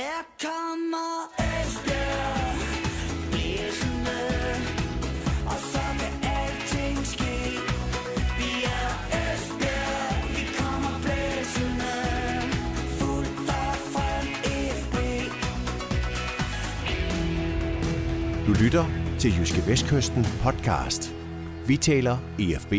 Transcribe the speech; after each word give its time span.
Her 0.00 0.22
kommer 0.42 1.12
Esbjerg 1.38 2.56
blæsende, 3.30 4.20
og 5.46 5.58
så 5.72 5.84
kan 6.00 6.14
alting 6.36 7.06
ske. 7.06 7.36
Vi 8.38 8.50
er 8.64 8.90
Esbjerg, 9.20 10.28
vi 10.36 10.44
kommer 10.58 10.94
blæsende, 11.04 11.94
fuldt 12.98 13.48
og 13.48 13.74
frem 13.92 14.26
FB. 14.80 14.96
Du 18.46 18.52
lytter 18.64 18.84
til 19.18 19.38
Jyske 19.38 19.66
Vestkysten 19.66 20.26
podcast. 20.42 21.14
Vi 21.66 21.76
taler 21.76 22.18
EFB. 22.38 22.72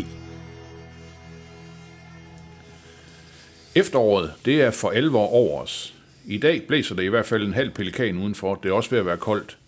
Efteråret, 3.74 4.32
det 4.44 4.62
er 4.62 4.70
for 4.70 4.90
alvor 4.90 5.26
over 5.26 5.62
os. 5.62 6.01
I 6.26 6.38
dag 6.38 6.62
blæser 6.68 6.94
det 6.94 7.02
i 7.02 7.08
hvert 7.08 7.26
fald 7.26 7.46
en 7.46 7.54
halv 7.54 7.70
pelikan 7.70 8.18
udenfor. 8.18 8.54
Det 8.54 8.68
er 8.68 8.72
også 8.72 8.90
ved 8.90 8.98
at 8.98 9.06
være 9.06 9.16
koldt. 9.16 9.58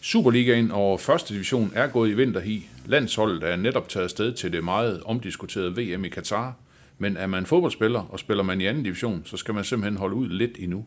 Superligaen 0.00 0.70
og 0.70 1.00
første 1.00 1.34
division 1.34 1.72
er 1.74 1.86
gået 1.86 2.10
i 2.10 2.14
vinterhi. 2.14 2.68
Landsholdet 2.86 3.42
er 3.42 3.56
netop 3.56 3.88
taget 3.88 4.10
sted 4.10 4.32
til 4.32 4.52
det 4.52 4.64
meget 4.64 5.02
omdiskuterede 5.02 5.76
VM 5.76 6.04
i 6.04 6.08
Katar. 6.08 6.54
Men 6.98 7.16
er 7.16 7.26
man 7.26 7.46
fodboldspiller 7.46 8.00
og 8.00 8.18
spiller 8.18 8.44
man 8.44 8.60
i 8.60 8.66
anden 8.66 8.82
division, 8.82 9.22
så 9.24 9.36
skal 9.36 9.54
man 9.54 9.64
simpelthen 9.64 9.98
holde 9.98 10.14
ud 10.14 10.28
lidt 10.28 10.58
endnu. 10.58 10.86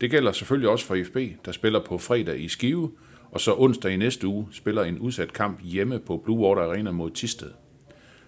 Det 0.00 0.10
gælder 0.10 0.32
selvfølgelig 0.32 0.70
også 0.70 0.84
for 0.84 0.98
FB, 1.04 1.16
der 1.44 1.52
spiller 1.52 1.80
på 1.80 1.98
fredag 1.98 2.40
i 2.40 2.48
Skive, 2.48 2.90
og 3.30 3.40
så 3.40 3.54
onsdag 3.58 3.92
i 3.92 3.96
næste 3.96 4.26
uge 4.26 4.48
spiller 4.52 4.82
en 4.82 4.98
udsat 4.98 5.32
kamp 5.32 5.60
hjemme 5.62 5.98
på 5.98 6.16
Blue 6.24 6.38
Water 6.38 6.62
Arena 6.62 6.90
mod 6.90 7.10
Tisted. 7.10 7.50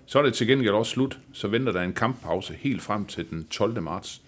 Så 0.06 0.18
er 0.18 0.22
det 0.22 0.34
til 0.34 0.46
gengæld 0.46 0.74
også 0.74 0.92
slut, 0.92 1.18
så 1.32 1.48
venter 1.48 1.72
der 1.72 1.82
en 1.82 1.92
kamppause 1.92 2.54
helt 2.60 2.82
frem 2.82 3.04
til 3.04 3.30
den 3.30 3.44
12. 3.44 3.82
marts. 3.82 4.23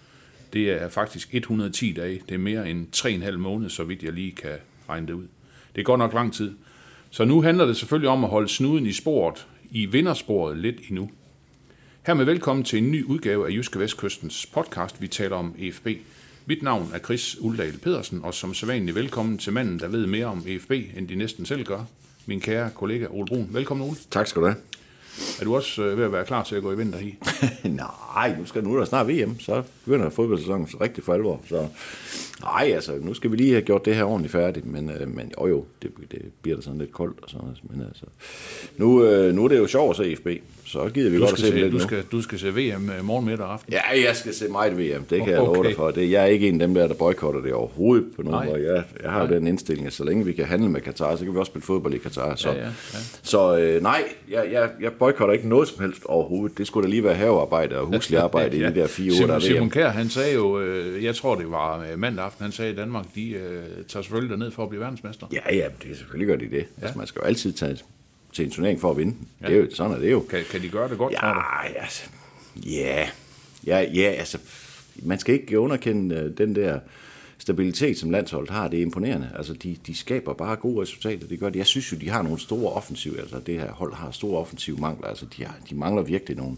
Det 0.53 0.71
er 0.71 0.89
faktisk 0.89 1.29
110 1.31 1.93
dage. 1.93 2.21
Det 2.29 2.35
er 2.35 2.39
mere 2.39 2.69
end 2.69 2.87
3,5 2.95 3.37
måneder, 3.37 3.69
så 3.69 3.83
vidt 3.83 4.03
jeg 4.03 4.13
lige 4.13 4.31
kan 4.31 4.55
regne 4.89 5.07
det 5.07 5.13
ud. 5.13 5.27
Det 5.75 5.85
går 5.85 5.97
nok 5.97 6.13
lang 6.13 6.33
tid. 6.33 6.51
Så 7.09 7.25
nu 7.25 7.41
handler 7.41 7.65
det 7.65 7.77
selvfølgelig 7.77 8.09
om 8.09 8.23
at 8.23 8.29
holde 8.29 8.47
snuden 8.47 8.85
i 8.85 8.91
sporet, 8.91 9.47
i 9.71 9.85
vindersporet 9.85 10.57
lidt 10.57 10.75
endnu. 10.89 11.09
Hermed 12.07 12.25
velkommen 12.25 12.63
til 12.63 12.79
en 12.79 12.91
ny 12.91 13.03
udgave 13.03 13.47
af 13.47 13.51
Jyske 13.51 13.79
Vestkystens 13.79 14.45
podcast, 14.45 15.01
vi 15.01 15.07
taler 15.07 15.35
om 15.35 15.55
EFB. 15.59 15.87
Mit 16.45 16.63
navn 16.63 16.91
er 16.93 16.99
Chris 16.99 17.37
Uldal 17.39 17.77
Pedersen, 17.77 18.23
og 18.23 18.33
som 18.33 18.53
sædvanligt 18.53 18.95
velkommen 18.95 19.37
til 19.37 19.53
manden, 19.53 19.79
der 19.79 19.87
ved 19.87 20.07
mere 20.07 20.25
om 20.25 20.43
EFB, 20.47 20.71
end 20.71 21.07
de 21.07 21.15
næsten 21.15 21.45
selv 21.45 21.63
gør. 21.63 21.83
Min 22.25 22.39
kære 22.39 22.69
kollega 22.75 23.07
Ole 23.09 23.25
Brun. 23.25 23.49
Velkommen, 23.51 23.87
Ole. 23.87 23.97
Tak 24.11 24.27
skal 24.27 24.41
du 24.41 24.47
have. 24.47 24.57
Er 25.39 25.43
du 25.43 25.55
også 25.55 25.83
øh, 25.83 25.97
ved 25.97 26.05
at 26.05 26.11
være 26.11 26.25
klar 26.25 26.43
til 26.43 26.55
at 26.55 26.63
gå 26.63 26.71
i 26.71 26.77
vinter 26.77 26.99
i? 26.99 27.15
nej, 28.15 28.35
nu 28.39 28.45
skal 28.45 28.63
nu 28.63 28.73
er 28.73 28.77
der 28.77 28.85
snart 28.85 29.07
VM, 29.07 29.39
så 29.39 29.63
begynder 29.85 30.09
fodboldsæsonen 30.09 30.67
så 30.67 30.77
rigtig 30.81 31.03
for 31.03 31.13
alvor. 31.13 31.41
Så 31.49 31.67
nej, 32.41 32.71
altså, 32.73 32.95
nu 33.01 33.13
skal 33.13 33.31
vi 33.31 33.35
lige 33.35 33.51
have 33.51 33.61
gjort 33.61 33.85
det 33.85 33.95
her 33.95 34.03
ordentligt 34.03 34.31
færdigt, 34.31 34.65
men, 34.65 34.89
øh, 34.89 35.15
men 35.15 35.31
jo 35.41 35.47
jo, 35.47 35.65
det, 35.81 35.91
det 36.11 36.21
bliver 36.41 36.55
da 36.55 36.61
sådan 36.61 36.79
lidt 36.79 36.91
koldt 36.91 37.19
og 37.23 37.29
sådan 37.29 37.43
noget. 37.43 37.59
Men 37.69 37.81
altså, 37.87 38.05
nu, 38.77 39.03
øh, 39.03 39.33
nu 39.33 39.43
er 39.43 39.47
det 39.47 39.57
jo 39.57 39.67
sjovt 39.67 39.99
at 39.99 40.05
se 40.05 40.15
FB, 40.15 40.27
så 40.67 40.89
gider 40.93 41.09
vi 41.09 41.17
Du 41.17 41.21
godt 41.25 41.39
se 41.39 41.45
se, 41.47 41.53
lidt 41.55 41.71
du, 41.71 41.77
nu. 41.77 41.83
skal, 41.83 42.03
du 42.11 42.21
skal 42.21 42.39
se 42.39 42.47
VM 42.55 42.89
øh, 42.89 43.05
morgen, 43.05 43.25
middag 43.25 43.45
og 43.45 43.53
aften. 43.53 43.73
Ja, 43.73 43.81
jeg 44.07 44.15
skal 44.15 44.33
se 44.33 44.47
meget 44.47 44.77
VM, 44.77 45.03
det 45.03 45.19
kan 45.19 45.27
jeg 45.29 45.37
love 45.37 45.57
Okay. 45.57 45.69
dig 45.69 45.75
for. 45.77 45.91
Det, 45.91 46.11
jeg 46.11 46.21
er 46.21 46.25
ikke 46.25 46.47
en 46.47 46.61
af 46.61 46.67
dem 46.67 46.75
der, 46.75 46.87
der 46.87 46.93
boykotter 46.93 47.41
det 47.41 47.53
overhovedet 47.53 48.05
på 48.15 48.21
nogen 48.23 48.47
måde. 48.49 48.73
Jeg, 48.73 48.83
jeg 49.03 49.11
har 49.11 49.27
jo 49.27 49.33
den 49.35 49.47
indstilling, 49.47 49.87
at 49.87 49.93
så 49.93 50.03
længe 50.03 50.25
vi 50.25 50.33
kan 50.33 50.45
handle 50.45 50.69
med 50.69 50.81
Katar, 50.81 51.15
så 51.15 51.23
kan 51.23 51.33
vi 51.33 51.39
også 51.39 51.49
spille 51.49 51.65
fodbold 51.65 51.93
i 51.93 51.97
Katar. 51.97 52.35
Så, 52.35 52.49
Ja, 52.49 52.55
ja, 52.55 52.61
ja. 52.63 52.69
så 53.23 53.57
øh, 53.57 53.81
nej, 53.83 54.03
jeg, 54.31 54.47
jeg, 54.51 54.69
jeg 54.81 54.91
boykotter 54.91 55.33
ikke 55.33 55.49
noget 55.49 55.67
som 55.67 55.83
helst 55.83 56.01
overhovedet. 56.05 56.57
Det 56.57 56.67
skulle 56.67 56.85
da 56.85 56.89
lige 56.89 57.03
være 57.03 57.15
havearbejde 57.15 57.77
og 57.79 57.85
huslig 57.85 58.19
arbejde 58.27 58.57
i 58.57 58.59
de 58.59 58.75
der 58.75 58.87
fire 58.87 59.11
uger, 59.17 59.27
der 59.27 59.35
er 59.35 59.39
Simon. 59.39 59.69
Kjær, 59.69 59.89
han 59.89 60.09
sagde 60.09 60.33
jo, 60.33 60.59
øh, 60.61 61.03
jeg 61.03 61.15
tror 61.15 61.35
det 61.35 61.51
var 61.51 61.85
øh, 61.91 61.99
mandag 61.99 62.25
aften, 62.25 62.43
han 62.43 62.51
sagde, 62.51 62.71
at 62.71 62.77
Danmark, 62.77 63.05
de 63.15 63.29
øh, 63.29 63.39
tager 63.87 64.03
selvfølgelig 64.03 64.29
derned 64.37 64.51
for 64.51 64.63
at 64.63 64.69
blive 64.69 64.81
verdensmester. 64.81 65.27
Ja, 65.33 65.55
ja, 65.55 65.65
det 65.83 65.91
er 65.91 65.95
selvfølgelig 65.95 66.27
gør 66.27 66.35
de 66.35 66.45
det. 66.45 66.53
Ja. 66.53 66.81
Altså, 66.81 66.97
man 66.97 67.07
skal 67.07 67.19
jo 67.19 67.27
altid 67.27 67.53
tage 67.53 67.77
til 68.37 68.45
en 68.45 68.51
turnering 68.51 68.81
for 68.81 68.91
at 68.91 68.97
vinde. 68.97 69.15
Ja. 69.41 69.47
Det 69.47 69.55
er 69.55 69.59
jo, 69.59 69.67
sådan 69.71 69.91
er 69.91 69.99
det 69.99 70.11
jo. 70.11 70.19
Kan, 70.19 70.43
kan 70.51 70.61
de 70.61 70.69
gøre 70.69 70.89
det 70.89 70.97
godt? 70.97 71.13
Ja, 71.13 71.63
altså, 71.79 72.03
ja, 72.55 73.09
ja, 73.67 73.81
ja, 73.93 74.09
altså, 74.17 74.37
man 75.03 75.19
skal 75.19 75.35
ikke 75.35 75.59
underkende 75.59 76.15
øh, 76.15 76.37
den 76.37 76.55
der 76.55 76.79
stabilitet, 77.37 77.97
som 77.97 78.09
landsholdet 78.09 78.49
har. 78.49 78.67
Det 78.67 78.77
er 78.77 78.81
imponerende. 78.81 79.29
Altså, 79.35 79.53
de, 79.53 79.77
de 79.87 79.95
skaber 79.95 80.33
bare 80.33 80.55
gode 80.55 80.81
resultater. 80.81 81.27
Det 81.27 81.39
gør 81.39 81.49
de. 81.49 81.57
Jeg 81.57 81.65
synes 81.65 81.91
jo, 81.91 81.97
de 81.97 82.09
har 82.09 82.21
nogle 82.21 82.39
store 82.39 82.73
offensive, 82.73 83.19
altså 83.19 83.39
det 83.39 83.59
her 83.59 83.71
hold 83.71 83.93
har 83.93 84.11
store 84.11 84.39
offensive 84.39 84.77
mangler. 84.77 85.07
Altså, 85.07 85.25
de, 85.37 85.45
har, 85.45 85.55
de 85.69 85.75
mangler 85.75 86.03
virkelig 86.03 86.37
nogle, 86.37 86.57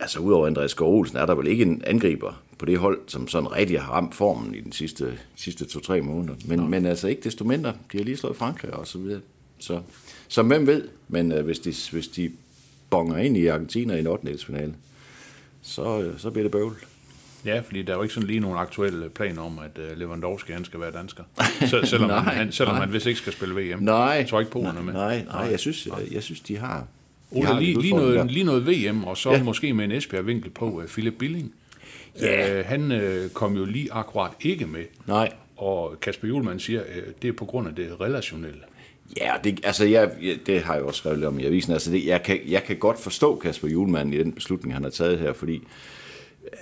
altså 0.00 0.18
udover 0.18 0.46
Andreas 0.46 0.70
Skov 0.70 0.98
Olsen, 0.98 1.16
er 1.16 1.26
der 1.26 1.34
vel 1.34 1.46
ikke 1.46 1.62
en 1.62 1.82
angriber 1.86 2.42
på 2.58 2.66
det 2.66 2.78
hold, 2.78 2.98
som 3.06 3.28
sådan 3.28 3.52
rigtig 3.52 3.80
har 3.80 3.92
ramt 3.92 4.14
formen 4.14 4.54
i 4.54 4.60
den 4.60 4.72
sidste, 4.72 5.18
sidste 5.36 5.64
to-tre 5.64 6.00
måneder. 6.00 6.34
Men, 6.44 6.70
men 6.70 6.86
altså 6.86 7.08
ikke 7.08 7.22
desto 7.22 7.44
mindre, 7.44 7.72
de 7.92 7.98
har 7.98 8.04
lige 8.04 8.16
slået 8.16 8.36
Frankrig 8.36 8.74
og 8.74 8.86
så 8.86 8.98
videre. 8.98 9.20
Så, 9.62 9.80
så 10.28 10.42
hvem 10.42 10.66
ved, 10.66 10.88
men 11.08 11.32
øh, 11.32 11.44
hvis, 11.44 11.58
de, 11.58 11.74
hvis 11.92 12.08
de 12.08 12.30
bonger 12.90 13.16
ind 13.16 13.36
i 13.36 13.46
Argentina 13.46 13.94
i 13.94 14.00
en 14.00 14.06
8. 14.06 14.38
finale, 14.46 14.74
så, 15.62 16.02
øh, 16.02 16.18
så 16.18 16.30
bliver 16.30 16.44
det 16.44 16.52
bøvl. 16.52 16.76
Ja, 17.44 17.60
fordi 17.60 17.82
der 17.82 17.92
er 17.92 17.96
jo 17.96 18.02
ikke 18.02 18.14
sådan 18.14 18.26
lige 18.26 18.40
nogen 18.40 18.58
aktuelle 18.58 19.08
planer 19.08 19.42
om, 19.42 19.58
at 19.58 19.82
øh, 19.82 19.98
Lewandowski 19.98 20.52
han 20.52 20.64
skal 20.64 20.80
være 20.80 20.90
dansker. 20.90 21.22
Så, 21.70 21.80
selvom 21.84 22.10
Nej, 22.10 22.18
han, 22.18 22.52
selvom 22.52 22.74
nej. 22.74 22.84
han 22.84 22.92
vist 22.92 23.06
ikke 23.06 23.18
skal 23.18 23.32
spille 23.32 23.54
VM. 23.54 23.82
Nej, 23.82 23.94
Jeg 23.96 24.28
tror 24.28 24.40
ikke, 24.40 24.52
Polen 24.52 24.76
er 24.76 24.82
med. 24.82 24.92
Nej, 24.92 25.24
nej, 25.24 25.42
jeg 25.50 25.60
synes, 25.60 25.86
jeg, 25.86 25.94
jeg 26.12 26.22
synes 26.22 26.40
de 26.40 26.56
har... 26.56 26.78
de 26.78 27.38
Ole, 27.38 27.46
har 27.46 27.60
lige, 27.60 27.80
lige, 27.80 27.94
noget, 27.94 28.30
lige 28.30 28.44
noget 28.44 28.66
VM, 28.66 29.04
og 29.04 29.16
så. 29.16 29.30
Ja. 29.30 29.42
måske 29.42 29.74
med 29.74 29.84
en 29.84 29.92
Esbjerg-vinkel 29.92 30.50
på 30.50 30.70
uh, 30.70 30.84
Philip 30.86 31.14
Billing. 31.18 31.54
Ja. 32.20 32.60
Uh, 32.60 32.66
han 32.66 32.92
uh, 32.92 33.30
kom 33.32 33.56
jo 33.56 33.64
lige 33.64 33.92
akkurat 33.92 34.32
ikke 34.40 34.66
med. 34.66 34.84
Nej, 35.06 35.32
Og 35.56 36.00
Kasper 36.00 36.28
Julemand 36.28 36.60
siger, 36.60 36.80
uh, 36.80 37.12
det 37.22 37.28
er 37.28 37.32
på 37.32 37.44
grund 37.44 37.68
af 37.68 37.74
det 37.74 38.00
relationelle. 38.00 38.60
Ja, 39.20 39.32
det, 39.44 39.60
altså 39.64 39.84
jeg, 39.84 40.10
jeg, 40.22 40.38
det 40.46 40.62
har 40.62 40.74
jeg 40.74 40.82
også 40.82 40.98
skrevet 40.98 41.18
lidt 41.18 41.28
om 41.28 41.38
i 41.38 41.44
avisen. 41.44 41.72
Altså 41.72 41.90
det, 41.90 42.06
jeg, 42.06 42.22
kan, 42.22 42.40
jeg 42.48 42.64
kan 42.64 42.76
godt 42.76 43.00
forstå 43.00 43.36
Kasper 43.36 43.68
Julemand 43.68 44.14
i 44.14 44.18
den 44.18 44.32
beslutning, 44.32 44.74
han 44.74 44.82
har 44.82 44.90
taget 44.90 45.18
her, 45.18 45.32
fordi 45.32 45.62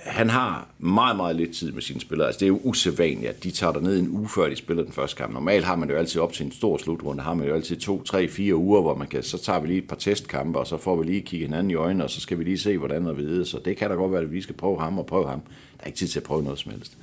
han 0.03 0.29
har 0.29 0.67
meget, 0.79 1.15
meget 1.15 1.35
lidt 1.35 1.55
tid 1.55 1.71
med 1.71 1.81
sine 1.81 2.01
spillere. 2.01 2.27
Altså 2.27 2.39
det 2.39 2.45
er 2.45 2.47
jo 2.47 2.59
usædvanligt, 2.63 3.29
at 3.29 3.43
de 3.43 3.51
tager 3.51 3.79
ned 3.79 3.99
en 3.99 4.09
uge 4.09 4.29
før 4.29 4.49
de 4.49 4.55
spiller 4.55 4.83
den 4.83 4.93
første 4.93 5.17
kamp. 5.17 5.33
Normalt 5.33 5.65
har 5.65 5.75
man 5.75 5.89
jo 5.89 5.95
altid 5.95 6.21
op 6.21 6.33
til 6.33 6.45
en 6.45 6.51
stor 6.51 6.77
slutrunde, 6.77 7.23
har 7.23 7.33
man 7.33 7.47
jo 7.47 7.55
altid 7.55 7.77
to, 7.77 8.03
tre, 8.03 8.27
fire 8.27 8.55
uger, 8.55 8.81
hvor 8.81 8.95
man 8.95 9.07
kan, 9.07 9.23
så 9.23 9.37
tager 9.37 9.59
vi 9.59 9.67
lige 9.67 9.77
et 9.77 9.87
par 9.87 9.95
testkampe, 9.95 10.59
og 10.59 10.67
så 10.67 10.77
får 10.77 10.95
vi 10.95 11.05
lige 11.05 11.21
kigge 11.21 11.45
hinanden 11.45 11.71
i 11.71 11.75
øjnene, 11.75 12.03
og 12.03 12.09
så 12.09 12.21
skal 12.21 12.39
vi 12.39 12.43
lige 12.43 12.57
se, 12.57 12.77
hvordan 12.77 13.07
og 13.07 13.17
vide. 13.17 13.45
Så 13.45 13.59
det 13.65 13.77
kan 13.77 13.89
da 13.89 13.95
godt 13.95 14.11
være, 14.11 14.21
at 14.21 14.31
vi 14.31 14.41
skal 14.41 14.55
prøve 14.55 14.79
ham 14.79 14.99
og 14.99 15.05
prøve 15.05 15.27
ham. 15.27 15.41
Der 15.77 15.83
er 15.83 15.87
ikke 15.87 15.97
tid 15.97 16.07
til 16.07 16.19
at 16.19 16.23
prøve 16.23 16.43
noget 16.43 16.59
som 16.59 16.71
helst. 16.71 16.97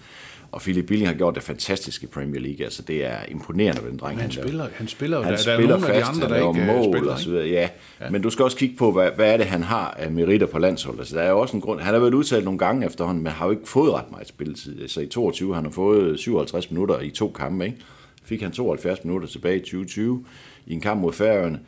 Og 0.53 0.61
Philip 0.61 0.87
Billing 0.87 1.09
har 1.09 1.15
gjort 1.15 1.35
det 1.35 1.43
fantastisk 1.43 2.03
i 2.03 2.07
Premier 2.07 2.41
League. 2.41 2.65
Altså 2.65 2.83
det 2.83 3.05
er 3.05 3.17
imponerende, 3.29 3.81
hvad 3.81 3.91
den 3.91 3.99
dreng 3.99 4.21
Han 4.21 4.31
laver. 4.31 4.47
spiller, 4.47 4.69
han 4.75 4.89
spiller 4.89 5.17
jo. 5.17 5.23
Han 5.23 5.33
der, 5.33 5.39
spiller 5.39 5.57
der 5.57 5.65
er 5.65 5.69
nogle 5.69 5.87
fast, 5.87 6.09
af 6.09 6.15
de 6.15 6.23
andre, 6.25 6.37
han 6.37 6.43
der 6.45 6.49
ikke 6.49 6.73
øh, 6.73 6.77
mål 6.77 6.95
spiller. 6.95 7.13
og 7.13 7.19
så 7.19 7.31
videre. 7.31 7.47
Ja. 7.49 7.69
ja. 8.01 8.11
Men 8.11 8.23
du 8.23 8.31
skal 8.31 8.43
også 8.45 8.57
kigge 8.57 8.77
på, 8.77 8.93
hvad, 8.93 9.11
hvad 9.17 9.33
er 9.33 9.37
det, 9.37 9.47
han 9.47 9.63
har 9.63 9.91
af 9.99 10.11
meritter 10.11 10.47
på 10.47 10.59
landsholdet. 10.59 11.01
Altså, 11.01 11.17
der 11.17 11.23
er 11.23 11.31
jo 11.31 11.41
også 11.41 11.57
en 11.57 11.61
grund. 11.61 11.81
Han 11.81 11.95
har 11.95 12.01
været 12.01 12.15
udtalt 12.15 12.45
nogle 12.45 12.59
gange 12.59 12.87
efterhånden, 12.87 13.23
men 13.23 13.33
har 13.33 13.45
jo 13.47 13.51
ikke 13.51 13.69
fået 13.69 13.93
ret 13.93 14.11
meget 14.11 14.29
spilletid. 14.29 14.89
Så 14.89 15.01
i 15.01 15.07
22 15.07 15.55
han 15.55 15.65
har 15.65 15.71
fået 15.71 16.21
57 16.21 16.71
minutter 16.71 17.01
i 17.01 17.11
to 17.11 17.29
kampe. 17.29 17.65
Ikke? 17.65 17.77
Fik 18.25 18.43
han 18.43 18.53
72 18.53 19.05
minutter 19.05 19.29
tilbage 19.29 19.57
i 19.57 19.61
2020 19.61 20.25
i 20.67 20.73
en 20.75 20.81
kamp 20.81 21.01
mod 21.01 21.13
Færøerne. 21.13 21.61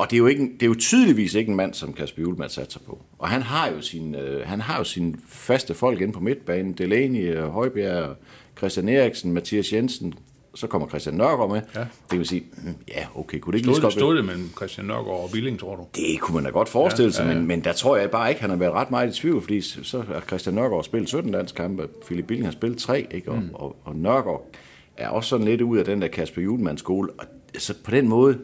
Og 0.00 0.10
det 0.10 0.16
er, 0.16 0.18
jo 0.18 0.26
ikke, 0.26 0.42
det 0.42 0.62
er 0.62 0.66
jo 0.66 0.74
tydeligvis 0.74 1.34
ikke 1.34 1.50
en 1.50 1.56
mand, 1.56 1.74
som 1.74 1.92
Kasper 1.92 2.22
Julemand 2.22 2.50
satser 2.50 2.80
på. 2.86 2.98
Og 3.18 3.28
han 3.28 3.42
har 3.42 3.70
jo 3.70 3.80
sin, 3.80 4.14
øh, 4.14 4.46
han 4.46 4.60
har 4.60 4.78
jo 4.78 4.84
sine 4.84 5.14
faste 5.28 5.74
folk 5.74 6.00
inde 6.00 6.12
på 6.12 6.20
midtbanen. 6.20 6.72
Delaney, 6.72 7.36
øh, 7.36 7.48
Højbjerg, 7.48 8.16
Christian 8.58 8.88
Eriksen, 8.88 9.32
Mathias 9.32 9.72
Jensen. 9.72 10.14
Så 10.54 10.66
kommer 10.66 10.88
Christian 10.88 11.14
Nørgaard 11.14 11.50
med. 11.50 11.60
Ja. 11.74 11.80
Det 11.80 11.88
kan 12.08 12.18
man 12.18 12.26
sige, 12.26 12.44
mm, 12.64 12.74
ja, 12.88 13.06
okay, 13.14 13.38
kunne 13.38 13.52
det 13.52 13.58
ikke 13.58 13.68
lige 13.68 13.74
Stod, 13.74 13.74
det, 13.74 13.82
godt 13.82 13.92
stod 13.92 14.16
det 14.16 14.24
mellem 14.24 14.50
Christian 14.56 14.86
Nørgaard 14.86 15.22
og 15.22 15.30
Billing, 15.32 15.58
tror 15.58 15.76
du? 15.76 15.86
det 15.94 16.20
kunne 16.20 16.34
man 16.34 16.44
da 16.44 16.50
godt 16.50 16.68
forestille 16.68 17.12
sig, 17.12 17.24
ja, 17.24 17.28
ja. 17.28 17.34
Men, 17.34 17.46
men 17.46 17.64
der 17.64 17.72
tror 17.72 17.96
jeg 17.96 18.10
bare 18.10 18.28
ikke, 18.28 18.40
han 18.40 18.50
har 18.50 18.56
været 18.56 18.72
ret 18.72 18.90
meget 18.90 19.16
i 19.16 19.20
tvivl, 19.20 19.42
fordi 19.42 19.60
så 19.60 20.00
har 20.00 20.20
Christian 20.28 20.54
Nørgaard 20.54 20.84
spillet 20.84 21.08
17 21.08 21.30
landskampe, 21.30 21.88
Philip 22.06 22.26
Billing 22.26 22.46
har 22.46 22.52
spillet 22.52 22.78
3, 22.78 23.06
ikke? 23.10 23.30
Og, 23.30 23.36
mm. 23.36 23.50
og, 23.54 23.76
og 23.84 23.96
Nørgaard 23.96 24.50
er 24.96 25.08
også 25.08 25.28
sådan 25.28 25.46
lidt 25.46 25.60
ud 25.60 25.78
af 25.78 25.84
den 25.84 26.02
der 26.02 26.08
Kasper 26.08 26.42
Julemand 26.42 26.78
skole, 26.78 27.10
og 27.18 27.24
så 27.58 27.74
på 27.84 27.90
den 27.90 28.08
måde, 28.08 28.38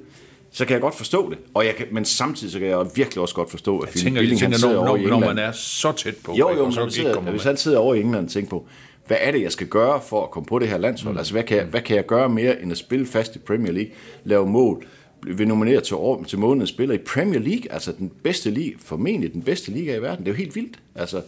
så 0.57 0.65
kan 0.65 0.73
jeg 0.75 0.81
godt 0.81 0.95
forstå 0.95 1.31
det, 1.31 1.39
og 1.55 1.67
jeg 1.67 1.77
kan, 1.77 1.87
men 1.91 2.05
samtidig 2.05 2.53
så 2.53 2.59
kan 2.59 2.69
jeg 2.69 2.87
virkelig 2.95 3.23
også 3.23 3.35
godt 3.35 3.51
forstå, 3.51 3.79
at 3.79 3.95
Jeg 3.95 4.01
Philip 4.01 4.19
Billing 4.19 4.41
tænker 4.41 4.59
når, 4.67 4.85
når, 4.85 5.09
når 5.09 5.19
man 5.19 5.39
er 5.39 5.53
så 5.53 5.93
tæt 5.93 6.17
på, 6.25 6.35
Jo, 6.39 6.51
jo, 6.51 6.65
men 6.65 6.73
så 6.73 6.89
sidder, 6.91 7.21
hvis 7.21 7.45
han 7.45 7.57
sidder 7.57 7.79
over 7.79 7.95
i 7.95 8.01
England 8.01 8.25
og 8.25 8.31
tænker 8.31 8.51
på, 8.51 8.67
hvad 9.07 9.17
er 9.21 9.31
det, 9.31 9.43
jeg 9.43 9.53
skal 9.53 9.67
gøre 9.67 10.01
for 10.09 10.25
at 10.25 10.31
komme 10.31 10.47
på 10.47 10.59
det 10.59 10.69
her 10.69 10.79
landshold? 10.79 11.15
Mm. 11.15 11.19
Altså, 11.19 11.33
hvad 11.33 11.43
kan, 11.43 11.57
jeg, 11.57 11.67
hvad 11.67 11.81
kan 11.81 11.97
jeg 11.97 12.07
gøre 12.07 12.29
mere, 12.29 12.63
end 12.63 12.73
at 12.73 12.79
spille 12.79 13.07
fast 13.07 13.37
i 13.37 13.39
Premier 13.39 13.73
League, 13.73 13.93
lave 14.25 14.47
mål, 14.47 14.87
blive 15.23 15.49
nomineret 15.49 15.83
til, 15.83 15.97
år, 15.97 16.25
til 16.25 16.39
månedens 16.39 16.71
spiller 16.71 16.95
i 16.95 16.99
Premier 16.99 17.41
League, 17.41 17.73
altså 17.73 17.93
den 17.99 18.13
bedste 18.23 18.51
liga, 18.51 18.77
formentlig 18.79 19.33
den 19.33 19.43
bedste 19.43 19.71
liga 19.71 19.97
i 19.97 20.03
verden. 20.03 20.25
Det 20.25 20.31
er 20.31 20.35
jo 20.35 20.39
helt 20.39 20.55
vildt. 20.55 20.79
Altså, 20.95 21.23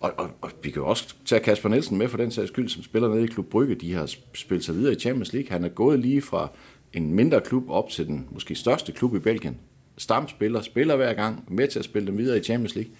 og, 0.00 0.12
og, 0.16 0.30
og 0.40 0.50
vi 0.62 0.70
kan 0.70 0.82
jo 0.82 0.88
også 0.88 1.14
tage 1.26 1.40
Kasper 1.40 1.68
Nielsen 1.68 1.98
med 1.98 2.08
for 2.08 2.16
den 2.16 2.30
sags 2.30 2.48
skyld, 2.48 2.68
som 2.68 2.82
spiller 2.82 3.08
nede 3.08 3.24
i 3.24 3.26
Klub 3.26 3.46
Brygge. 3.46 3.74
De 3.74 3.94
har 3.94 4.14
spillet 4.34 4.64
sig 4.64 4.74
videre 4.74 4.92
i 4.92 4.98
Champions 4.98 5.32
League. 5.32 5.50
Han 5.50 5.64
er 5.64 5.68
gået 5.68 5.98
lige 5.98 6.22
fra 6.22 6.48
en 6.92 7.14
mindre 7.14 7.40
klub 7.40 7.70
op 7.70 7.90
til 7.90 8.06
den 8.06 8.26
måske 8.30 8.54
største 8.54 8.92
klub 8.92 9.16
i 9.16 9.18
Belgien. 9.18 9.56
Stamspiller, 9.98 10.60
spiller 10.60 10.96
hver 10.96 11.14
gang, 11.14 11.44
med 11.48 11.68
til 11.68 11.78
at 11.78 11.84
spille 11.84 12.06
dem 12.06 12.18
videre 12.18 12.38
i 12.38 12.42
Champions 12.42 12.74
League. 12.74 12.92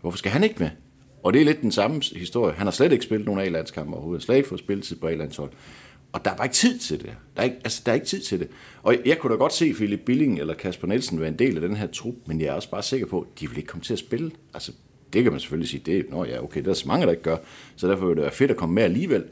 Hvorfor 0.00 0.18
skal 0.18 0.32
han 0.32 0.44
ikke 0.44 0.56
med? 0.58 0.70
Og 1.22 1.32
det 1.32 1.40
er 1.40 1.44
lidt 1.44 1.62
den 1.62 1.72
samme 1.72 2.02
historie. 2.16 2.54
Han 2.54 2.66
har 2.66 2.72
slet 2.72 2.92
ikke 2.92 3.04
spillet 3.04 3.26
nogen 3.26 3.40
A-landskampe 3.40 3.92
overhovedet. 3.92 4.22
Slet 4.22 4.36
ikke 4.36 4.48
fået 4.48 4.60
spilletid 4.60 4.96
på 4.96 5.06
A-landshold. 5.06 5.50
Og 6.12 6.24
der 6.24 6.30
er 6.30 6.36
bare 6.36 6.46
ikke 6.46 6.54
tid 6.54 6.78
til 6.78 6.98
det. 6.98 7.06
Der 7.36 7.42
er 7.42 7.44
ikke, 7.44 7.56
altså, 7.64 7.82
der 7.86 7.92
er 7.92 7.94
ikke 7.94 8.06
tid 8.06 8.20
til 8.20 8.40
det. 8.40 8.48
Og 8.82 8.92
jeg, 8.92 9.02
jeg 9.06 9.18
kunne 9.18 9.32
da 9.32 9.38
godt 9.38 9.52
se 9.52 9.72
Philip 9.72 10.00
Billing 10.00 10.40
eller 10.40 10.54
Kasper 10.54 10.88
Nielsen 10.88 11.20
være 11.20 11.28
en 11.28 11.38
del 11.38 11.54
af 11.54 11.60
den 11.60 11.76
her 11.76 11.86
trup, 11.86 12.14
men 12.26 12.40
jeg 12.40 12.46
er 12.46 12.52
også 12.52 12.70
bare 12.70 12.82
sikker 12.82 13.06
på, 13.06 13.20
at 13.20 13.40
de 13.40 13.48
vil 13.48 13.56
ikke 13.56 13.66
komme 13.66 13.84
til 13.84 13.92
at 13.92 13.98
spille. 13.98 14.30
Altså, 14.54 14.72
det 15.12 15.22
kan 15.22 15.32
man 15.32 15.40
selvfølgelig 15.40 15.68
sige, 15.68 15.82
det, 15.86 16.10
nå 16.10 16.24
ja, 16.24 16.42
okay, 16.42 16.60
det 16.60 16.68
er 16.68 16.74
så 16.74 16.88
mange, 16.88 17.06
der 17.06 17.12
ikke 17.12 17.22
gør, 17.22 17.36
så 17.76 17.88
derfor 17.88 18.06
vil 18.06 18.16
det 18.16 18.22
være 18.22 18.32
fedt 18.32 18.50
at 18.50 18.56
komme 18.56 18.74
med 18.74 18.82
alligevel. 18.82 19.24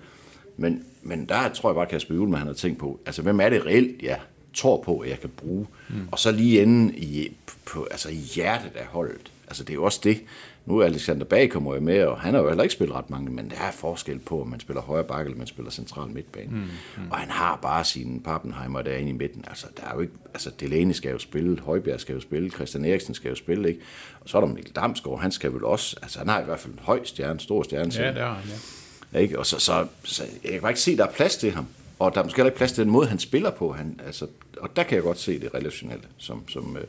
Men, 0.56 0.84
men 1.02 1.26
der 1.26 1.48
tror 1.48 1.70
jeg 1.70 1.74
bare, 1.74 1.84
at 1.84 1.90
Kasper 1.90 2.14
Julemand 2.14 2.38
han 2.38 2.46
har 2.46 2.54
tænkt 2.54 2.78
på, 2.78 3.00
altså 3.06 3.22
hvem 3.22 3.40
er 3.40 3.48
det 3.48 3.66
reelt, 3.66 4.02
jeg 4.02 4.18
tror 4.54 4.82
på, 4.82 4.98
at 4.98 5.10
jeg 5.10 5.20
kan 5.20 5.30
bruge? 5.30 5.66
Mm. 5.88 6.08
Og 6.12 6.18
så 6.18 6.32
lige 6.32 6.62
inde 6.62 6.96
i, 6.96 7.36
på, 7.66 7.84
altså 7.90 8.08
i 8.08 8.14
hjertet 8.34 8.76
af 8.76 8.86
holdet. 8.86 9.32
Altså 9.46 9.64
det 9.64 9.70
er 9.70 9.74
jo 9.74 9.84
også 9.84 10.00
det. 10.04 10.20
Nu 10.66 10.78
er 10.78 10.84
Alexander 10.84 11.24
Bag 11.24 11.50
kommer 11.50 11.74
jo 11.74 11.80
med, 11.80 12.04
og 12.04 12.20
han 12.20 12.34
har 12.34 12.40
jo 12.40 12.48
heller 12.48 12.62
ikke 12.62 12.72
spillet 12.72 12.96
ret 12.96 13.10
mange, 13.10 13.30
men 13.30 13.50
der 13.50 13.56
er 13.56 13.70
forskel 13.70 14.18
på, 14.18 14.40
om 14.40 14.48
man 14.48 14.60
spiller 14.60 14.82
højre 14.82 15.04
bakke, 15.04 15.28
eller 15.28 15.38
man 15.38 15.46
spiller 15.46 15.70
central 15.70 16.08
midtbane. 16.08 16.50
Mm. 16.50 16.56
Mm. 16.56 17.10
Og 17.10 17.16
han 17.16 17.30
har 17.30 17.58
bare 17.62 17.84
sine 17.84 18.20
Pappenheimer 18.20 18.82
derinde 18.82 19.10
i 19.10 19.12
midten. 19.12 19.44
Altså, 19.48 19.66
der 19.76 19.82
er 19.86 19.94
jo 19.94 20.00
ikke, 20.00 20.12
altså 20.34 20.50
Delaney 20.60 20.92
skal 20.92 21.10
jo 21.10 21.18
spille, 21.18 21.60
Højbjerg 21.60 22.00
skal 22.00 22.14
jo 22.14 22.20
spille, 22.20 22.50
Christian 22.50 22.84
Eriksen 22.84 23.14
skal 23.14 23.28
jo 23.28 23.34
spille, 23.34 23.68
ikke? 23.68 23.80
Og 24.20 24.28
så 24.28 24.36
er 24.36 24.40
der 24.40 24.48
Mikkel 24.48 24.72
Damsgaard, 24.74 25.20
han 25.20 25.32
skal 25.32 25.52
vel 25.52 25.64
også, 25.64 25.96
altså 26.02 26.18
han 26.18 26.28
har 26.28 26.40
i 26.40 26.44
hvert 26.44 26.60
fald 26.60 26.72
en 26.72 26.80
høj 26.82 27.04
stjerne, 27.04 27.40
stor 27.40 27.62
stjerne. 27.62 27.92
Ja, 27.94 28.08
det 28.08 28.22
har 28.22 28.34
han, 28.34 28.48
ja. 28.48 28.56
Ikke? 29.14 29.38
Og 29.38 29.46
så, 29.46 29.58
så, 29.58 29.86
så, 30.04 30.22
jeg 30.44 30.52
kan 30.52 30.60
bare 30.60 30.70
ikke 30.70 30.80
se, 30.80 30.92
at 30.92 30.98
der 30.98 31.06
er 31.06 31.12
plads 31.12 31.36
til 31.36 31.50
ham. 31.50 31.66
Og 31.98 32.14
der 32.14 32.20
er 32.20 32.24
måske 32.24 32.36
heller 32.36 32.50
ikke 32.50 32.56
plads 32.56 32.72
til 32.72 32.84
den 32.84 32.92
måde, 32.92 33.06
han 33.06 33.18
spiller 33.18 33.50
på. 33.50 33.72
Han, 33.72 34.00
altså, 34.06 34.26
og 34.60 34.76
der 34.76 34.82
kan 34.82 34.94
jeg 34.94 35.02
godt 35.02 35.18
se 35.18 35.40
det 35.40 35.54
relationelle, 35.54 36.04
som, 36.18 36.48
som, 36.48 36.76
øh, 36.76 36.84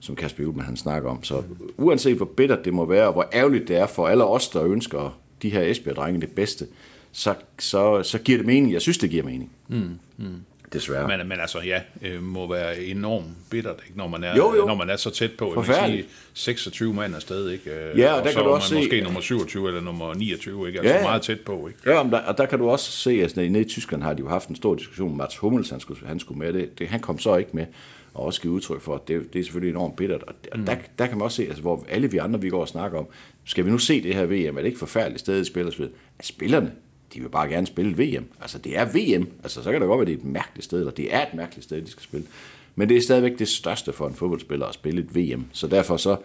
som 0.00 0.16
Kasper 0.16 0.42
Hjulman 0.42 0.64
han 0.64 0.76
snakker 0.76 1.10
om. 1.10 1.24
Så 1.24 1.42
uanset 1.76 2.16
hvor 2.16 2.26
bittert 2.26 2.64
det 2.64 2.74
må 2.74 2.84
være, 2.84 3.06
og 3.06 3.12
hvor 3.12 3.28
ærgerligt 3.32 3.68
det 3.68 3.76
er 3.76 3.86
for 3.86 4.08
alle 4.08 4.24
os, 4.24 4.48
der 4.48 4.64
ønsker 4.64 5.18
de 5.42 5.50
her 5.50 5.62
Esbjerg-drenge 5.62 6.20
det 6.20 6.30
bedste, 6.30 6.66
så, 7.12 7.34
så, 7.58 8.02
så 8.02 8.18
giver 8.18 8.38
det 8.38 8.46
mening. 8.46 8.72
Jeg 8.72 8.82
synes, 8.82 8.98
det 8.98 9.10
giver 9.10 9.24
mening. 9.24 9.52
Mm, 9.68 9.98
mm. 10.16 10.44
Desværre. 10.72 11.08
Men, 11.18 11.28
men 11.28 11.40
altså, 11.40 11.58
ja, 11.60 11.80
øh, 12.02 12.22
må 12.22 12.52
være 12.52 12.80
enormt 12.84 13.26
bittert, 13.50 13.76
ikke? 13.86 13.98
Når, 13.98 14.08
man 14.08 14.24
er, 14.24 14.36
Jo, 14.36 14.54
jo. 14.56 14.66
når 14.66 14.74
man 14.74 14.90
er 14.90 14.96
så 14.96 15.10
tæt 15.10 15.30
på. 15.38 15.50
Forfærdeligt. 15.54 16.06
sige, 16.08 16.14
26 16.34 16.94
mand 16.94 17.14
afsted, 17.14 17.50
ikke? 17.50 17.70
Øh, 17.70 17.98
Ja, 17.98 18.12
og 18.12 18.24
der 18.24 18.30
så 18.30 18.36
kan 18.36 18.44
du 18.44 18.50
er 18.50 18.54
også 18.54 18.74
man 18.74 18.82
se- 18.82 18.86
måske 18.88 19.00
nummer 19.00 19.20
27 19.20 19.68
eller 19.68 19.80
nummer 19.80 20.14
29, 20.14 20.66
ikke? 20.68 20.78
Altså 20.78 20.94
Ja, 20.94 21.02
meget 21.02 21.22
tæt 21.22 21.40
på, 21.40 21.68
ikke? 21.68 21.90
Ja, 21.90 22.02
men 22.02 22.12
der, 22.12 22.18
og 22.18 22.38
der 22.38 22.46
kan 22.46 22.58
du 22.58 22.68
også 22.70 22.90
se, 22.92 23.10
at 23.10 23.22
altså, 23.22 23.40
nede 23.40 23.60
i 23.60 23.64
Tyskland 23.68 24.02
har 24.02 24.12
de 24.14 24.20
jo 24.20 24.28
haft 24.28 24.48
en 24.48 24.56
stor 24.56 24.74
diskussion. 24.74 25.16
Mats 25.16 25.36
Hummels, 25.36 25.70
han 25.70 25.80
skulle, 25.80 26.06
han 26.06 26.20
skulle 26.20 26.38
med 26.38 26.52
det. 26.52 26.78
det. 26.78 26.88
Han 26.88 27.00
kom 27.00 27.18
så 27.18 27.36
ikke 27.36 27.50
med, 27.52 27.66
og 28.14 28.24
også 28.26 28.40
give 28.40 28.52
udtryk 28.52 28.80
for, 28.80 28.94
at 28.94 29.08
det, 29.08 29.32
det 29.32 29.38
er 29.38 29.44
selvfølgelig 29.44 29.70
enormt 29.70 29.96
bittert. 29.96 30.22
Og, 30.22 30.34
og 30.52 30.58
der, 30.66 30.76
der 30.98 31.06
kan 31.06 31.16
man 31.18 31.24
også 31.24 31.36
se, 31.36 31.42
altså, 31.46 31.62
hvor 31.62 31.84
alle 31.88 32.10
vi 32.10 32.18
andre, 32.18 32.40
vi 32.40 32.48
går 32.50 32.60
og 32.60 32.68
snakker 32.68 32.98
om, 32.98 33.06
skal 33.44 33.64
vi 33.64 33.70
nu 33.70 33.78
se 33.78 34.02
det 34.02 34.14
her 34.14 34.24
VM? 34.26 34.56
Er 34.56 34.60
det 34.60 34.66
ikke 34.66 34.78
forfærdeligt 34.78 35.20
sted, 35.20 35.44
spiller 35.44 35.72
ved? 35.78 35.88
At 36.18 36.26
spillerne, 36.26 36.72
de 37.14 37.20
vil 37.20 37.28
bare 37.28 37.48
gerne 37.48 37.66
spille 37.66 37.92
VM. 38.18 38.24
Altså, 38.40 38.58
det 38.58 38.76
er 38.78 38.84
VM. 38.84 39.28
Altså, 39.42 39.62
så 39.62 39.72
kan 39.72 39.80
det 39.80 39.88
godt 39.88 39.98
være, 39.98 40.06
det 40.06 40.12
er 40.12 40.16
et 40.18 40.24
mærkeligt 40.24 40.64
sted, 40.64 40.78
eller 40.78 40.92
det 40.92 41.14
er 41.14 41.22
et 41.22 41.34
mærkeligt 41.34 41.64
sted, 41.64 41.82
de 41.82 41.90
skal 41.90 42.02
spille. 42.02 42.26
Men 42.74 42.88
det 42.88 42.96
er 42.96 43.00
stadigvæk 43.00 43.38
det 43.38 43.48
største 43.48 43.92
for 43.92 44.08
en 44.08 44.14
fodboldspiller 44.14 44.66
at 44.66 44.74
spille 44.74 45.00
et 45.02 45.16
VM. 45.16 45.44
Så 45.52 45.66
derfor 45.66 45.96
så 45.96 46.16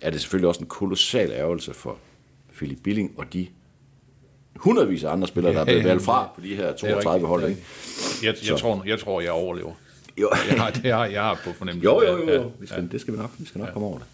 er 0.00 0.10
det 0.10 0.20
selvfølgelig 0.20 0.48
også 0.48 0.60
en 0.60 0.66
kolossal 0.66 1.30
ærgelse 1.30 1.74
for 1.74 1.96
Philip 2.56 2.78
Billing 2.82 3.12
og 3.16 3.32
de 3.32 3.46
hundredvis 4.56 5.04
af 5.04 5.12
andre 5.12 5.28
spillere, 5.28 5.52
der 5.54 5.60
er 5.60 5.64
blevet 5.64 5.82
Ja, 5.82 5.86
valgt 5.88 6.02
fra 6.04 6.28
på 6.34 6.40
de 6.40 6.54
her 6.56 6.72
32 6.72 7.10
rigtigt. 7.12 7.28
hold. 7.28 7.48
Ikke? 7.48 7.62
Jeg, 8.22 8.34
Så. 8.36 8.52
jeg, 8.52 8.60
tror, 8.60 8.82
jeg 8.86 8.98
tror, 8.98 9.20
jeg 9.20 9.30
overlever. 9.32 9.72
Jo. 10.20 10.30
Jeg 10.50 10.60
har, 10.60 10.70
det 10.70 10.92
har, 10.92 11.04
jeg 11.06 11.22
har 11.22 11.40
på 11.44 11.52
fornemmelse. 11.52 11.84
Jo, 11.84 12.02
jo, 12.02 12.16
jo. 12.18 12.26
Ja, 12.26 12.34
jo. 12.34 12.52
Vi 12.60 12.66
skal, 12.66 12.88
Det 12.92 13.00
skal 13.00 13.14
vi 13.14 13.18
nok, 13.18 13.30
vi 13.38 13.46
skal 13.46 13.58
nok 13.60 13.72
komme 13.72 13.88
over 13.88 13.98
det. 13.98 14.06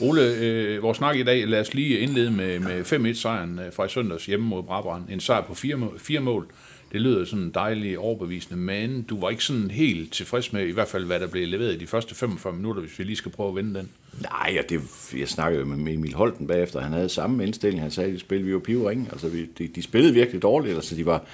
Ole, 0.00 0.34
øh, 0.36 0.82
vores 0.82 0.98
snak 0.98 1.16
i 1.16 1.22
dag, 1.22 1.48
lad 1.48 1.60
os 1.60 1.74
lige 1.74 1.98
indlede 1.98 2.30
med, 2.30 2.60
med 2.60 2.80
5-1-sejren 2.92 3.58
øh, 3.58 3.72
fra 3.72 3.84
i 3.84 3.88
søndags 3.88 4.26
hjemme 4.26 4.46
mod 4.46 4.62
Brabrand. 4.62 5.02
En 5.10 5.20
sejr 5.20 5.42
på 5.42 5.54
fire, 5.54 5.76
må- 5.76 5.94
fire 5.98 6.20
mål. 6.20 6.46
Det 6.92 7.00
lyder 7.00 7.24
sådan 7.24 7.50
dejligt 7.50 7.98
overbevisende, 7.98 8.56
men 8.60 9.02
du 9.02 9.20
var 9.20 9.30
ikke 9.30 9.44
sådan 9.44 9.70
helt 9.70 10.12
tilfreds 10.12 10.52
med, 10.52 10.66
i 10.66 10.70
hvert 10.70 10.88
fald, 10.88 11.04
hvad 11.04 11.20
der 11.20 11.26
blev 11.26 11.48
leveret 11.48 11.74
i 11.74 11.78
de 11.78 11.86
første 11.86 12.14
45 12.14 12.52
minutter, 12.52 12.82
hvis 12.82 12.98
vi 12.98 13.04
lige 13.04 13.16
skal 13.16 13.32
prøve 13.32 13.48
at 13.48 13.56
vende 13.56 13.74
den. 13.78 13.88
Nej, 14.22 14.52
ja, 14.54 14.60
det, 14.68 14.80
jeg 15.18 15.28
snakkede 15.28 15.60
jo 15.60 15.66
med 15.66 15.94
Emil 15.94 16.14
Holten 16.14 16.46
bagefter. 16.46 16.80
Han 16.80 16.92
havde 16.92 17.08
samme 17.08 17.44
indstilling. 17.46 17.82
Han 17.82 17.90
sagde, 17.90 18.08
at 18.08 18.14
de 18.14 18.20
spillede 18.20 18.46
vi 18.46 18.52
jo 18.52 18.58
pivring, 18.64 19.08
Altså, 19.12 19.28
vi, 19.28 19.46
de, 19.58 19.68
de, 19.68 19.82
spillede 19.82 20.14
virkelig 20.14 20.42
dårligt. 20.42 20.74
Altså, 20.74 20.94
de 20.96 21.06
var, 21.06 21.24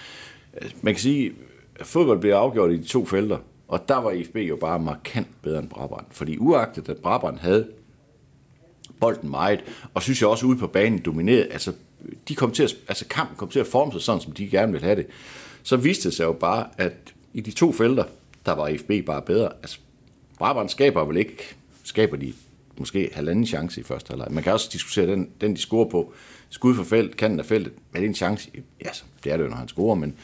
øh, 0.63 0.71
man 0.83 0.95
kan 0.95 1.01
sige, 1.01 1.33
at 1.81 1.87
fodbold 1.87 2.21
blev 2.21 2.33
afgjort 2.33 2.71
i 2.73 2.77
de 2.77 2.85
to 2.85 3.05
felter. 3.07 3.39
Og 3.69 3.89
der 3.89 3.97
var 3.97 4.11
IFB 4.11 4.37
jo 4.37 4.57
bare 4.57 4.79
markant 4.79 5.29
bedre 5.43 5.59
end 5.59 5.69
Brabrand. 5.69 6.07
Fordi 6.11 6.37
uagtet, 6.39 6.89
at 6.89 6.97
Brabrand 6.97 7.39
havde 7.39 7.67
bolden 9.01 9.31
meget, 9.31 9.61
og 9.95 10.03
synes 10.03 10.21
jeg 10.21 10.29
også 10.29 10.47
ude 10.47 10.59
på 10.59 10.67
banen 10.67 10.99
dominerede, 10.99 11.53
altså, 11.53 11.73
de 12.29 12.35
kom 12.35 12.51
til 12.51 12.63
at, 12.63 12.77
altså 12.89 13.05
kampen 13.09 13.37
kom 13.37 13.49
til 13.49 13.61
at 13.61 13.67
forme 13.67 13.93
sig 13.93 14.01
sådan, 14.01 14.21
som 14.21 14.33
de 14.33 14.49
gerne 14.49 14.73
ville 14.73 14.85
have 14.85 14.97
det. 14.97 15.07
Så 15.63 15.77
viste 15.77 16.09
det 16.09 16.17
sig 16.17 16.25
jo 16.25 16.33
bare, 16.33 16.67
at 16.79 16.93
i 17.35 17.41
de 17.41 17.51
to 17.51 17.73
felter, 17.73 18.05
der 18.47 18.53
var 18.53 18.77
FB 18.79 19.07
bare 19.07 19.23
bedre. 19.23 19.49
Altså, 19.63 19.79
Brabrand 20.39 20.69
skaber 20.69 21.05
vel 21.05 21.17
ikke, 21.17 21.57
skaber 21.85 22.17
de 22.17 22.33
måske 22.79 23.11
halvanden 23.13 23.47
chance 23.47 23.81
i 23.81 23.85
første 23.85 24.09
halvleg. 24.11 24.29
Man 24.31 24.43
kan 24.43 24.53
også 24.53 24.69
diskutere 24.73 25.07
den, 25.07 25.29
den 25.41 25.57
de 25.57 25.61
scorer 25.61 25.89
på. 25.89 26.13
Skud 26.51 26.75
for 26.75 26.85
felt, 26.85 27.17
kanten 27.17 27.41
af 27.41 27.47
feltet, 27.47 27.73
er 27.95 28.01
det 28.01 28.09
en 28.09 28.15
chance? 28.15 28.51
Ja, 28.85 28.93
så 28.93 29.05
det 29.25 29.33
er 29.33 29.37
det 29.37 29.45
jo, 29.45 29.49
når 29.49 29.57
han 29.57 29.69
scorer, 29.69 29.95
men, 29.95 30.15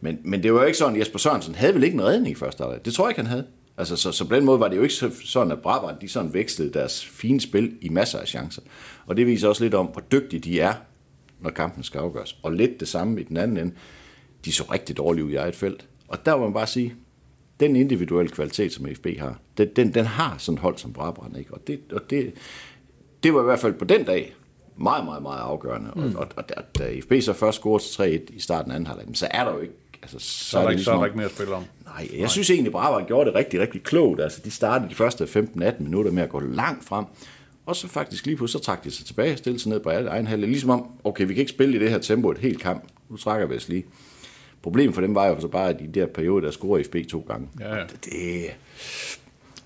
men, 0.00 0.18
men 0.24 0.42
det 0.42 0.54
var 0.54 0.60
jo 0.60 0.66
ikke 0.66 0.78
sådan, 0.78 0.98
Jesper 0.98 1.18
Sørensen 1.18 1.54
havde 1.54 1.74
vel 1.74 1.84
ikke 1.84 1.94
en 1.94 2.04
redning 2.04 2.30
i 2.30 2.34
første 2.34 2.62
halvleg. 2.62 2.84
Det 2.84 2.94
tror 2.94 3.06
jeg 3.06 3.10
ikke, 3.10 3.20
han 3.20 3.30
havde. 3.30 3.46
Altså, 3.78 3.96
så, 3.96 4.12
så 4.12 4.28
på 4.28 4.34
den 4.34 4.44
måde 4.44 4.60
var 4.60 4.68
det 4.68 4.76
jo 4.76 4.82
ikke 4.82 4.94
så- 4.94 5.10
sådan, 5.24 5.52
at 5.52 5.60
Brabrand 5.62 5.96
de 6.00 6.08
sådan 6.08 6.34
vekslede 6.34 6.72
deres 6.72 7.04
fine 7.04 7.40
spil 7.40 7.76
i 7.80 7.88
masser 7.88 8.18
af 8.18 8.28
chancer. 8.28 8.62
Og 9.06 9.16
det 9.16 9.26
viser 9.26 9.48
også 9.48 9.64
lidt 9.64 9.74
om, 9.74 9.86
hvor 9.86 10.00
dygtige 10.12 10.40
de 10.40 10.60
er, 10.60 10.74
når 11.40 11.50
kampen 11.50 11.82
skal 11.82 11.98
afgøres. 11.98 12.36
Og 12.42 12.52
lidt 12.52 12.80
det 12.80 12.88
samme 12.88 13.20
i 13.20 13.24
den 13.24 13.36
anden 13.36 13.56
ende. 13.56 13.74
De 14.44 14.52
så 14.52 14.64
rigtig 14.72 14.96
dårligt 14.96 15.24
ud 15.26 15.30
i 15.30 15.34
eget 15.36 15.54
felt. 15.56 15.88
Og 16.08 16.26
der 16.26 16.36
må 16.36 16.44
man 16.44 16.52
bare 16.52 16.66
sige, 16.66 16.94
den 17.60 17.76
individuelle 17.76 18.30
kvalitet, 18.30 18.72
som 18.72 18.86
FB 18.94 19.06
har, 19.18 19.38
den, 19.58 19.68
den, 19.76 19.94
den 19.94 20.04
har 20.04 20.34
sådan 20.38 20.58
hold 20.58 20.78
som 20.78 20.92
Brabrand. 20.92 21.36
Ikke? 21.38 21.54
Og, 21.54 21.66
det, 21.66 21.80
og 21.92 22.00
det, 22.10 22.32
det 23.22 23.34
var 23.34 23.40
i 23.40 23.44
hvert 23.44 23.58
fald 23.58 23.72
på 23.74 23.84
den 23.84 24.04
dag 24.04 24.34
meget, 24.76 25.04
meget, 25.04 25.22
meget 25.22 25.40
afgørende. 25.40 25.90
Mm. 25.96 26.02
Og, 26.02 26.08
og, 26.16 26.26
og 26.36 26.48
da, 26.48 26.54
da 26.78 27.00
FB 27.00 27.12
så 27.22 27.32
først 27.32 27.58
scorede 27.58 27.84
til 27.84 28.18
3-1 28.32 28.36
i 28.36 28.40
starten 28.40 28.70
af 28.72 28.76
anden 28.76 28.86
halvleg, 28.86 29.06
så 29.16 29.28
er 29.30 29.44
der 29.44 29.52
jo 29.52 29.60
ikke... 29.60 29.74
Altså, 30.12 30.18
så, 30.18 30.50
Så 30.50 30.58
er 30.58 30.62
der, 30.62 30.70
ikke, 30.70 30.82
så 30.82 30.90
er 30.90 30.94
ligesom 30.94 30.98
der 30.98 31.04
ikke 31.06 31.16
mere 31.16 31.26
at 31.26 31.32
spille 31.32 31.54
om. 31.54 31.64
Nej, 31.84 32.08
jeg 32.18 32.30
synes 32.30 32.50
egentlig, 32.50 32.72
Brabrand 32.72 33.06
gjorde 33.06 33.26
det 33.30 33.34
rigtig, 33.38 33.60
rigtig 33.60 33.82
klogt. 33.82 34.20
Altså, 34.20 34.40
de 34.44 34.50
startede 34.50 34.90
de 34.90 34.94
første 34.94 35.24
15-18 35.24 35.82
minutter 35.82 36.10
med 36.12 36.22
at 36.22 36.28
gå 36.28 36.40
langt 36.40 36.84
frem, 36.84 37.04
og 37.66 37.76
så 37.76 37.88
faktisk 37.88 38.26
lige 38.26 38.36
pludselig, 38.36 38.60
så 38.60 38.66
trak 38.66 38.84
de 38.84 38.90
sig 38.90 39.06
tilbage 39.06 39.32
og 39.32 39.38
stillede 39.38 39.62
sig 39.62 39.70
ned 39.70 39.80
på 39.80 39.90
egen 39.90 40.26
halvdel. 40.26 40.48
Ligesom 40.48 40.70
om, 40.70 40.86
okay, 41.04 41.26
vi 41.26 41.34
kan 41.34 41.40
ikke 41.40 41.52
spille 41.52 41.76
i 41.76 41.78
det 41.80 41.90
her 41.90 41.98
tempo 41.98 42.30
et 42.30 42.38
helt 42.38 42.60
kamp. 42.60 42.84
Nu 43.10 43.16
trækker 43.16 43.46
vi 43.46 43.56
os 43.56 43.68
lige. 43.68 43.84
Problemet 44.62 44.94
for 44.94 45.00
dem 45.00 45.14
var 45.14 45.26
jo 45.26 45.40
så 45.40 45.48
bare, 45.48 45.68
at 45.68 45.80
i 45.80 45.86
de 45.86 46.00
der 46.00 46.06
perioder, 46.06 46.40
der 46.40 46.50
scorede 46.50 46.84
FB 46.84 46.96
to 47.10 47.24
gange. 47.28 47.48
Ja, 47.60 47.74
ja. 47.76 47.82
Det, 47.82 48.04
det, 48.04 48.44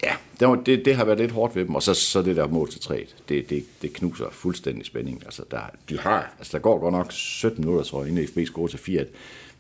ja, 0.05 0.13
det, 0.41 0.49
var- 0.49 0.55
det, 0.67 0.85
det, 0.85 0.97
har 0.97 1.05
været 1.05 1.19
lidt 1.19 1.31
hårdt 1.31 1.57
ved 1.57 1.65
dem. 1.65 1.75
Og 1.75 1.83
så, 1.83 1.95
så 1.95 2.23
det 2.23 2.37
der 2.37 2.47
mål 2.49 2.71
til 2.71 2.81
3, 2.81 3.07
det, 3.29 3.51
det, 3.51 3.65
det 3.83 3.93
knuser 3.93 4.25
fuldstændig 4.31 4.87
spænding. 4.87 5.23
Altså, 5.25 5.43
der, 5.51 5.61
de 5.89 5.99
har, 5.99 6.35
altså, 6.39 6.51
der 6.53 6.59
går 6.63 6.79
godt 6.79 6.93
nok 6.93 7.13
17 7.13 7.61
minutter, 7.65 7.85
tror 7.85 8.03
jeg, 8.05 8.11
inden 8.11 8.29
FB 8.29 8.39
scorer 8.47 8.69
til 8.69 8.79
4 8.79 9.05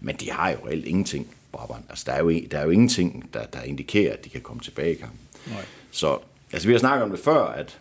men 0.00 0.16
de 0.16 0.30
har 0.30 0.50
jo 0.50 0.56
reelt 0.66 0.84
ingenting, 0.84 1.26
Brabrand. 1.52 1.84
Altså, 1.88 2.04
der 2.06 2.12
er 2.12 2.18
jo, 2.18 2.30
der 2.50 2.58
er 2.58 2.64
jo 2.64 2.70
ingenting, 2.70 3.30
der, 3.34 3.46
der 3.46 3.62
indikerer, 3.62 4.12
at 4.12 4.24
de 4.24 4.28
kan 4.28 4.40
komme 4.40 4.62
tilbage 4.62 4.92
i 4.92 4.94
kampen. 4.94 5.20
Nej. 5.46 5.64
Så 5.90 6.18
altså, 6.52 6.68
vi 6.68 6.72
har 6.72 6.78
snakket 6.78 7.02
om 7.04 7.10
det 7.10 7.18
før, 7.18 7.44
at 7.44 7.78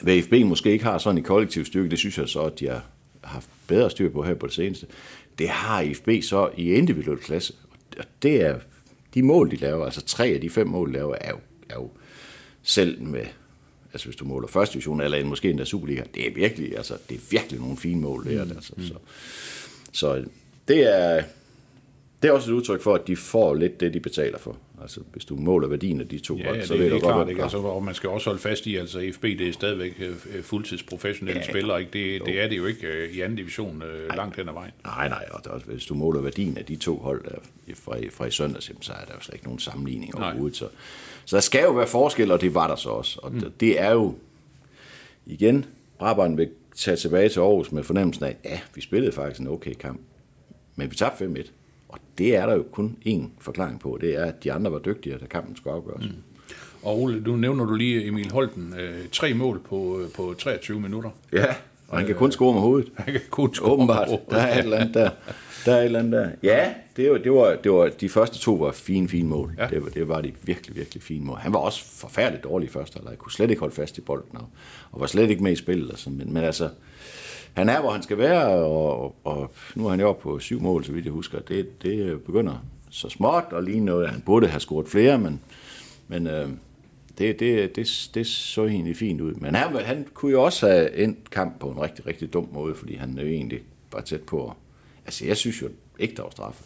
hvad 0.00 0.22
FB 0.22 0.32
måske 0.32 0.70
ikke 0.72 0.84
har 0.84 0.98
sådan 0.98 1.18
i 1.18 1.20
kollektiv 1.20 1.64
styrke, 1.64 1.90
det 1.90 1.98
synes 1.98 2.18
jeg 2.18 2.28
så, 2.28 2.42
at 2.42 2.60
de 2.60 2.68
har 2.68 2.84
haft 3.24 3.48
bedre 3.66 3.90
styr 3.90 4.10
på 4.10 4.22
her 4.22 4.34
på 4.34 4.46
det 4.46 4.54
seneste. 4.54 4.86
Det 5.38 5.48
har 5.48 5.92
FB 5.94 6.08
så 6.22 6.50
i 6.56 6.72
individuel 6.72 7.18
klasse. 7.18 7.54
Og 7.98 8.04
det 8.22 8.42
er 8.42 8.58
de 9.14 9.22
mål, 9.22 9.50
de 9.50 9.56
laver, 9.56 9.84
altså 9.84 10.00
tre 10.00 10.26
af 10.26 10.40
de 10.40 10.50
fem 10.50 10.66
mål, 10.66 10.88
de 10.88 10.92
laver, 10.92 11.16
er 11.20 11.30
jo, 11.30 11.38
er 11.68 11.74
jo 11.74 11.90
selv 12.62 13.02
med, 13.02 13.24
altså 13.92 14.06
hvis 14.06 14.16
du 14.16 14.24
måler 14.24 14.48
første 14.48 14.72
division, 14.72 15.00
eller 15.00 15.18
en, 15.18 15.28
måske 15.28 15.50
endda 15.50 15.64
Superliga, 15.64 16.02
det 16.14 16.28
er 16.28 16.34
virkelig, 16.34 16.76
altså, 16.76 16.96
det 17.08 17.16
er 17.16 17.20
virkelig 17.30 17.60
nogle 17.60 17.76
fine 17.76 18.00
mål, 18.00 18.24
det 18.24 18.48
det, 18.48 18.56
altså. 18.56 18.72
Så, 18.78 18.94
så 19.92 20.24
det 20.68 20.96
er, 20.98 21.22
det 22.22 22.28
er 22.28 22.32
også 22.32 22.50
et 22.50 22.54
udtryk 22.54 22.82
for, 22.82 22.94
at 22.94 23.06
de 23.06 23.16
får 23.16 23.54
lidt 23.54 23.80
det, 23.80 23.94
de 23.94 24.00
betaler 24.00 24.38
for. 24.38 24.56
Altså, 24.82 25.00
hvis 25.12 25.24
du 25.24 25.36
måler 25.36 25.68
værdien 25.68 26.00
af 26.00 26.08
de 26.08 26.18
to 26.18 26.36
Ja, 26.36 26.44
hold, 26.44 26.54
ja 26.56 26.60
det, 26.60 26.68
så 26.68 26.74
det, 26.74 26.80
ved 26.82 26.90
det 26.90 26.92
du 26.92 26.96
er 26.96 27.00
godt, 27.00 27.12
klart, 27.14 27.26
hvad 27.26 27.32
ikke? 27.32 27.42
Altså, 27.42 27.58
og 27.58 27.82
man 27.84 27.94
skal 27.94 28.10
også 28.10 28.30
holde 28.30 28.40
fast 28.42 28.66
i, 28.66 28.76
altså 28.76 29.10
FB, 29.14 29.22
det 29.22 29.40
er 29.48 29.52
stadigvæk 29.52 29.94
øh, 30.00 30.42
fuldtidsprofessionelle 30.42 31.40
Ja, 31.46 31.50
spillere, 31.50 31.80
ikke? 31.80 31.92
Det, 31.92 32.22
det 32.26 32.40
er 32.40 32.48
det 32.48 32.56
jo 32.58 32.66
ikke 32.66 32.86
øh, 32.86 33.10
i 33.10 33.20
anden 33.20 33.36
division 33.36 33.82
øh, 33.82 34.16
langt 34.16 34.36
hen 34.36 34.48
ad 34.48 34.52
vejen. 34.52 34.72
Nej, 34.84 35.08
nej, 35.08 35.24
og 35.30 35.44
der, 35.44 35.50
er 35.50 35.58
hvis 35.58 35.84
du 35.86 35.94
måler 35.94 36.20
værdien 36.20 36.58
af 36.58 36.64
de 36.64 36.76
to 36.76 36.96
hold 36.96 37.24
der 37.24 37.34
fra, 37.74 37.96
i- 37.96 38.08
fra 38.10 38.24
i 38.26 38.30
søndags, 38.30 38.70
så 38.80 38.92
er 38.92 39.04
der 39.04 39.14
jo 39.14 39.20
slet 39.20 39.34
ikke 39.34 39.44
nogen 39.46 39.58
sammenligning 39.58 40.14
Nej. 40.14 40.28
overhovedet. 40.28 40.56
Så, 40.56 40.68
så 41.24 41.36
der 41.36 41.40
skal 41.42 41.62
jo 41.62 41.72
være 41.72 41.86
forskel, 41.86 42.30
og 42.30 42.40
det 42.40 42.54
var 42.54 42.68
der 42.68 42.76
så 42.76 42.88
også. 42.88 43.20
Og 43.22 43.32
mm. 43.32 43.50
det 43.60 43.80
er 43.80 43.90
jo, 43.92 44.14
igen, 45.26 45.64
Brabant 45.98 46.38
vil 46.38 46.48
tage 46.76 46.96
tilbage 46.96 47.28
til 47.28 47.40
Aarhus 47.40 47.72
med 47.72 47.82
fornemmelsen 47.82 48.24
af, 48.24 48.36
ja, 48.44 48.60
vi 48.74 48.80
spillede 48.80 49.12
faktisk 49.12 49.40
en 49.40 49.48
okay 49.48 49.74
kamp, 49.74 50.00
men 50.80 50.90
vi 50.90 50.96
tabte 50.96 51.24
5-1. 51.24 51.50
Og 51.88 51.98
det 52.18 52.36
er 52.36 52.46
der 52.46 52.54
jo 52.54 52.64
kun 52.72 52.96
én 53.06 53.22
forklaring 53.40 53.80
på, 53.80 53.98
det 54.00 54.16
er, 54.16 54.24
at 54.24 54.44
de 54.44 54.52
andre 54.52 54.72
var 54.72 54.78
dygtigere, 54.78 55.18
da 55.18 55.26
kampen 55.26 55.56
skulle 55.56 55.74
afgøres. 55.74 56.04
Mm. 56.04 56.16
Og 56.82 57.00
Ole, 57.02 57.20
nu 57.20 57.36
nævner 57.36 57.64
du 57.64 57.74
lige 57.74 58.06
Emil 58.06 58.30
Holten. 58.32 58.74
Øh, 58.78 59.08
tre 59.12 59.34
mål 59.34 59.60
på, 59.68 60.00
øh, 60.00 60.10
på 60.10 60.34
23 60.38 60.80
minutter. 60.80 61.10
Ja, 61.32 61.46
Og 61.88 61.98
han 61.98 62.06
kan 62.06 62.14
kun 62.14 62.32
score 62.32 62.52
med 62.52 62.60
hovedet. 62.60 62.92
Han 63.04 63.12
kan 63.12 63.20
kun 63.30 63.54
score 63.54 63.72
Åbenbart. 63.72 64.08
med 64.08 64.18
hovedet. 64.18 64.30
Der 64.30 64.36
er 64.36 64.58
et 64.58 64.64
eller 64.64 64.76
andet 64.76 64.94
der. 64.94 65.10
Der 65.66 65.72
er 65.74 65.78
et 65.80 65.84
eller 65.84 65.98
andet 65.98 66.12
der. 66.12 66.30
Ja, 66.42 66.74
det 66.96 67.10
var, 67.10 67.18
det 67.18 67.32
var, 67.32 67.56
det 67.64 67.72
var, 67.72 67.88
de 68.00 68.08
første 68.08 68.38
to 68.38 68.54
var 68.54 68.72
fine, 68.72 69.08
fine 69.08 69.28
mål. 69.28 69.54
Ja. 69.58 69.66
Det, 69.66 69.82
var, 69.82 69.88
det 69.88 70.08
var 70.08 70.20
de 70.20 70.32
virkelig, 70.42 70.76
virkelig 70.76 71.02
fine 71.02 71.24
mål. 71.24 71.38
Han 71.38 71.52
var 71.52 71.58
også 71.58 71.84
forfærdeligt 71.84 72.44
dårlig 72.44 72.66
i 72.66 72.70
første 72.70 72.96
halvleg. 72.98 73.18
Kunne 73.18 73.32
slet 73.32 73.50
ikke 73.50 73.60
holde 73.60 73.74
fast 73.74 73.98
i 73.98 74.00
bolden, 74.00 74.38
og, 74.38 74.46
og 74.92 75.00
var 75.00 75.06
slet 75.06 75.30
ikke 75.30 75.42
med 75.42 75.52
i 75.52 75.56
spillet. 75.56 75.90
Altså. 75.90 76.10
Men, 76.10 76.32
men 76.32 76.44
altså, 76.44 76.68
han 77.54 77.68
er, 77.68 77.80
hvor 77.80 77.90
han 77.90 78.02
skal 78.02 78.18
være, 78.18 78.46
og, 78.46 79.16
og 79.24 79.52
nu 79.74 79.86
er 79.86 79.90
han 79.90 80.00
jo 80.00 80.08
oppe 80.08 80.22
på 80.22 80.38
syv 80.38 80.60
mål, 80.60 80.84
så 80.84 80.92
vidt 80.92 81.04
jeg 81.04 81.12
husker. 81.12 81.40
Det, 81.40 81.82
det 81.82 82.22
begynder 82.22 82.64
så 82.90 83.08
småt 83.08 83.44
og 83.52 83.62
lige 83.62 83.80
noget. 83.80 84.08
Han 84.08 84.20
burde 84.20 84.46
have 84.46 84.60
scoret 84.60 84.88
flere, 84.88 85.18
men, 85.18 85.40
men 86.08 86.26
øh, 86.26 86.48
det, 87.18 87.40
det, 87.40 87.76
det, 87.76 88.10
det 88.14 88.26
så 88.26 88.66
egentlig 88.66 88.96
fint 88.96 89.20
ud. 89.20 89.34
Men 89.34 89.54
han, 89.54 89.76
han 89.76 90.06
kunne 90.14 90.32
jo 90.32 90.42
også 90.42 90.68
have 90.68 90.96
endt 90.96 91.30
kamp 91.30 91.60
på 91.60 91.70
en 91.70 91.80
rigtig, 91.80 92.06
rigtig 92.06 92.32
dum 92.32 92.48
måde, 92.52 92.74
fordi 92.74 92.94
han 92.94 93.18
jo 93.18 93.26
egentlig 93.26 93.60
var 93.92 94.00
tæt 94.00 94.22
på. 94.22 94.52
Altså, 95.04 95.26
jeg 95.26 95.36
synes 95.36 95.62
jo 95.62 95.68
ikke, 95.98 96.14
der 96.14 96.22
var 96.22 96.30
straffe. 96.30 96.64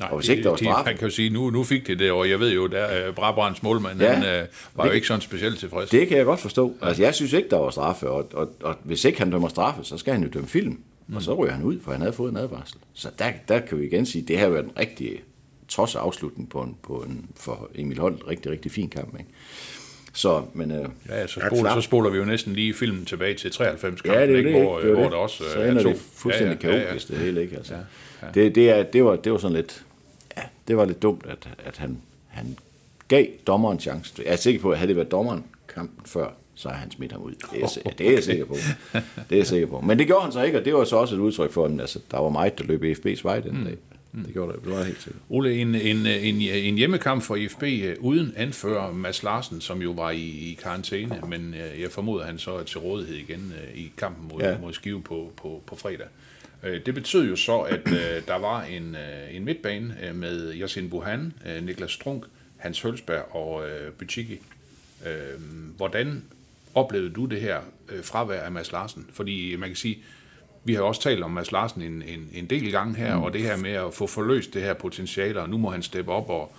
Nej, 0.00 0.08
Og 0.10 0.18
hvis 0.18 0.28
ikke 0.28 0.42
der 0.42 0.48
var 0.50 0.56
straffe- 0.56 0.88
Han 0.88 0.96
kan 0.98 1.08
jo 1.08 1.14
sige, 1.14 1.30
nu, 1.30 1.50
nu 1.50 1.64
fik 1.64 1.86
det 1.86 1.98
det, 1.98 2.10
og 2.12 2.30
jeg 2.30 2.40
ved 2.40 2.52
jo, 2.52 2.66
der 2.66 3.08
uh, 3.08 3.14
Brabrands 3.14 3.62
målmand, 3.62 4.00
ja, 4.00 4.06
Ja. 4.06 4.12
han 4.14 4.42
uh, 4.42 4.48
var 4.78 4.84
jo 4.84 4.88
Det- 4.90 4.94
ikke 4.94 5.06
sådan 5.06 5.20
specielt 5.20 5.58
tilfreds. 5.58 5.90
Det 5.90 6.08
kan 6.08 6.16
jeg 6.16 6.24
godt 6.24 6.40
forstå. 6.40 6.74
Altså, 6.82 7.02
jeg 7.02 7.14
synes 7.14 7.32
ikke, 7.32 7.48
der 7.48 7.56
var 7.58 7.70
straffe, 7.70 8.08
og, 8.10 8.28
og, 8.34 8.50
og 8.62 8.76
hvis 8.84 9.04
ikke 9.04 9.18
han 9.18 9.30
dømmer 9.30 9.48
straffe, 9.48 9.84
så 9.84 9.98
skal 9.98 10.12
han 10.12 10.22
jo 10.22 10.28
dømme 10.34 10.48
film. 10.48 10.78
Og 11.14 11.22
så 11.22 11.34
ryger 11.34 11.52
han 11.52 11.62
ud, 11.64 11.80
for 11.84 11.92
han 11.92 12.00
havde 12.00 12.12
fået 12.12 12.30
en 12.30 12.36
advarsel. 12.36 12.76
Så 12.94 13.08
der, 13.18 13.30
der 13.48 13.58
kan 13.60 13.80
vi 13.80 13.86
igen 13.86 14.06
sige, 14.06 14.22
at 14.22 14.28
det 14.28 14.36
her 14.38 14.44
har 14.44 14.50
været 14.52 14.64
en 14.64 14.72
rigtig 14.78 15.22
tosse 15.68 15.98
afslutning 15.98 16.50
på 16.50 16.60
en, 16.62 16.76
på 16.82 17.04
en 17.08 17.26
for 17.36 17.70
Emil 17.74 17.98
Holt 17.98 18.22
rigtig, 18.28 18.52
rigtig 18.52 18.70
fin 18.72 18.88
kamp. 18.88 19.14
Ikke? 19.18 19.30
Så, 20.12 20.42
men, 20.54 20.70
øh, 20.70 20.88
Ja, 21.08 21.26
så, 21.26 21.40
er 21.40 21.46
spoler, 21.48 21.74
så 21.74 21.80
spoler 21.80 22.10
vi 22.10 22.18
jo 22.18 22.24
næsten 22.24 22.52
lige 22.52 22.74
filmen 22.74 23.04
tilbage 23.04 23.34
til 23.34 23.50
93 23.50 24.00
kampen, 24.00 24.20
Ja, 24.20 24.26
det 24.26 24.34
er 24.34 24.38
ikke? 24.38 24.52
det, 24.52 24.62
hvor, 24.62 24.78
det, 24.80 24.90
er 24.90 24.94
hvor 24.94 25.02
det. 25.02 25.12
der 25.12 25.18
også 25.18 25.44
så 25.52 25.58
øh, 25.60 25.68
ender 25.68 25.78
er 25.80 25.82
to. 25.82 25.88
det 25.90 25.98
fuldstændig 26.16 26.58
ja, 26.64 26.68
ja, 26.70 26.76
ja, 26.76 26.84
kaotisk, 26.84 27.08
det 27.08 27.16
hele, 27.18 27.42
ikke? 27.42 27.56
Altså. 27.56 27.74
Ja, 27.74 27.80
ja. 28.26 28.30
Det, 28.34 28.54
det, 28.54 28.70
er, 28.70 28.82
det, 28.82 29.04
var, 29.04 29.16
det 29.16 29.32
var 29.32 29.38
sådan 29.38 29.56
lidt, 29.56 29.84
ja, 30.36 30.42
det 30.68 30.76
var 30.76 30.84
lidt 30.84 31.02
dumt, 31.02 31.26
at, 31.28 31.48
at 31.64 31.76
han, 31.76 31.98
han 32.28 32.56
gav 33.08 33.26
dommeren 33.46 33.76
en 33.76 33.80
chance. 33.80 34.14
Jeg 34.24 34.32
er 34.32 34.36
sikker 34.36 34.60
på, 34.60 34.70
at 34.70 34.78
havde 34.78 34.88
det 34.88 34.96
været 34.96 35.10
dommeren 35.10 35.44
kampen 35.74 36.06
før, 36.06 36.28
så 36.54 36.68
har 36.68 36.76
han 36.76 36.90
smidt 36.90 37.12
ham 37.12 37.22
ud. 37.22 37.32
Det 37.32 37.62
er, 37.62 37.78
oh, 37.86 37.92
det 37.98 38.08
er 38.08 38.12
jeg 38.12 38.24
sikker 38.24 38.44
på. 38.44 38.54
Det 38.92 39.00
er 39.30 39.36
jeg 39.36 39.46
sikker 39.46 39.66
på. 39.66 39.80
Men 39.80 39.98
det 39.98 40.06
gjorde 40.06 40.22
han 40.22 40.32
så 40.32 40.42
ikke, 40.42 40.58
og 40.58 40.64
det 40.64 40.74
var 40.74 40.84
så 40.84 40.96
også 40.96 41.14
et 41.14 41.18
udtryk 41.18 41.52
for, 41.52 41.64
at 41.64 41.80
altså, 41.80 41.98
der 42.10 42.18
var 42.18 42.28
meget, 42.28 42.58
der 42.58 42.64
løb 42.64 42.82
FB's 42.98 43.20
vej 43.22 43.40
den 43.40 43.58
Mm. 43.58 43.64
dag. 43.64 43.76
Det 44.26 44.32
gjorde 44.32 44.52
det, 44.52 44.64
det 44.64 44.72
var 44.72 44.82
helt 44.84 45.02
sikkert. 45.02 45.22
Ole, 45.28 45.54
en, 45.60 45.74
en, 45.74 46.06
en, 46.06 46.34
en 46.42 46.74
hjemmekamp 46.76 47.22
for 47.22 47.36
IFB 47.36 47.62
øh, 47.62 47.96
uden 48.00 48.32
anfører 48.36 48.92
Mads 48.92 49.22
Larsen, 49.22 49.60
som 49.60 49.82
jo 49.82 49.90
var 49.90 50.10
i, 50.10 50.18
i 50.20 50.58
karantæne, 50.62 51.20
men 51.28 51.54
øh, 51.54 51.80
jeg 51.80 51.90
formoder, 51.90 52.24
han 52.24 52.38
så 52.38 52.50
er 52.54 52.62
til 52.62 52.78
rådighed 52.78 53.16
igen 53.16 53.52
øh, 53.62 53.78
i 53.80 53.92
kampen 53.96 54.28
mod. 54.32 54.40
Ja. 54.42 54.58
mod 54.58 54.72
Skive 54.72 55.02
på, 55.02 55.32
på, 55.36 55.62
på 55.66 55.76
fredag. 55.76 56.06
Øh, 56.64 56.80
Det 56.86 56.94
betød 56.94 57.28
jo 57.28 57.36
så, 57.36 57.58
at 57.58 57.88
øh, 57.88 58.26
der 58.28 58.38
var 58.38 58.62
en, 58.62 58.94
øh, 58.94 59.36
en 59.36 59.44
midtbane 59.44 59.96
med 60.14 60.54
Yasin 60.54 60.90
Buhan, 60.90 61.32
Niklas 61.62 61.90
Strunk, 61.90 62.24
Hans 62.56 62.80
Hølsberg 62.80 63.34
og 63.36 63.64
Butchiki. 63.98 64.40
Hvordan 65.76 66.24
oplevede 66.74 67.10
du 67.10 67.24
det 67.24 67.40
her 67.40 67.58
fravær 68.02 68.40
af 68.40 68.52
Mads 68.52 68.72
Larsen? 68.72 69.06
Fordi 69.12 69.56
man 69.56 69.68
kan 69.68 69.76
sige, 69.76 69.98
vi 70.64 70.74
har 70.74 70.82
også 70.82 71.00
talt 71.00 71.22
om 71.22 71.30
Mads 71.30 71.52
Larsen 71.52 71.82
en, 71.82 72.02
en, 72.02 72.28
en 72.34 72.46
del 72.46 72.72
gange 72.72 72.94
her, 72.94 73.16
mm. 73.16 73.22
og 73.22 73.32
det 73.32 73.40
her 73.40 73.56
med 73.56 73.70
at 73.70 73.94
få 73.94 74.06
forløst 74.06 74.54
det 74.54 74.62
her 74.62 74.74
potentiale, 74.74 75.40
og 75.40 75.48
nu 75.48 75.58
må 75.58 75.70
han 75.70 75.82
steppe 75.82 76.12
op, 76.12 76.30
og, 76.30 76.52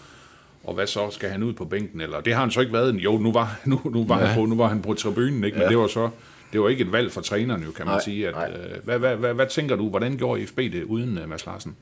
og 0.63 0.73
hvad 0.73 0.87
så, 0.87 1.11
skal 1.11 1.29
han 1.29 1.43
ud 1.43 1.53
på 1.53 1.65
bænken? 1.65 2.01
Eller, 2.01 2.21
det 2.21 2.33
har 2.33 2.41
han 2.41 2.51
så 2.51 2.59
ikke 2.59 2.73
været. 2.73 2.95
Jo, 2.95 3.17
nu 3.17 3.31
var, 3.31 3.59
nu, 3.65 3.81
nu 3.85 4.05
var, 4.05 4.19
ja. 4.19 4.25
han, 4.25 4.35
på, 4.39 4.45
nu 4.45 4.55
var 4.55 4.67
han 4.67 4.81
på 4.81 4.93
tribunen, 4.93 5.43
ikke? 5.43 5.57
men 5.57 5.63
ja. 5.63 5.69
det 5.69 5.77
var 5.77 5.87
så 5.87 6.09
det 6.53 6.61
var 6.61 6.69
ikke 6.69 6.83
et 6.83 6.91
valg 6.91 7.11
for 7.11 7.21
træneren, 7.21 7.63
jo, 7.63 7.71
kan 7.71 7.85
man 7.85 7.93
Nej, 7.93 8.03
sige. 8.03 8.27
At, 8.27 8.33
nej. 8.35 8.49
øh, 8.51 8.83
hvad, 8.83 8.99
hvad, 8.99 9.15
hvad, 9.15 9.33
hvad, 9.33 9.47
tænker 9.47 9.75
du, 9.75 9.89
hvordan 9.89 10.17
gjorde 10.17 10.47
FB 10.47 10.57
det 10.57 10.83
uden 10.83 11.17
uh, 11.17 11.29
Mads 11.29 11.45
Larsen? 11.45 11.75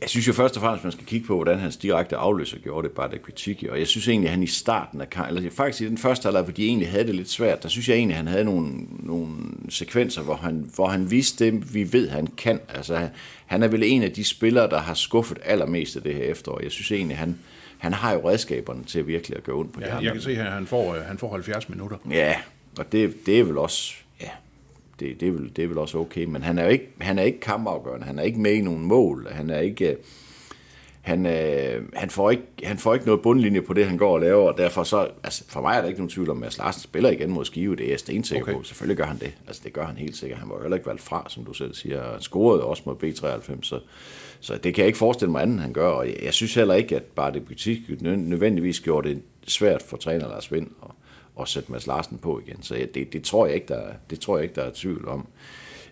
Jeg 0.00 0.10
synes 0.10 0.28
jo 0.28 0.32
først 0.32 0.56
og 0.56 0.60
fremmest, 0.62 0.84
man 0.84 0.92
skal 0.92 1.06
kigge 1.06 1.26
på, 1.26 1.34
hvordan 1.34 1.58
hans 1.58 1.76
direkte 1.76 2.16
afløser 2.16 2.58
gjorde 2.58 2.88
det, 2.88 2.96
Bartek 2.96 3.20
Kvitiki. 3.20 3.68
Og 3.68 3.78
jeg 3.78 3.86
synes 3.86 4.08
egentlig, 4.08 4.28
at 4.28 4.34
han 4.34 4.42
i 4.42 4.46
starten 4.46 5.00
af 5.00 5.10
kampen, 5.10 5.36
eller 5.36 5.50
faktisk 5.50 5.82
i 5.82 5.88
den 5.88 5.98
første 5.98 6.26
halvleg, 6.26 6.42
hvor 6.42 6.52
de 6.52 6.66
egentlig 6.66 6.90
havde 6.90 7.06
det 7.06 7.14
lidt 7.14 7.30
svært, 7.30 7.62
der 7.62 7.68
synes 7.68 7.88
jeg 7.88 7.96
egentlig, 7.96 8.14
at 8.14 8.18
han 8.18 8.26
havde 8.26 8.44
nogle, 8.44 8.72
nogle 8.98 9.34
sekvenser, 9.68 10.22
hvor 10.22 10.34
han, 10.34 10.70
hvor 10.74 10.86
han 10.88 11.10
viste 11.10 11.44
det, 11.44 11.74
vi 11.74 11.92
ved, 11.92 12.08
han 12.08 12.26
kan. 12.26 12.60
Altså, 12.68 13.08
han, 13.46 13.62
er 13.62 13.68
vel 13.68 13.82
en 13.82 14.02
af 14.02 14.12
de 14.12 14.24
spillere, 14.24 14.70
der 14.70 14.78
har 14.78 14.94
skuffet 14.94 15.38
allermest 15.44 15.96
af 15.96 16.02
det 16.02 16.14
her 16.14 16.24
efterår. 16.24 16.60
Jeg 16.62 16.70
synes 16.72 16.92
egentlig, 16.92 17.16
han, 17.16 17.38
han 17.78 17.92
har 17.92 18.12
jo 18.12 18.28
redskaberne 18.30 18.84
til 18.84 19.06
virkelig 19.06 19.36
at 19.36 19.44
gøre 19.44 19.56
ondt 19.56 19.72
på 19.72 19.80
det 19.80 19.86
Ja, 19.86 19.92
her. 19.94 20.00
jeg 20.00 20.12
kan 20.12 20.22
se 20.22 20.34
her, 20.34 20.44
at 20.44 20.52
han 20.52 20.66
får, 20.66 20.94
øh, 20.94 21.02
han 21.02 21.18
får 21.18 21.32
70 21.32 21.68
minutter. 21.68 21.96
Ja, 22.10 22.36
og 22.78 22.92
det, 22.92 23.26
det 23.26 23.40
er 23.40 23.44
vel 23.44 23.58
også, 23.58 23.94
ja, 24.20 24.30
det, 25.00 25.20
det, 25.20 25.28
er 25.28 25.32
vel, 25.32 25.52
det 25.56 25.64
er 25.64 25.68
vel 25.68 25.78
også 25.78 25.98
okay, 25.98 26.24
men 26.24 26.42
han 26.42 26.58
er 26.58 26.64
jo 26.64 26.70
ikke, 26.70 26.88
han 27.00 27.18
er 27.18 27.22
ikke 27.22 27.40
kampafgørende, 27.40 28.06
han 28.06 28.18
er 28.18 28.22
ikke 28.22 28.40
med 28.40 28.52
i 28.52 28.60
nogen 28.60 28.84
mål, 28.84 29.28
han 29.30 29.50
er 29.50 29.58
ikke, 29.58 29.96
han, 31.00 31.26
øh, 31.26 31.82
han, 31.94 32.10
får 32.10 32.30
ikke, 32.30 32.42
han 32.62 32.78
får 32.78 32.94
ikke 32.94 33.06
noget 33.06 33.22
bundlinje 33.22 33.62
på 33.62 33.72
det, 33.72 33.86
han 33.86 33.96
går 33.96 34.14
og 34.14 34.20
laver, 34.20 34.52
og 34.52 34.58
derfor 34.58 34.82
så, 34.82 35.08
altså 35.24 35.44
for 35.48 35.60
mig 35.60 35.76
er 35.76 35.80
der 35.80 35.88
ikke 35.88 36.00
nogen 36.00 36.10
tvivl 36.10 36.30
om, 36.30 36.42
at 36.42 36.58
Larsen 36.58 36.82
spiller 36.82 37.10
igen 37.10 37.30
mod 37.30 37.44
Skive, 37.44 37.76
det 37.76 37.86
er 37.86 37.90
jeg 37.90 37.98
stensikker 37.98 38.42
Okay. 38.42 38.54
på, 38.54 38.62
selvfølgelig 38.62 38.96
gør 38.96 39.04
han 39.04 39.18
det, 39.18 39.34
altså 39.46 39.62
det 39.64 39.72
gør 39.72 39.86
han 39.86 39.96
helt 39.96 40.16
sikkert, 40.16 40.38
han 40.38 40.48
var 40.48 40.54
jo 40.54 40.62
heller 40.62 40.76
ikke 40.76 40.86
valgt 40.86 41.02
fra, 41.02 41.26
som 41.28 41.44
du 41.44 41.52
selv 41.52 41.74
siger, 41.74 42.12
han 42.12 42.20
scorede 42.20 42.64
også 42.64 42.82
mod 42.86 42.94
B93, 43.04 43.58
så, 43.62 43.80
så 44.40 44.54
det 44.56 44.74
kan 44.74 44.82
jeg 44.82 44.86
ikke 44.86 44.98
forestille 44.98 45.32
mig 45.32 45.42
andet, 45.42 45.60
han 45.60 45.72
gør, 45.72 45.88
og 45.88 46.06
jeg, 46.08 46.16
jeg 46.22 46.34
synes 46.34 46.54
heller 46.54 46.74
ikke, 46.74 46.96
at 46.96 47.02
bare 47.02 47.32
det 47.32 47.44
butik 47.44 47.78
nødvendigvis 48.02 48.80
gjorde 48.80 49.08
det 49.08 49.22
svært 49.46 49.82
for 49.82 49.96
træner 49.96 50.28
Lars 50.28 50.52
Vind 50.52 50.66
at, 50.82 50.90
og 51.36 51.48
sætte 51.48 51.72
Mads 51.72 51.86
Larsen 51.86 52.18
på 52.18 52.40
igen, 52.46 52.62
så 52.62 52.74
jeg, 52.74 52.94
det, 52.94 53.12
det, 53.12 53.22
tror 53.22 53.46
jeg 53.46 53.54
ikke, 53.54 53.68
der, 53.68 53.82
det 54.10 54.20
tror 54.20 54.36
jeg 54.36 54.44
ikke, 54.44 54.54
der 54.54 54.62
er 54.62 54.70
tvivl 54.74 55.08
om. 55.08 55.26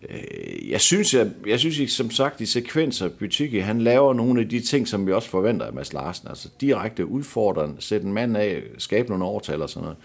Øh, 0.08 0.70
jeg 0.70 0.80
synes, 0.80 1.14
jeg, 1.14 1.30
jeg 1.46 1.58
synes 1.58 1.78
ikke, 1.78 1.92
som 1.92 2.10
sagt, 2.10 2.40
i 2.40 2.46
sekvenser, 2.46 3.08
Butiki, 3.08 3.58
han 3.58 3.80
laver 3.80 4.14
nogle 4.14 4.40
af 4.40 4.48
de 4.48 4.60
ting, 4.60 4.88
som 4.88 5.06
vi 5.06 5.12
også 5.12 5.28
forventer 5.28 5.66
af 5.66 5.72
Mads 5.72 5.92
Larsen. 5.92 6.28
Altså 6.28 6.48
direkte 6.60 7.06
udfordrende, 7.06 7.76
sætte 7.78 8.06
en 8.06 8.12
mand 8.12 8.36
af, 8.36 8.62
skabe 8.78 9.08
nogle 9.08 9.24
overtal 9.24 9.62
og 9.62 9.70
sådan 9.70 9.82
noget. 9.82 9.96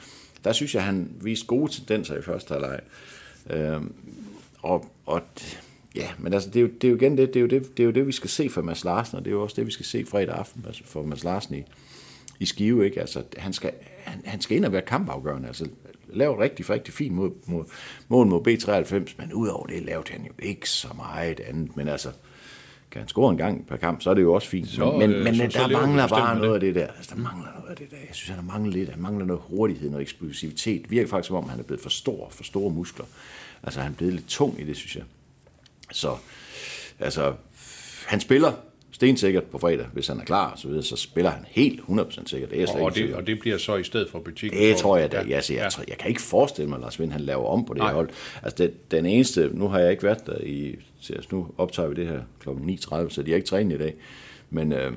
Der 0.44 0.52
synes 0.52 0.76
jeg, 0.76 0.84
han 0.84 1.12
viste 1.22 1.46
gode 1.46 1.72
tendenser 1.72 2.18
i 2.18 2.22
første 2.22 2.54
halvleg. 2.54 2.80
Øhm, 3.50 3.94
og, 4.62 4.92
og 5.06 5.22
ja, 5.96 6.08
men 6.18 6.34
altså, 6.34 6.50
det 6.50 6.56
er, 6.56 6.62
jo, 6.62 6.68
det 6.68 6.84
er 6.84 6.92
jo 6.92 6.96
igen 6.96 7.18
det, 7.18 7.28
det 7.28 7.36
er 7.36 7.42
jo 7.42 7.48
det, 7.48 7.78
det 7.78 7.84
er 7.84 7.86
jo 7.86 7.92
det, 7.92 8.08
vi 8.08 8.12
skal 8.12 8.30
se 8.30 8.50
fra 8.50 8.62
Mads 8.62 8.84
Larsen, 8.84 9.18
og 9.18 9.26
det 9.26 9.32
er 9.32 9.36
jo 9.36 9.44
også 9.44 9.56
det, 9.56 9.66
vi 9.66 9.72
skal 9.72 9.86
se 9.86 10.06
fredag 10.06 10.36
aften 10.36 10.64
altså 10.68 10.84
for 10.86 11.04
Mads 11.04 11.24
Larsen 11.24 11.56
i, 11.56 11.64
i 12.40 12.46
Skive, 12.46 12.86
ikke? 12.86 13.02
Altså, 13.02 13.24
han 13.38 13.54
skal, 13.54 13.72
han, 14.10 14.22
han 14.26 14.42
skal 14.42 14.58
ind 14.58 14.66
og 14.66 14.72
være 14.72 14.82
kampafgørende, 14.82 15.48
altså 15.48 15.68
lave 16.14 16.34
et 16.34 16.40
rigtig, 16.40 16.70
rigtig 16.70 16.94
fint 16.94 17.16
mål, 17.16 17.34
mål, 17.46 17.68
mål 18.08 18.28
mod 18.28 18.48
B93, 18.48 19.14
men 19.18 19.34
udover 19.34 19.68
det 19.68 19.84
lavede 19.84 20.10
han 20.12 20.26
jo 20.26 20.32
ikke 20.40 20.70
så 20.70 20.88
meget 20.96 21.40
andet, 21.40 21.76
men 21.78 21.88
altså, 21.88 22.10
kan 22.92 23.02
han 23.02 23.08
score 23.08 23.32
en 23.32 23.38
gang 23.38 23.68
per 23.68 23.78
kamp, 23.78 24.02
så 24.02 24.10
er 24.10 24.14
det 24.14 24.22
jo 24.22 24.34
også 24.34 24.48
fint. 24.48 24.68
Så, 24.70 24.92
men 24.92 25.12
øh, 25.12 25.24
men 25.24 25.36
så- 25.36 25.44
der 25.44 25.50
så 25.50 25.68
mangler 25.68 26.08
bare 26.08 26.40
noget 26.40 26.54
af 26.54 26.60
det 26.60 26.76
der. 26.76 26.88
Altså, 26.88 27.16
der 27.16 27.22
mangler 27.22 27.48
noget 27.60 27.70
af 27.70 27.76
det 27.76 27.92
der. 27.92 27.98
Jeg 27.98 28.08
synes, 28.16 28.30
han 28.30 28.46
har 28.46 28.54
manglet 28.54 28.74
lidt. 28.74 28.90
Han 28.90 29.02
mangler 29.02 29.26
noget 29.26 29.42
hurtighed, 29.48 29.90
noget 29.90 30.02
eksplosivitet. 30.02 30.82
Det 30.82 30.92
virker 30.92 31.10
faktisk, 31.10 31.28
som 31.28 31.36
om 31.36 31.50
han 31.50 31.60
er 31.60 31.64
blevet 31.64 31.82
for 31.82 31.90
stor, 31.90 32.30
for 32.30 32.44
store 32.44 32.72
muskler. 32.72 33.06
Altså, 33.64 33.80
han 33.82 33.92
er 33.92 33.96
blevet 33.96 34.14
lidt 34.14 34.28
tung 34.28 34.62
i 34.62 34.64
det, 34.64 34.78
synes 34.78 34.96
jeg. 34.96 35.04
Så, 35.92 36.16
altså, 37.00 37.34
han 38.08 38.20
spiller 38.20 38.54
stensikkert 39.00 39.44
på 39.44 39.58
fredag, 39.58 39.86
hvis 39.94 40.08
han 40.08 40.20
er 40.20 40.24
klar, 40.24 40.54
så, 40.56 40.68
videre, 40.68 40.84
så 40.84 40.96
spiller 40.96 41.32
han 41.32 41.46
helt 41.48 41.80
100% 41.80 42.22
sikkert. 42.26 42.52
Det 42.52 42.64
er 42.64 42.84
Og 42.84 42.94
tvivl 42.94 43.08
det, 43.08 43.16
og 43.16 43.28
det 43.28 43.40
bliver 43.40 43.58
så 43.58 43.76
i 43.76 43.84
stedet 43.84 44.10
for 44.10 44.20
butik. 44.20 44.52
Det 44.52 44.78
tror 44.78 44.98
jeg 44.98 45.12
da. 45.12 45.22
Ja, 45.28 45.36
altså, 45.36 45.54
jeg, 45.54 45.72
jeg, 45.78 45.90
jeg 45.90 45.98
kan 45.98 46.10
ikke 46.10 46.22
forestille 46.22 46.70
mig, 46.70 46.76
at 46.76 46.82
Lars 46.82 47.00
Vind 47.00 47.12
han 47.12 47.22
laver 47.22 47.46
om 47.46 47.66
på 47.66 47.74
det 47.74 47.80
Nej. 47.80 47.88
her 47.88 47.96
hold. 47.96 48.10
Altså, 48.44 48.64
det, 48.64 48.92
den 48.92 49.06
eneste, 49.06 49.50
nu 49.54 49.68
har 49.68 49.80
jeg 49.80 49.92
ikke 49.92 50.04
været 50.04 50.26
der 50.26 50.38
i, 50.44 50.76
så 51.00 51.14
altså, 51.14 51.30
nu 51.32 51.48
optager 51.58 51.90
vi 51.90 51.96
det 51.96 52.08
her 52.08 52.20
kl. 52.40 52.50
9.30, 52.50 53.10
så 53.10 53.24
de 53.24 53.32
har 53.32 53.36
ikke 53.36 53.48
trænet 53.48 53.76
i 53.76 53.78
dag. 53.78 53.96
Men 54.50 54.74
øh, 54.74 54.92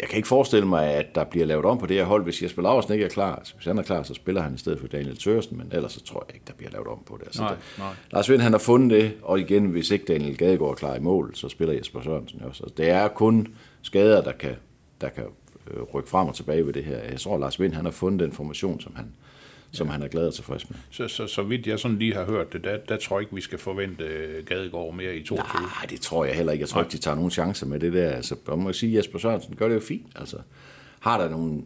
jeg 0.00 0.08
kan 0.08 0.16
ikke 0.16 0.28
forestille 0.28 0.66
mig, 0.66 0.86
at 0.86 1.14
der 1.14 1.24
bliver 1.24 1.46
lavet 1.46 1.64
om 1.64 1.78
på 1.78 1.86
det 1.86 1.96
her 1.96 2.04
hold, 2.04 2.24
hvis 2.24 2.42
Jesper 2.42 2.62
Laursen 2.62 2.92
ikke 2.92 3.04
er 3.04 3.08
klar. 3.08 3.36
Altså, 3.36 3.54
hvis 3.54 3.66
han 3.66 3.78
er 3.78 3.82
klar, 3.82 4.02
så 4.02 4.14
spiller 4.14 4.42
han 4.42 4.54
i 4.54 4.58
stedet 4.58 4.80
for 4.80 4.86
Daniel 4.86 5.16
Tørsten, 5.16 5.58
men 5.58 5.68
ellers 5.72 5.92
så 5.92 6.04
tror 6.04 6.24
jeg 6.28 6.34
ikke, 6.34 6.44
der 6.46 6.52
bliver 6.52 6.70
lavet 6.70 6.86
om 6.86 7.02
på 7.06 7.16
det. 7.16 7.26
Altså, 7.26 7.42
Nej, 7.42 7.54
nej. 7.78 7.92
Lars 8.12 8.30
Vind, 8.30 8.40
han 8.40 8.52
har 8.52 8.58
fundet 8.58 9.00
det, 9.00 9.12
og 9.22 9.40
igen, 9.40 9.64
hvis 9.66 9.90
ikke 9.90 10.04
Daniel 10.04 10.36
Gadegaard 10.36 10.70
er 10.70 10.74
klar 10.74 10.94
i 10.94 11.00
mål, 11.00 11.34
så 11.34 11.48
spiller 11.48 11.74
Jesper 11.74 12.02
Sørensen 12.02 12.42
også. 12.42 12.62
Altså, 12.64 12.74
det 12.76 12.90
er 12.90 13.08
kun 13.08 13.48
skader, 13.82 14.22
der 14.22 14.32
kan, 14.32 14.54
der 15.00 15.08
kan 15.08 15.24
øh, 15.70 15.82
rykke 15.82 16.10
frem 16.10 16.28
og 16.28 16.34
tilbage 16.34 16.66
ved 16.66 16.72
det 16.72 16.84
her. 16.84 16.98
Jeg 16.98 17.20
tror, 17.20 17.38
Lars 17.38 17.60
Vind, 17.60 17.72
han 17.74 17.84
har 17.84 17.92
fundet 17.92 18.20
den 18.20 18.32
formation, 18.32 18.80
som 18.80 18.92
han, 18.96 19.06
som 19.76 19.88
han 19.88 20.02
er 20.02 20.08
glad 20.08 20.26
og 20.26 20.34
tilfreds 20.34 20.70
med. 20.70 20.78
Så, 20.90 21.08
så, 21.08 21.26
så 21.26 21.42
vidt 21.42 21.66
jeg 21.66 21.78
sådan 21.78 21.98
lige 21.98 22.14
har 22.14 22.24
hørt 22.24 22.52
det, 22.52 22.64
der, 22.64 22.76
der 22.76 22.96
tror 22.96 23.16
jeg 23.16 23.22
ikke, 23.22 23.34
vi 23.34 23.40
skal 23.40 23.58
forvente 23.58 24.04
øh, 24.04 24.46
Gadegaard 24.46 24.94
mere 24.94 25.16
i 25.16 25.24
22. 25.24 25.62
Nej, 25.62 25.86
det 25.90 26.00
tror 26.00 26.24
jeg 26.24 26.34
heller 26.34 26.52
ikke. 26.52 26.62
Jeg 26.62 26.68
tror 26.68 26.80
ikke, 26.80 26.92
de 26.92 26.98
tager 26.98 27.14
nogen 27.14 27.30
chancer 27.30 27.66
med 27.66 27.80
det 27.80 27.92
der. 27.92 28.10
Altså, 28.10 28.36
man 28.48 28.58
må 28.58 28.72
sige, 28.72 28.96
Jesper 28.96 29.18
Sørensen 29.18 29.56
gør 29.56 29.68
det 29.68 29.74
jo 29.74 29.80
fint. 29.80 30.06
Altså, 30.16 30.36
har 31.00 31.18
der 31.18 31.28
nogle, 31.28 31.62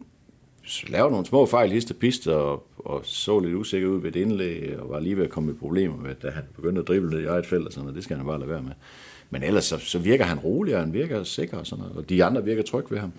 laver 0.88 1.10
nogle 1.10 1.26
små 1.26 1.46
fejl, 1.46 1.70
histe 1.70 1.94
pist, 1.94 2.28
og, 2.28 2.66
og 2.78 3.00
så 3.04 3.40
lidt 3.40 3.54
usikker 3.54 3.88
ud 3.88 4.00
ved 4.00 4.16
et 4.16 4.20
indlæg, 4.20 4.78
og 4.78 4.90
var 4.90 5.00
lige 5.00 5.16
ved 5.16 5.24
at 5.24 5.30
komme 5.30 5.52
i 5.52 5.54
problemer 5.54 5.96
med, 5.96 6.14
da 6.14 6.30
han 6.30 6.44
begyndte 6.56 6.80
at 6.80 6.88
drible 6.88 7.10
ned 7.10 7.20
i 7.20 7.24
eget 7.24 7.46
felt 7.46 7.66
og 7.66 7.72
sådan 7.72 7.84
noget. 7.84 7.96
Det 7.96 8.04
skal 8.04 8.16
han 8.16 8.26
bare 8.26 8.38
lade 8.38 8.50
være 8.50 8.62
med. 8.62 8.72
Men 9.30 9.42
ellers 9.42 9.64
så, 9.64 9.78
så 9.78 9.98
virker 9.98 10.24
han 10.24 10.38
rolig, 10.38 10.74
og 10.74 10.80
han 10.80 10.92
virker 10.92 11.24
sikker 11.24 11.56
og 11.56 11.66
sådan 11.66 11.82
noget, 11.82 11.96
og 11.96 12.08
de 12.08 12.24
andre 12.24 12.44
virker 12.44 12.62
trygge 12.62 12.90
ved 12.90 12.98
ham. 12.98 13.12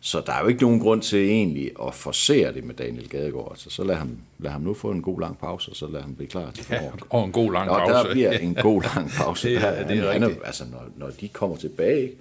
Så 0.00 0.22
der 0.26 0.32
er 0.32 0.40
jo 0.42 0.46
ikke 0.48 0.62
nogen 0.62 0.80
grund 0.80 1.02
til 1.02 1.18
egentlig 1.28 1.70
at 1.86 1.94
forsere 1.94 2.54
det 2.54 2.64
med 2.64 2.74
Daniel 2.74 3.08
Gadegaard. 3.08 3.48
Altså, 3.50 3.70
så 3.70 3.84
lad 3.84 3.94
ham, 3.94 4.10
lad 4.38 4.50
ham 4.50 4.60
nu 4.60 4.74
få 4.74 4.90
en 4.90 5.02
god 5.02 5.20
lang 5.20 5.38
pause, 5.38 5.70
og 5.70 5.76
så 5.76 5.86
lad 5.88 6.00
ham 6.00 6.14
blive 6.14 6.28
klar 6.28 6.50
til 6.50 6.64
Ja, 6.70 6.80
og 7.10 7.24
en 7.24 7.32
god 7.32 7.52
lang 7.52 7.70
Og 7.70 7.78
pause. 7.88 8.08
der 8.08 8.12
bliver 8.12 8.30
en 8.32 8.54
god 8.54 8.82
lang 8.94 9.10
pause. 9.10 9.48
Det 9.48 9.56
er- 9.56 9.60
det 9.88 9.98
er 9.98 10.02
han, 10.12 10.12
han 10.12 10.22
rigtigt. 10.24 10.46
altså, 10.46 10.64
når, 10.70 10.84
når 10.96 11.10
de 11.20 11.28
kommer 11.28 11.56
tilbage, 11.56 12.02
ikke, 12.02 12.14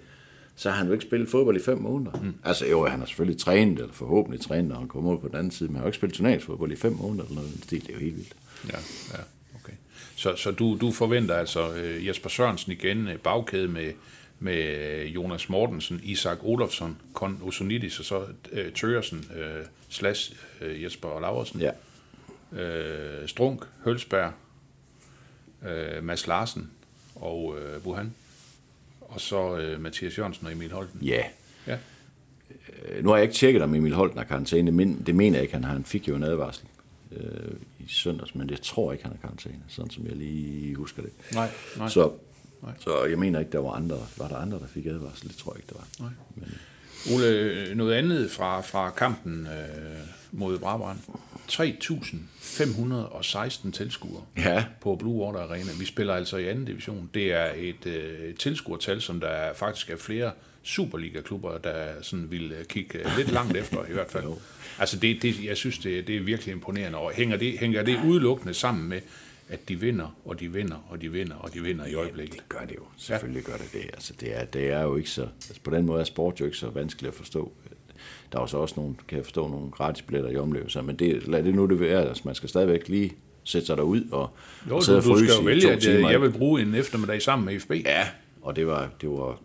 så 0.55 0.69
har 0.69 0.77
han 0.77 0.87
jo 0.87 0.93
ikke 0.93 1.05
spillet 1.05 1.29
fodbold 1.29 1.57
i 1.57 1.63
fem 1.63 1.77
måneder. 1.77 2.11
Mm. 2.23 2.33
Altså 2.43 2.67
jo, 2.67 2.85
han 2.87 2.99
har 2.99 3.05
selvfølgelig 3.05 3.41
trænet, 3.41 3.79
eller 3.79 3.93
forhåbentlig 3.93 4.41
trænet, 4.41 4.65
når 4.69 4.75
han 4.75 4.87
kommer 4.87 5.11
ud 5.13 5.17
på 5.17 5.27
den 5.27 5.35
anden 5.35 5.51
side, 5.51 5.69
men 5.69 5.75
han 5.75 5.79
har 5.79 5.85
jo 5.85 5.87
ikke 5.89 5.97
spillet 5.97 6.15
turneringsfodbold 6.17 6.71
i 6.71 6.75
fem 6.75 6.93
måneder, 6.93 7.23
eller 7.23 7.35
noget. 7.35 7.51
stil. 7.63 7.81
Det 7.81 7.89
er 7.89 7.93
jo 7.93 7.99
helt 7.99 8.15
vildt. 8.15 8.33
Ja, 8.71 8.77
ja. 9.13 9.17
Så, 10.19 10.35
så 10.35 10.51
du, 10.51 10.77
du 10.81 10.91
forventer 10.91 11.35
altså 11.35 11.73
øh, 11.73 12.07
Jesper 12.07 12.29
Sørensen 12.29 12.71
igen, 12.71 13.07
øh, 13.07 13.17
bagkæde 13.17 13.67
med, 13.67 13.93
med 14.39 14.63
øh, 14.63 15.15
Jonas 15.15 15.49
Mortensen, 15.49 15.99
Isak 16.03 16.37
Olofsson, 16.41 16.97
Kon 17.13 17.39
Osonidis 17.43 17.99
og 17.99 18.05
så 18.05 18.23
øh, 18.51 18.71
Tøresen 18.71 19.25
øh, 19.35 19.65
slash 19.89 20.33
øh, 20.61 20.83
Jesper 20.83 21.19
Laversen, 21.19 21.61
Ja. 21.61 21.71
øh, 22.61 23.27
Strunk, 23.27 23.63
Hølsberg, 23.85 24.31
øh, 25.67 26.03
Mads 26.03 26.27
Larsen 26.27 26.71
og 27.15 27.55
øh, 27.61 27.81
Buhan, 27.81 28.13
og 29.01 29.21
så 29.21 29.57
øh, 29.57 29.81
Mathias 29.81 30.17
Jørgensen 30.17 30.45
og 30.47 30.53
Emil 30.53 30.71
Holten. 30.71 30.99
Ja. 31.03 31.23
Ja. 31.67 31.77
Øh, 32.89 33.03
Nu 33.03 33.09
har 33.09 33.15
jeg 33.17 33.23
ikke 33.23 33.35
tjekket, 33.35 33.61
om 33.61 33.75
Emil 33.75 33.93
Holten 33.93 34.17
har 34.17 34.25
karantæne, 34.25 34.71
men 34.71 35.03
det 35.05 35.15
mener 35.15 35.37
jeg 35.37 35.41
ikke, 35.43 35.53
han 35.53 35.63
har. 35.63 35.73
Han 35.73 35.83
fik 35.85 36.07
jo 36.07 36.15
en 36.15 36.23
advarsel 36.23 36.65
øh, 37.11 37.51
i 37.79 37.87
søndags, 37.87 38.35
men 38.35 38.49
det 38.49 38.61
tror 38.61 38.91
jeg 38.91 38.93
ikke, 38.93 39.03
han 39.03 39.13
har 39.21 39.27
karantæne, 39.27 39.59
sådan 39.67 39.91
som 39.91 40.05
jeg 40.05 40.15
lige 40.15 40.75
husker 40.75 41.01
det. 41.01 41.11
Nej, 41.33 41.49
nej. 41.77 41.89
Så, 41.89 42.11
Nej. 42.63 42.71
så 42.79 43.05
jeg 43.05 43.19
mener 43.19 43.39
ikke, 43.39 43.51
der 43.51 43.59
var 43.59 43.71
andre. 43.71 43.97
Var 44.17 44.27
der 44.27 44.35
andre, 44.37 44.59
der 44.59 44.67
fik 44.67 44.85
advarsel? 44.85 45.27
Det 45.29 45.37
tror 45.37 45.53
jeg 45.53 45.57
ikke, 45.59 45.69
der 45.69 45.75
var. 45.79 45.87
Nej. 45.99 46.09
Men, 46.35 46.53
Ole, 47.15 47.75
noget 47.75 47.93
andet 47.93 48.31
fra, 48.31 48.61
fra 48.61 48.89
kampen 48.89 49.47
øh, 49.47 49.99
mod 50.31 50.59
Brabrand. 50.59 50.97
3.516 51.51 53.71
tilskuere 53.71 54.23
Ja. 54.37 54.65
på 54.81 54.95
Blue 54.95 55.25
Water 55.25 55.39
Arena. 55.39 55.71
Vi 55.79 55.85
spiller 55.85 56.13
altså 56.13 56.37
i 56.37 56.47
anden 56.47 56.65
division. 56.65 57.09
Det 57.13 57.33
er 57.33 57.51
et 57.55 57.85
øh, 57.85 58.35
tilskuertal, 58.35 59.01
som 59.01 59.19
der 59.19 59.27
er, 59.27 59.53
faktisk 59.53 59.89
er 59.89 59.97
flere 59.97 60.31
Superliga-klubber, 60.63 61.57
der 61.57 61.87
sådan 62.01 62.31
vil 62.31 62.51
øh, 62.51 62.65
kigge 62.65 62.97
øh, 62.97 63.17
lidt 63.17 63.31
langt 63.31 63.57
efter 63.61 63.85
i 63.89 63.93
hvert 63.93 64.11
fald. 64.11 64.25
Altså 64.79 64.97
det, 64.99 65.21
det, 65.21 65.45
jeg 65.45 65.57
synes, 65.57 65.77
det, 65.77 66.07
det 66.07 66.15
er 66.15 66.21
virkelig 66.21 66.51
imponerende. 66.51 66.97
Og 66.97 67.11
hænger 67.11 67.37
det, 67.37 67.59
hænger 67.59 67.83
det 67.83 67.99
udelukkende 68.05 68.53
sammen 68.53 68.89
med, 68.89 69.01
at 69.49 69.69
de 69.69 69.79
vinder, 69.79 70.17
og 70.25 70.39
de 70.39 70.51
vinder, 70.53 70.85
og 70.89 71.01
de 71.01 71.11
vinder, 71.11 71.35
og 71.35 71.53
de 71.53 71.63
vinder 71.63 71.85
i 71.85 71.93
øjeblikket. 71.93 72.35
det 72.35 72.49
gør 72.49 72.65
det 72.65 72.75
jo. 72.75 72.83
Selvfølgelig 72.97 73.43
gør 73.43 73.53
det 73.53 73.69
det. 73.73 73.81
Altså, 73.93 74.13
det, 74.19 74.37
er, 74.37 74.45
det 74.45 74.69
er 74.69 74.81
jo 74.81 74.95
ikke 74.95 75.09
så... 75.09 75.21
Altså, 75.21 75.61
på 75.63 75.71
den 75.71 75.85
måde 75.85 75.99
er 75.99 76.05
sport 76.05 76.39
jo 76.39 76.45
ikke 76.45 76.57
så 76.57 76.69
vanskeligt 76.69 77.11
at 77.11 77.17
forstå. 77.17 77.51
Der 78.31 78.37
er 78.37 78.41
jo 78.43 78.47
så 78.47 78.57
også 78.57 78.75
nogle, 78.77 78.95
kan 79.07 79.17
jeg 79.17 79.25
forstå, 79.25 79.47
nogle 79.47 79.71
gratis 79.71 80.01
billetter 80.01 80.29
i 80.31 80.35
omlevelser, 80.35 80.81
men 80.81 80.95
det, 80.95 81.27
lad 81.27 81.43
det 81.43 81.55
nu 81.55 81.65
det 81.65 81.79
være. 81.79 82.07
Altså, 82.07 82.23
man 82.25 82.35
skal 82.35 82.49
stadigvæk 82.49 82.87
lige 82.87 83.13
sætte 83.43 83.67
sig 83.67 83.77
derud 83.77 84.01
og, 84.11 84.29
Jo, 84.69 84.75
og 84.75 84.81
du, 84.81 84.85
sidde 84.85 84.97
og 84.97 85.03
du 85.03 85.09
fryse 85.09 85.25
skal 85.27 85.39
jo 85.39 85.45
vælge, 85.45 85.71
at 85.71 85.87
øh, 85.87 85.95
timer. 85.95 86.09
jeg 86.09 86.21
vil 86.21 86.31
bruge 86.31 86.61
en 86.61 86.75
eftermiddag 86.75 87.21
sammen 87.21 87.45
med 87.45 87.59
FB. 87.59 87.71
Ja, 87.71 88.07
og 88.41 88.55
det 88.55 88.67
var, 88.67 88.89
det 89.01 89.09
var 89.09 89.41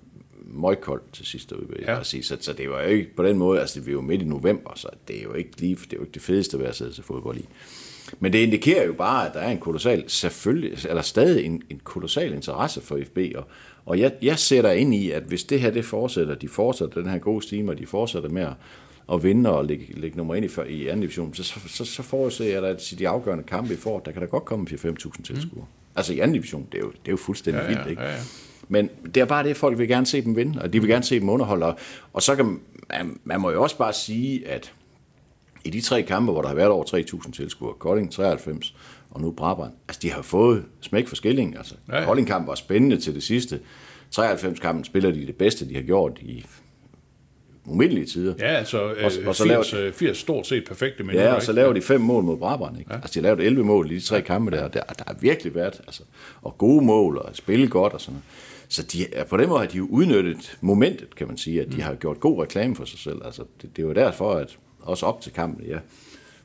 møgkoldt 0.54 1.12
til 1.12 1.26
sidst 1.26 1.50
derude, 1.50 1.68
vil 1.68 1.76
jeg 1.80 1.88
Ja. 1.96 2.02
sige. 2.02 2.22
Så, 2.22 2.36
så, 2.40 2.52
det 2.52 2.70
var 2.70 2.82
jo 2.82 2.88
ikke 2.88 3.16
på 3.16 3.22
den 3.22 3.38
måde, 3.38 3.60
altså 3.60 3.80
vi 3.80 3.90
er 3.90 3.92
jo 3.92 4.00
midt 4.00 4.22
i 4.22 4.24
november, 4.24 4.72
så 4.76 4.88
det 5.08 5.18
er 5.18 5.22
jo 5.22 5.32
ikke, 5.34 5.60
lige, 5.60 5.74
det, 5.74 5.92
er 5.92 5.96
jo 5.96 6.02
ikke 6.02 6.14
det 6.14 6.22
fedeste 6.22 6.58
ved 6.58 6.66
at 6.66 6.76
sidde 6.76 6.92
til 6.92 7.04
fodbold 7.04 7.36
i. 7.36 7.48
Men 8.20 8.32
det 8.32 8.38
indikerer 8.38 8.86
jo 8.86 8.92
bare, 8.92 9.28
at 9.28 9.34
der 9.34 9.40
er 9.40 9.50
en 9.50 9.58
kolossal, 9.58 10.04
selvfølgelig, 10.06 10.78
eller 10.88 11.02
stadig 11.02 11.44
en, 11.44 11.62
en 11.70 11.80
kolossal 11.84 12.32
interesse 12.32 12.80
for 12.80 13.00
FB, 13.06 13.18
og, 13.34 13.44
og 13.86 13.98
jeg, 13.98 14.12
jeg 14.22 14.38
ser 14.38 14.62
der 14.62 14.72
ind 14.72 14.94
i, 14.94 15.10
at 15.10 15.22
hvis 15.22 15.44
det 15.44 15.60
her 15.60 15.70
det 15.70 15.84
fortsætter, 15.84 16.34
de 16.34 16.48
fortsætter 16.48 17.00
den 17.02 17.10
her 17.10 17.18
gode 17.18 17.42
stime, 17.42 17.72
og 17.72 17.78
de 17.78 17.86
fortsætter 17.86 18.28
med 18.28 18.42
at, 18.42 18.52
at 19.12 19.22
vinde 19.22 19.50
og 19.50 19.64
lægge, 19.64 20.00
lægge 20.00 20.16
nummer 20.16 20.34
ind 20.34 20.44
i, 20.44 20.72
i 20.72 20.86
anden 20.88 21.00
division, 21.00 21.34
så, 21.34 21.42
så, 21.66 21.84
så, 21.84 22.02
forudser 22.02 22.44
jeg, 22.44 22.64
at 22.64 22.94
de 22.98 23.08
afgørende 23.08 23.44
kampe 23.44 23.74
i 23.74 23.76
foråret, 23.76 24.06
der 24.06 24.12
kan 24.12 24.22
der 24.22 24.28
godt 24.28 24.44
komme 24.44 24.66
4-5.000 24.70 25.22
tilskuere. 25.22 25.66
Altså 25.96 26.12
i 26.12 26.18
anden 26.18 26.34
division, 26.34 26.66
det 26.72 26.78
er 26.78 26.82
jo, 26.82 26.90
det 26.90 27.06
er 27.06 27.10
jo 27.10 27.16
fuldstændig 27.16 27.62
ja, 27.62 27.68
vildt, 27.68 27.90
ikke? 27.90 28.02
ja, 28.02 28.10
ja. 28.10 28.20
Men 28.74 28.90
det 29.14 29.16
er 29.20 29.24
bare 29.24 29.44
det, 29.44 29.56
folk 29.56 29.78
vil 29.78 29.88
gerne 29.88 30.06
se 30.06 30.24
dem 30.24 30.36
vinde, 30.36 30.62
og 30.62 30.72
de 30.72 30.80
vil 30.80 30.90
gerne 30.90 31.04
se 31.04 31.20
dem 31.20 31.28
underholde. 31.28 31.66
Og- 31.66 31.78
Og 32.12 32.22
så 32.22 32.36
kan 32.36 32.44
man, 32.46 33.20
man 33.24 33.40
må 33.40 33.50
jo 33.50 33.62
også 33.62 33.78
bare 33.78 33.92
sige, 33.92 34.48
at 34.48 34.72
i 35.64 35.70
de 35.70 35.80
tre 35.80 36.02
kampe, 36.02 36.32
hvor 36.32 36.40
der 36.42 36.48
har 36.48 36.54
været 36.54 36.68
over 36.68 36.84
3.000 36.84 37.32
tilskuere, 37.32 37.74
Kolding 37.78 38.12
93 38.12 38.74
og 39.10 39.20
nu 39.20 39.30
Brabrand, 39.30 39.72
altså 39.88 40.00
de 40.02 40.10
har 40.12 40.22
fået 40.22 40.64
smæk 40.80 41.08
for 41.08 41.16
skilling. 41.16 41.56
Altså, 41.56 41.74
Ja, 41.88 41.98
ja. 41.98 42.04
Kolding-kampen 42.04 42.48
var 42.48 42.54
spændende 42.54 42.96
til 43.00 43.14
det 43.14 43.22
sidste. 43.22 43.60
93-kampen 44.10 44.84
spiller 44.84 45.10
de 45.10 45.26
det 45.26 45.36
bedste, 45.36 45.68
de 45.68 45.74
har 45.74 45.82
gjort 45.82 46.18
i 46.22 46.44
umindelige 47.66 48.06
tider. 48.06 48.34
Ja, 48.38 48.46
altså 48.46 48.78
Og- 48.82 48.96
øh, 48.96 49.04
og 49.04 49.10
så 49.34 49.44
80, 49.44 49.72
laver- 49.72 49.86
øh, 49.86 49.92
80 49.92 50.18
stort 50.18 50.46
set 50.46 50.64
perfekte 50.68 51.02
minutter. 51.02 51.28
Ja, 51.28 51.34
og 51.34 51.42
så 51.42 51.52
laver 51.52 51.72
de 51.72 51.82
fem 51.82 52.00
mål 52.00 52.22
mod 52.24 52.36
Brabrand. 52.36 52.78
Ikke? 52.78 52.90
Ja. 52.92 52.96
Altså, 52.96 53.20
de 53.20 53.26
har 53.26 53.36
lavet 53.36 53.46
11 53.46 53.64
mål 53.64 53.90
i 53.90 53.94
de 53.94 54.00
tre 54.00 54.22
kampe 54.22 54.50
der. 54.50 54.68
Der, 54.68 54.80
der 54.82 55.04
har 55.06 55.16
virkelig 55.20 55.54
været, 55.54 55.80
altså, 55.86 56.02
og 56.42 56.58
gode 56.58 56.84
mål, 56.84 57.18
og 57.18 57.30
spille 57.36 57.68
godt 57.68 57.92
og 57.92 58.00
sådan 58.00 58.12
noget. 58.12 58.24
Så 58.74 58.82
de, 58.82 59.14
er- 59.14 59.24
på 59.24 59.36
den 59.36 59.48
måde 59.48 59.60
har 59.60 59.66
de 59.66 59.76
jo 59.76 59.86
udnyttet 59.90 60.58
momentet, 60.60 61.16
kan 61.16 61.26
man 61.28 61.36
sige, 61.36 61.60
at 61.62 61.72
de 61.72 61.82
har 61.82 61.94
gjort 61.94 62.20
god 62.20 62.42
reklame 62.42 62.76
for 62.76 62.84
sig 62.84 62.98
selv. 62.98 63.18
Altså, 63.24 63.42
det, 63.62 63.76
det 63.76 63.86
var 63.86 63.92
derfor, 63.92 64.32
at 64.34 64.58
også 64.80 65.06
op 65.06 65.20
til 65.20 65.32
kampen, 65.32 65.68
jeg 65.68 65.80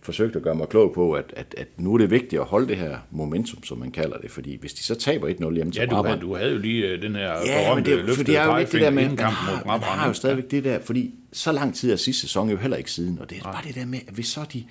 forsøgte 0.01 0.37
at 0.37 0.43
gøre 0.43 0.55
mig 0.55 0.69
klog 0.69 0.91
på, 0.93 1.13
at, 1.13 1.33
at, 1.35 1.55
at 1.57 1.67
nu 1.77 1.93
er 1.93 1.97
det 1.97 2.11
vigtigt 2.11 2.41
at 2.41 2.47
holde 2.47 2.67
det 2.67 2.77
her 2.77 2.97
momentum, 3.11 3.63
som 3.63 3.77
man 3.77 3.91
kalder 3.91 4.17
det, 4.17 4.31
fordi 4.31 4.57
hvis 4.59 4.73
de 4.73 4.83
så 4.83 4.95
taber 4.95 5.27
1-0 5.27 5.53
hjemme 5.53 5.71
til 5.71 5.79
Ja, 5.79 5.85
du 5.85 5.89
Brabrand, 5.89 6.21
du 6.21 6.35
havde 6.35 6.51
jo 6.51 6.57
lige 6.57 6.87
øh, 6.87 7.01
den 7.01 7.15
her 7.15 7.33
Ja, 7.45 7.75
men 7.75 7.85
det, 7.85 7.93
er- 7.93 7.97
for 7.99 8.05
løftede 8.05 8.27
det 8.27 8.37
er 8.37 8.45
jo 8.45 8.57
lidt 8.57 8.71
det 8.71 8.81
der 8.81 8.89
med, 8.89 9.03
kampen 9.17 9.45
mod 9.47 9.63
Brabrand. 9.63 9.83
har 9.99 10.07
jo 10.07 10.13
stadigvæk 10.13 10.51
det 10.51 10.63
der, 10.63 10.79
fordi 10.79 11.13
så 11.33 11.51
lang 11.51 11.75
tid 11.75 11.91
er 11.91 11.95
sidste 11.95 12.21
sæson 12.21 12.49
jo 12.49 12.57
heller 12.57 12.77
ikke 12.77 12.91
siden, 12.91 13.19
og 13.19 13.29
det 13.29 13.37
er 13.37 13.43
bare 13.43 13.61
det 13.67 13.75
der 13.75 13.85
med, 13.85 13.99
at 14.07 14.13
hvis 14.13 14.27
så 14.27 14.41
de 14.53 14.63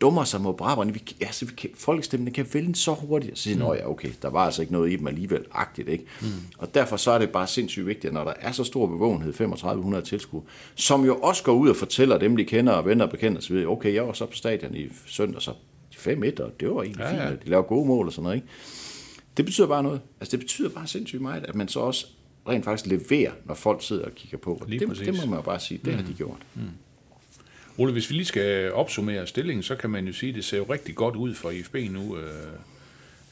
dummer 0.00 0.24
sig 0.24 0.40
mod 0.40 0.54
Brabrand, 0.54 0.92
vi, 0.92 1.02
altså, 1.20 1.46
vi 1.46 1.52
kan, 1.56 1.70
folkestemmen 1.74 2.32
kan 2.32 2.46
vælge 2.52 2.74
så 2.74 2.92
hurtigt, 2.92 3.38
så 3.38 3.42
siger 3.42 3.56
mm. 3.56 3.78
ja, 3.78 3.90
okay, 3.90 4.10
der 4.22 4.30
var 4.30 4.44
altså 4.44 4.62
ikke 4.62 4.72
noget 4.72 4.92
i 4.92 4.96
dem 4.96 5.06
alligevel, 5.06 5.44
agtigt, 5.52 5.88
ikke? 5.88 6.04
Mm. 6.20 6.28
Og 6.58 6.74
derfor 6.74 6.96
så 6.96 7.10
er 7.10 7.18
det 7.18 7.30
bare 7.30 7.46
sindssygt 7.46 7.86
vigtigt, 7.86 8.04
at 8.04 8.14
når 8.14 8.24
der 8.24 8.32
er 8.40 8.52
så 8.52 8.64
stor 8.64 8.86
bevågenhed, 8.86 9.32
3500 9.32 10.04
tilskuere, 10.04 10.44
som 10.74 11.04
jo 11.04 11.16
også 11.16 11.42
går 11.42 11.52
ud 11.52 11.68
og 11.68 11.76
fortæller 11.76 12.18
dem, 12.18 12.36
de 12.36 12.44
kender 12.44 12.72
og 12.72 12.86
venner 12.86 13.04
og 13.04 13.10
bekender 13.10 13.38
osv., 13.38 13.64
okay, 13.68 13.94
jeg 13.94 14.06
var 14.06 14.12
så 14.12 14.26
på 14.26 14.34
stadion 14.34 14.74
i 14.74 14.88
søndag, 15.06 15.42
så 15.42 15.50
5-1, 15.94 16.42
og 16.42 16.60
det 16.60 16.70
var 16.70 16.82
egentlig 16.82 17.00
Ja, 17.00 17.10
fint, 17.10 17.22
ja. 17.22 17.30
de 17.30 17.50
laver 17.50 17.62
gode 17.62 17.86
mål 17.88 18.06
og 18.06 18.12
sådan 18.12 18.22
noget, 18.22 18.36
ikke? 18.36 18.48
Det 19.36 19.44
betyder 19.44 19.66
bare 19.66 19.82
noget. 19.82 20.00
Altså, 20.20 20.36
det 20.36 20.40
betyder 20.40 20.68
bare 20.68 20.86
sindssygt 20.86 21.22
meget, 21.22 21.44
at 21.44 21.54
man 21.54 21.68
så 21.68 21.80
også 21.80 22.06
rent 22.48 22.64
faktisk 22.64 22.86
leverer, 22.86 23.32
når 23.44 23.54
folk 23.54 23.82
sidder 23.82 24.04
og 24.04 24.12
kigger 24.14 24.38
på. 24.38 24.64
Lige 24.68 24.80
det, 24.80 24.88
præcis. 24.88 25.06
det 25.06 25.14
må 25.14 25.26
man 25.26 25.38
jo 25.38 25.42
bare 25.42 25.60
sige, 25.60 25.80
det 25.84 25.92
mm. 25.92 25.98
har 25.98 26.06
de 26.06 26.12
gjort. 26.12 26.38
Ole, 27.78 27.92
hvis 27.92 28.10
vi 28.10 28.14
lige 28.14 28.24
skal 28.24 28.72
opsummere 28.72 29.26
stillingen, 29.26 29.62
så 29.62 29.76
kan 29.76 29.90
man 29.90 30.06
jo 30.06 30.12
sige, 30.12 30.30
at 30.30 30.36
det 30.36 30.44
ser 30.44 30.56
jo 30.56 30.64
rigtig 30.64 30.94
godt 30.94 31.16
ud 31.16 31.34
for 31.34 31.50
IFB 31.50 31.74
nu. 31.90 32.16
Øh, 32.16 32.30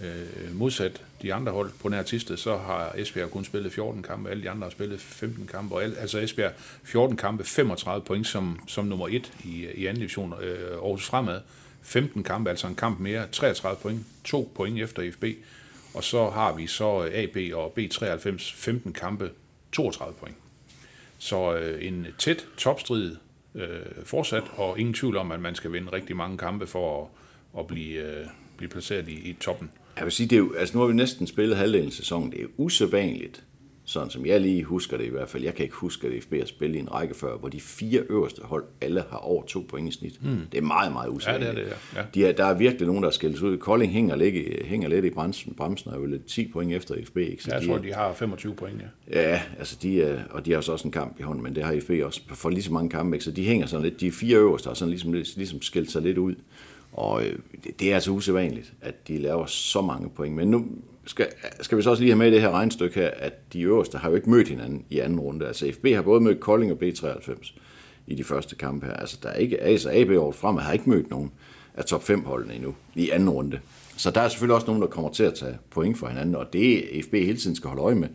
øh, 0.00 0.55
modsat 0.55 1.02
de 1.22 1.35
andre 1.35 1.52
hold 1.52 1.70
på 1.81 1.88
nær 1.88 2.02
Tisted, 2.02 2.37
så 2.37 2.57
har 2.57 2.92
Esbjerg 2.96 3.31
kun 3.31 3.44
spillet 3.44 3.72
14 3.72 4.02
kampe, 4.02 4.31
alle 4.31 4.42
de 4.42 4.50
andre 4.50 4.64
har 4.64 4.70
spillet 4.70 5.00
15 5.00 5.46
kampe, 5.46 5.74
og 5.74 5.83
al, 5.83 5.96
altså 5.98 6.18
Esbjerg 6.18 6.52
14 6.85 7.16
kampe, 7.16 7.44
35 7.44 8.05
point 8.05 8.26
som, 8.26 8.61
som 8.66 8.85
nummer 8.85 9.09
1 9.09 9.33
i, 9.44 9.66
i 9.74 9.87
anden 9.87 10.00
division, 10.00 10.35
øh, 10.42 10.72
Aarhus 10.72 11.07
Fremad, 11.07 11.40
15 11.83 12.22
kampe, 12.22 12.50
altså 12.50 12.66
en 12.66 12.74
kamp 12.74 13.00
mere, 13.00 13.26
33 13.33 13.78
point, 13.83 14.07
2 14.24 14.52
point 14.55 14.81
efter 14.81 15.02
IFB, 15.02 15.24
og 15.94 16.05
så 16.05 16.31
har 16.31 16.55
vi 16.55 16.66
så 16.66 17.11
AB 17.14 17.37
og 17.55 17.78
B93, 17.78 18.55
15 18.57 18.92
kampe, 18.92 19.31
32 19.72 20.14
point. 20.14 20.37
Så 21.18 21.55
øh, 21.55 21.87
en 21.87 22.07
tæt 22.18 22.46
topstrid 22.57 23.16
øh, 23.55 24.05
fortsat, 24.05 24.45
og 24.57 24.79
ingen 24.79 24.95
tvivl 24.95 25.17
om, 25.17 25.33
at 25.33 25.41
man 25.41 25.55
skal 25.55 25.73
vinde 25.73 25.93
rigtig 25.93 26.17
mange 26.17 26.38
kampe 26.38 26.67
for 26.67 27.03
at, 27.03 27.09
at 27.61 27.67
blive, 27.67 28.21
øh, 28.21 28.27
blive 28.57 28.69
placeret 28.69 29.09
i, 29.09 29.31
i 29.31 29.37
toppen. 29.41 29.71
Jeg 29.97 30.05
vil 30.05 30.12
sige, 30.12 30.27
det 30.27 30.37
er 30.37 30.41
jo, 30.41 30.55
altså 30.59 30.77
nu 30.77 30.81
har 30.81 30.88
vi 30.88 30.95
næsten 30.95 31.27
spillet 31.27 31.57
halvdelen 31.57 31.87
af 31.87 31.93
sæsonen. 31.93 32.33
Det 32.33 32.41
er 32.41 32.47
usædvanligt, 32.57 33.45
sådan 33.85 34.11
som 34.11 34.27
jeg 34.27 34.40
lige 34.40 34.64
husker 34.64 34.97
det 34.97 35.05
i 35.05 35.09
hvert 35.09 35.29
fald. 35.29 35.45
Jeg 35.45 35.55
kan 35.55 35.62
ikke 35.62 35.75
huske, 35.75 36.07
at 36.07 36.23
FB 36.23 36.33
har 36.33 36.45
spillet 36.45 36.77
i 36.77 36.79
en 36.81 36.92
række 36.92 37.14
før, 37.14 37.37
hvor 37.37 37.49
de 37.49 37.61
fire 37.61 38.01
øverste 38.01 38.42
hold, 38.45 38.64
alle 38.81 39.05
har 39.11 39.16
over 39.16 39.42
to 39.45 39.64
point 39.68 39.88
i 39.88 39.99
snit. 39.99 40.25
Mm. 40.25 40.38
Det 40.53 40.59
er 40.59 40.62
meget, 40.62 40.92
meget 40.92 41.09
usædvanligt. 41.09 41.49
Ja, 41.49 41.55
det 41.55 41.61
er 41.61 41.64
det, 41.64 41.77
ja. 41.95 42.01
Ja. 42.01 42.07
De 42.14 42.27
er, 42.27 42.33
der 42.33 42.45
er 42.45 42.55
virkelig 42.55 42.87
nogen, 42.87 43.03
der 43.03 43.09
er 43.09 43.12
skældes 43.12 43.42
ud. 43.42 43.57
Kolding 43.59 43.92
hænger, 43.92 44.16
lidt, 44.16 44.66
hænger 44.66 44.88
lidt 44.88 45.05
i 45.05 45.11
bremsen. 45.11 45.55
Bremsen 45.55 45.90
er 45.90 45.99
jo 45.99 46.07
lidt 46.07 46.27
10 46.27 46.49
point 46.53 46.73
efter 46.73 46.95
FB. 47.07 47.16
Ikke? 47.16 47.42
Så 47.42 47.51
Jeg 47.53 47.62
de 47.62 47.66
tror, 47.66 47.79
de 47.79 47.92
har 47.92 48.12
25 48.12 48.55
point, 48.55 48.81
ja. 49.12 49.21
Ja, 49.21 49.42
altså 49.59 49.77
de 49.83 50.03
er, 50.03 50.25
og 50.31 50.47
de 50.47 50.53
har 50.53 50.61
så 50.61 50.73
også 50.73 50.88
en 50.88 50.92
kamp 50.92 51.21
i 51.21 51.23
hånden, 51.23 51.42
men 51.42 51.55
det 51.55 51.64
har 51.64 51.81
FB 51.81 51.90
også 52.05 52.21
for 52.29 52.51
lige 52.51 52.62
så 52.62 52.73
mange 52.73 52.90
kampe, 52.90 53.16
ikke? 53.16 53.25
så 53.25 53.31
de 53.31 53.45
hænger 53.45 53.66
sådan 53.66 53.85
lidt, 53.85 54.01
de 54.01 54.12
fire 54.12 54.37
øverste 54.37 54.66
har 54.66 54.75
sådan 54.75 54.90
ligesom, 54.90 55.12
ligesom 55.12 55.62
skilt 55.62 55.90
sig 55.90 56.03
lidt 56.03 56.18
ud, 56.18 56.35
og 56.92 57.25
øh, 57.25 57.38
det, 57.64 57.81
det 57.81 57.90
er 57.90 57.95
altså 57.95 58.11
usædvanligt, 58.11 58.73
at 58.81 59.09
de 59.09 59.18
laver 59.18 59.47
så 59.47 59.81
mange 59.81 60.11
point, 60.11 60.35
men 60.37 60.49
nu 60.49 60.66
skal, 61.05 61.27
skal 61.61 61.79
vi 61.79 61.83
så 61.83 61.91
også 61.91 62.03
lige 62.03 62.11
have 62.11 62.19
med 62.19 62.29
i 62.29 62.31
det 62.31 62.41
her 62.41 62.51
regnstykke 62.51 63.01
her, 63.01 63.11
at 63.17 63.53
de 63.53 63.61
øverste 63.61 63.99
har 63.99 64.09
jo 64.09 64.17
ikke 64.17 64.31
mødt 64.31 64.49
hinanden 64.49 64.85
i 64.91 64.99
anden 64.99 65.21
runde, 65.21 65.47
altså 65.47 65.73
FB 65.73 65.87
har 65.87 66.03
både 66.03 66.21
mødt 66.21 66.41
Kolding 66.41 66.73
og 66.73 66.79
B93 66.83 67.59
i 68.07 68.15
de 68.15 68.25
første 68.25 68.57
kampe 68.57 68.87
her, 68.87 68.95
altså 68.95 69.19
der 69.23 69.29
er 69.29 69.37
ikke, 69.37 69.61
altså 69.61 69.91
AB 69.93 70.11
over 70.11 70.33
fremad 70.33 70.62
har 70.62 70.73
ikke 70.73 70.91
mødt 70.91 71.11
nogen 71.11 71.33
af 71.75 71.85
top 71.85 72.03
5 72.03 72.25
holdene 72.25 72.55
endnu 72.55 72.75
i 72.95 73.11
anden 73.11 73.31
runde, 73.31 73.61
så 73.97 74.11
der 74.11 74.21
er 74.21 74.29
selvfølgelig 74.29 74.55
også 74.55 74.67
nogen, 74.67 74.83
der 74.83 74.88
kommer 74.88 75.11
til 75.11 75.25
at 75.25 75.35
tage 75.35 75.59
point 75.71 75.99
for 75.99 76.07
hinanden, 76.07 76.35
og 76.35 76.53
det 76.53 76.85
FB 77.05 77.12
hele 77.12 77.38
tiden 77.38 77.57
skal 77.57 77.69
holde 77.69 77.83
øje 77.83 77.95
med, 77.95 78.09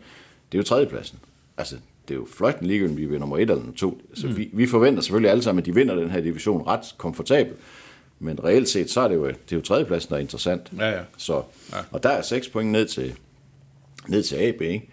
det 0.52 0.58
er 0.58 0.62
jo 0.62 0.64
tredjepladsen. 0.64 1.18
Altså, 1.56 1.76
det 2.08 2.14
er 2.14 2.18
jo 2.18 2.26
fløjten 2.30 2.66
ligegyldigt, 2.66 2.92
om 2.92 3.00
vi 3.00 3.06
bliver 3.06 3.20
nummer 3.20 3.36
et 3.36 3.40
eller 3.40 3.54
nummer 3.54 3.74
to. 3.74 4.00
Så 4.14 4.26
mm. 4.26 4.36
vi, 4.36 4.50
vi 4.52 4.66
forventer 4.66 5.02
selvfølgelig 5.02 5.30
alle 5.30 5.42
sammen, 5.42 5.62
at 5.62 5.66
de 5.66 5.74
vinder 5.74 5.94
den 5.94 6.10
her 6.10 6.20
division 6.20 6.66
ret 6.66 6.94
komfortabelt. 6.98 7.56
Men 8.20 8.44
reelt 8.44 8.68
set, 8.68 8.90
så 8.90 9.00
er 9.00 9.08
det 9.08 9.14
jo, 9.14 9.26
det 9.26 9.34
er 9.52 9.56
jo 9.56 9.60
tredjepladsen, 9.62 10.10
der 10.10 10.16
er 10.16 10.20
interessant. 10.20 10.72
Ja, 10.78 10.90
ja. 10.90 11.00
Så, 11.16 11.42
og 11.90 12.02
der 12.02 12.08
er 12.08 12.22
6 12.22 12.48
point 12.48 12.70
ned 12.72 12.86
til, 12.86 13.14
ned 14.08 14.22
til 14.22 14.36
AB, 14.36 14.60
ikke? 14.60 14.88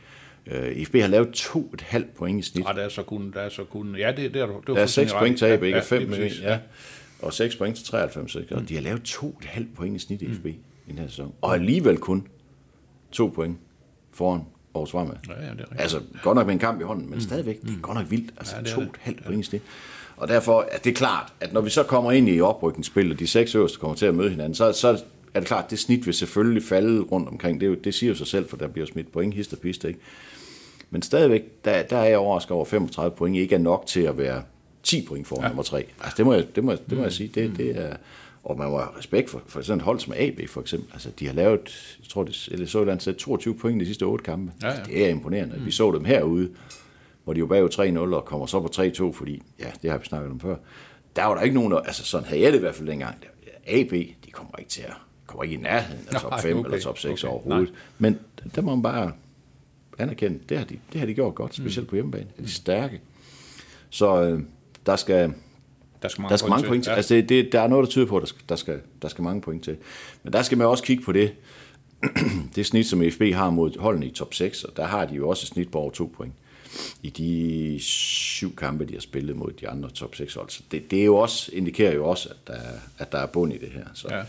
Uh, 0.52 0.78
IFB 0.78 0.96
har 0.96 1.08
lavet 1.08 1.28
2,5 1.40 2.04
point 2.18 2.40
i 2.46 2.50
snit. 2.50 2.66
Ah, 2.68 2.76
der 2.76 2.82
er 2.82 2.90
så 2.90 3.04
kun, 3.04 3.32
der 3.34 3.42
er 3.42 3.50
så 3.50 3.64
kun, 3.64 3.96
ja, 3.96 4.14
det, 4.18 4.34
det 4.34 4.42
er 4.42 4.46
du. 4.46 4.54
Det 4.68 4.76
Der 4.76 4.82
er 4.82 4.86
6 4.86 5.14
point 5.14 5.38
til 5.38 5.46
AB, 5.46 5.64
ikke? 5.64 5.78
ja, 5.78 5.82
Og 5.82 5.88
5 5.88 6.00
lige 6.00 6.10
med 6.10 6.18
præcis, 6.18 6.42
ja. 6.42 6.60
Og 7.22 7.34
6 7.34 7.56
point 7.56 7.76
til 7.78 7.86
93, 7.86 8.36
ikke? 8.36 8.56
Og 8.56 8.70
de 8.70 8.74
har 8.76 8.82
lavet 8.82 9.02
2,5 9.10 9.64
point 9.76 9.96
i 9.96 10.00
snit 10.00 10.22
i 10.22 10.26
IFB 10.26 10.46
i 10.46 10.58
den 10.88 10.98
her 11.00 11.08
sæson. 11.08 11.34
Og 11.42 11.54
alligevel 11.54 11.98
kun 11.98 12.28
2 13.12 13.28
point 13.28 13.58
foran 14.12 14.42
Aarhus 14.76 14.92
Fremad. 14.92 15.16
Ja, 15.28 15.34
ja, 15.34 15.40
det 15.40 15.46
er 15.48 15.52
rigtigt. 15.62 15.82
Altså, 15.82 16.00
godt 16.24 16.36
nok 16.36 16.46
med 16.46 16.54
en 16.54 16.60
kamp 16.60 16.82
i 16.82 16.84
hånden, 16.84 17.10
men 17.10 17.22
stadigvæk, 17.22 17.62
det 17.62 17.70
er 17.70 17.80
godt 17.82 17.98
nok 17.98 18.12
vildt. 18.12 18.34
Altså, 18.38 18.56
Ja, 18.56 18.62
det 18.62 18.70
to 18.70 18.82
det. 18.82 18.88
et 18.88 18.96
halvt 19.02 19.26
point 19.26 19.46
snit. 19.46 19.62
Og 20.18 20.28
derfor 20.28 20.66
er 20.72 20.78
det 20.78 20.96
klart, 20.96 21.34
at 21.40 21.54
når 21.54 21.62
vi 21.62 21.70
så 21.70 21.84
kommer 21.84 22.12
ind 22.12 22.30
i 22.30 22.42
oprykningsspil, 22.42 23.12
og 23.12 23.20
de 23.20 23.28
seks 23.28 23.56
øverste 23.56 23.80
kommer 23.80 23.96
til 23.96 24.06
at 24.06 24.16
møde 24.16 24.30
hinanden, 24.30 24.56
så, 24.56 24.72
så 24.74 24.88
er 25.34 25.40
det 25.40 25.48
klart, 25.48 25.64
at 25.66 25.72
det 25.72 25.80
snit 25.80 26.06
vil 26.06 26.14
selvfølgelig 26.14 26.64
falde 26.64 27.02
rundt 27.02 27.30
omkring. 27.30 27.62
Det, 27.62 27.68
jo, 27.68 27.74
det 27.74 27.94
siger 27.94 28.10
jo 28.10 28.16
sig 28.16 28.28
selv, 28.28 28.50
for 28.50 28.58
der 28.58 28.68
bliver 28.68 28.88
smidt 28.88 29.12
point, 29.12 29.34
hist 29.34 29.54
og 29.54 29.60
pist, 29.60 29.84
ikke? 29.84 30.00
Men 30.90 31.02
stadigvæk, 31.02 31.66
der, 31.66 31.84
der 31.84 31.98
er 31.98 32.06
jeg 32.06 32.18
overrasket 32.18 32.52
over, 32.52 32.62
at 32.66 32.68
35 32.68 33.16
point 33.16 33.38
ikke 33.38 33.56
er 33.56 33.60
nok 33.60 33.84
til 33.88 34.00
at 34.02 34.18
være 34.18 34.42
10 34.84 35.06
point 35.08 35.28
foran 35.28 35.42
ja. 35.44 35.48
nummer 35.48 35.64
3. 35.64 35.86
Altså, 36.02 36.14
det 36.18 36.26
må 36.26 36.34
jeg, 36.34 36.56
det 36.56 36.64
må, 36.64 36.72
det 36.90 36.98
må 36.98 37.04
jeg 37.04 37.12
sige. 37.14 37.32
Det, 37.36 37.58
det 37.58 37.78
er, 37.78 37.96
og 38.46 38.58
man 38.58 38.70
må 38.70 38.78
have 38.78 38.98
respekt 38.98 39.30
for, 39.30 39.42
for 39.48 39.62
sådan 39.62 39.80
et 39.80 39.84
hold 39.84 40.00
som 40.00 40.14
AB, 40.18 40.50
for 40.50 40.62
eksempel. 40.62 40.90
Altså, 40.94 41.10
de 41.20 41.28
har 41.28 41.34
lavet, 41.34 41.96
jeg 42.00 42.10
tror, 42.10 42.24
det, 42.24 42.48
eller 42.52 42.68
så 42.68 42.82
et 42.82 43.02
sted, 43.02 43.14
22 43.14 43.56
point 43.56 43.82
i 43.82 43.86
de 43.86 43.86
sidste 43.86 44.04
8 44.04 44.24
kampe. 44.24 44.52
Ja, 44.62 44.68
ja. 44.68 44.74
Altså, 44.74 44.92
det 44.92 45.06
er 45.06 45.10
imponerende. 45.10 45.62
Vi 45.62 45.72
så 45.72 45.92
dem 45.92 46.06
herude, 46.06 46.50
hvor 47.24 47.34
de 47.34 47.42
var 47.42 47.48
bagud 47.48 47.70
3-0 48.12 48.16
og 48.16 48.26
kommer 48.26 48.46
så 48.46 48.60
på 48.60 48.70
3-2, 48.76 49.14
fordi, 49.14 49.44
ja, 49.60 49.72
det 49.82 49.92
har 49.92 49.98
vi 49.98 50.06
snakket 50.06 50.32
om 50.32 50.40
før. 50.40 50.56
Der 51.16 51.26
var 51.26 51.36
der 51.36 51.42
ikke 51.42 51.56
nogen, 51.56 51.72
der, 51.72 51.78
altså 51.80 52.04
sådan 52.04 52.28
havde 52.28 52.42
jeg 52.42 52.52
det 52.52 52.58
i 52.58 52.62
hvert 52.62 52.76
fald 52.76 52.88
dengang. 52.88 53.16
AB, 53.68 53.92
de 54.26 54.32
kommer 54.32 54.58
ikke 54.58 54.70
til 54.70 54.82
at, 54.82 54.94
kommer 55.28 55.44
ikke 55.44 55.56
i 55.56 55.60
nærheden 55.60 56.08
af 56.12 56.22
top 56.22 56.32
Nej, 56.32 56.42
5 56.42 56.58
okay, 56.58 56.70
eller 56.70 56.80
top 56.80 56.98
6 56.98 57.24
okay, 57.24 57.34
overhovedet. 57.34 57.74
Men 58.00 58.20
der 58.56 58.62
må 58.62 58.76
man 58.76 58.84
bare 58.84 59.12
anerkende, 60.00 60.40
det 60.50 60.58
har 60.58 60.66
de, 60.66 60.80
det 60.94 61.00
har 61.00 61.08
de 61.08 61.14
gjort 61.14 61.36
godt, 61.36 61.56
specielt 61.56 61.90
på 61.90 61.96
hjemmebane. 61.96 62.28
Er 62.38 62.42
de 62.42 62.52
stærke. 62.52 63.02
Så 63.90 64.24
øh, 64.24 64.42
der 64.86 64.96
skal, 64.96 65.34
Der 66.06 66.10
skal 66.10 66.22
mange, 66.22 66.32
der 66.32 66.38
skal 66.38 66.50
mange 66.50 66.68
point 66.68 66.84
til. 66.84 66.92
Ja. 66.92 66.96
Altså, 66.96 67.16
det, 67.16 67.30
det, 67.30 67.52
der 67.52 67.62
er 67.62 67.68
noget, 67.68 67.84
der 67.86 67.90
tyder 67.92 68.06
på, 68.06 68.18
at 68.18 68.22
der 68.22 68.28
skal, 68.28 68.42
der, 68.50 68.56
skal, 68.56 68.80
der 69.02 69.08
skal 69.08 69.24
mange 69.24 69.42
point 69.42 69.64
til. 69.64 69.78
Men 70.24 70.34
der 70.34 70.42
skal 70.42 70.58
man 70.58 70.68
også 70.68 70.84
kigge 70.84 71.04
på 71.04 71.12
det, 71.12 71.32
det 72.56 72.66
snit, 72.66 72.88
som 72.88 73.04
FB 73.12 73.22
har 73.34 73.50
mod 73.50 73.80
holdene 73.80 74.06
i 74.06 74.12
top 74.12 74.34
6, 74.34 74.64
og 74.64 74.78
der 74.78 74.86
har 74.86 75.06
de 75.06 75.16
jo 75.16 75.30
også 75.30 75.44
et 75.44 75.48
snit 75.48 75.72
på 75.72 75.78
over 75.80 75.92
to 75.92 76.14
point 76.18 76.34
i 77.04 77.10
de 77.10 77.78
syv 77.84 78.56
kampe, 78.56 78.86
de 78.86 78.94
har 78.94 79.02
spillet 79.02 79.36
mod 79.36 79.52
de 79.62 79.70
andre 79.70 79.90
top 79.90 80.16
6 80.16 80.34
hold. 80.34 80.50
Så 80.50 80.62
det, 80.72 80.92
det 80.92 81.02
er 81.02 81.06
jo 81.06 81.16
også, 81.18 81.52
indikerer 81.54 81.94
jo 81.94 82.06
også, 82.10 82.30
at 82.30 82.36
der, 82.48 82.54
er- 82.54 82.80
at 82.98 83.12
der 83.12 83.18
er 83.18 83.26
bund 83.26 83.54
i 83.54 83.58
det 83.58 83.70
her. 83.74 83.86
Så, 83.94 84.08
Ja, 84.12 84.18
ja. 84.18 84.24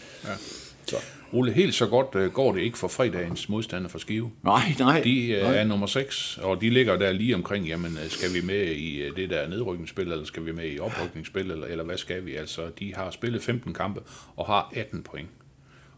Så. 0.91 0.97
Ole, 1.33 1.53
helt 1.53 1.75
så 1.75 1.87
godt 1.87 2.15
øh, 2.15 2.33
går 2.33 2.53
det 2.53 2.61
ikke 2.61 2.79
for 2.79 2.89
fredagens 2.89 3.49
modstander 3.49 3.89
for 3.89 3.99
Skive. 3.99 4.31
Nej, 4.43 4.75
nej. 4.79 5.01
De 5.05 5.29
øh, 5.29 5.43
nej. 5.43 5.57
er 5.57 5.65
nummer 5.65 5.87
6, 5.87 6.39
og 6.43 6.61
de 6.61 6.71
ligger 6.71 6.97
der 6.97 7.13
lige 7.13 7.35
omkring, 7.35 7.67
jamen 7.67 7.99
øh, 8.05 8.11
skal 8.11 8.35
vi 8.35 8.41
med 8.47 8.67
i 8.67 9.03
øh, 9.03 9.17
det 9.17 9.31
der 9.31 9.49
nedrykningsspil, 9.49 10.13
eller 10.13 10.25
skal 10.25 10.47
vi 10.47 10.53
med 10.53 10.71
i 10.71 10.79
oprykningsspil, 10.79 11.51
eller, 11.51 11.67
eller 11.67 11.85
hvad 11.85 11.97
skal 11.97 12.27
vi? 12.27 12.37
Altså, 12.37 12.63
de 12.79 12.95
har 12.95 13.11
spillet 13.11 13.43
15 13.43 13.75
kampe 13.75 14.01
og 14.37 14.47
har 14.47 14.73
18 14.75 15.03
point. 15.03 15.29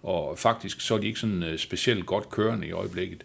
Og 0.02 0.38
faktisk 0.38 0.80
så 0.80 0.94
er 0.94 0.98
de 0.98 1.06
ikke 1.06 1.20
sådan 1.20 1.42
øh, 1.42 1.58
specielt 1.58 2.06
godt 2.06 2.30
kørende 2.30 2.66
i 2.66 2.70
øjeblikket. 2.70 3.24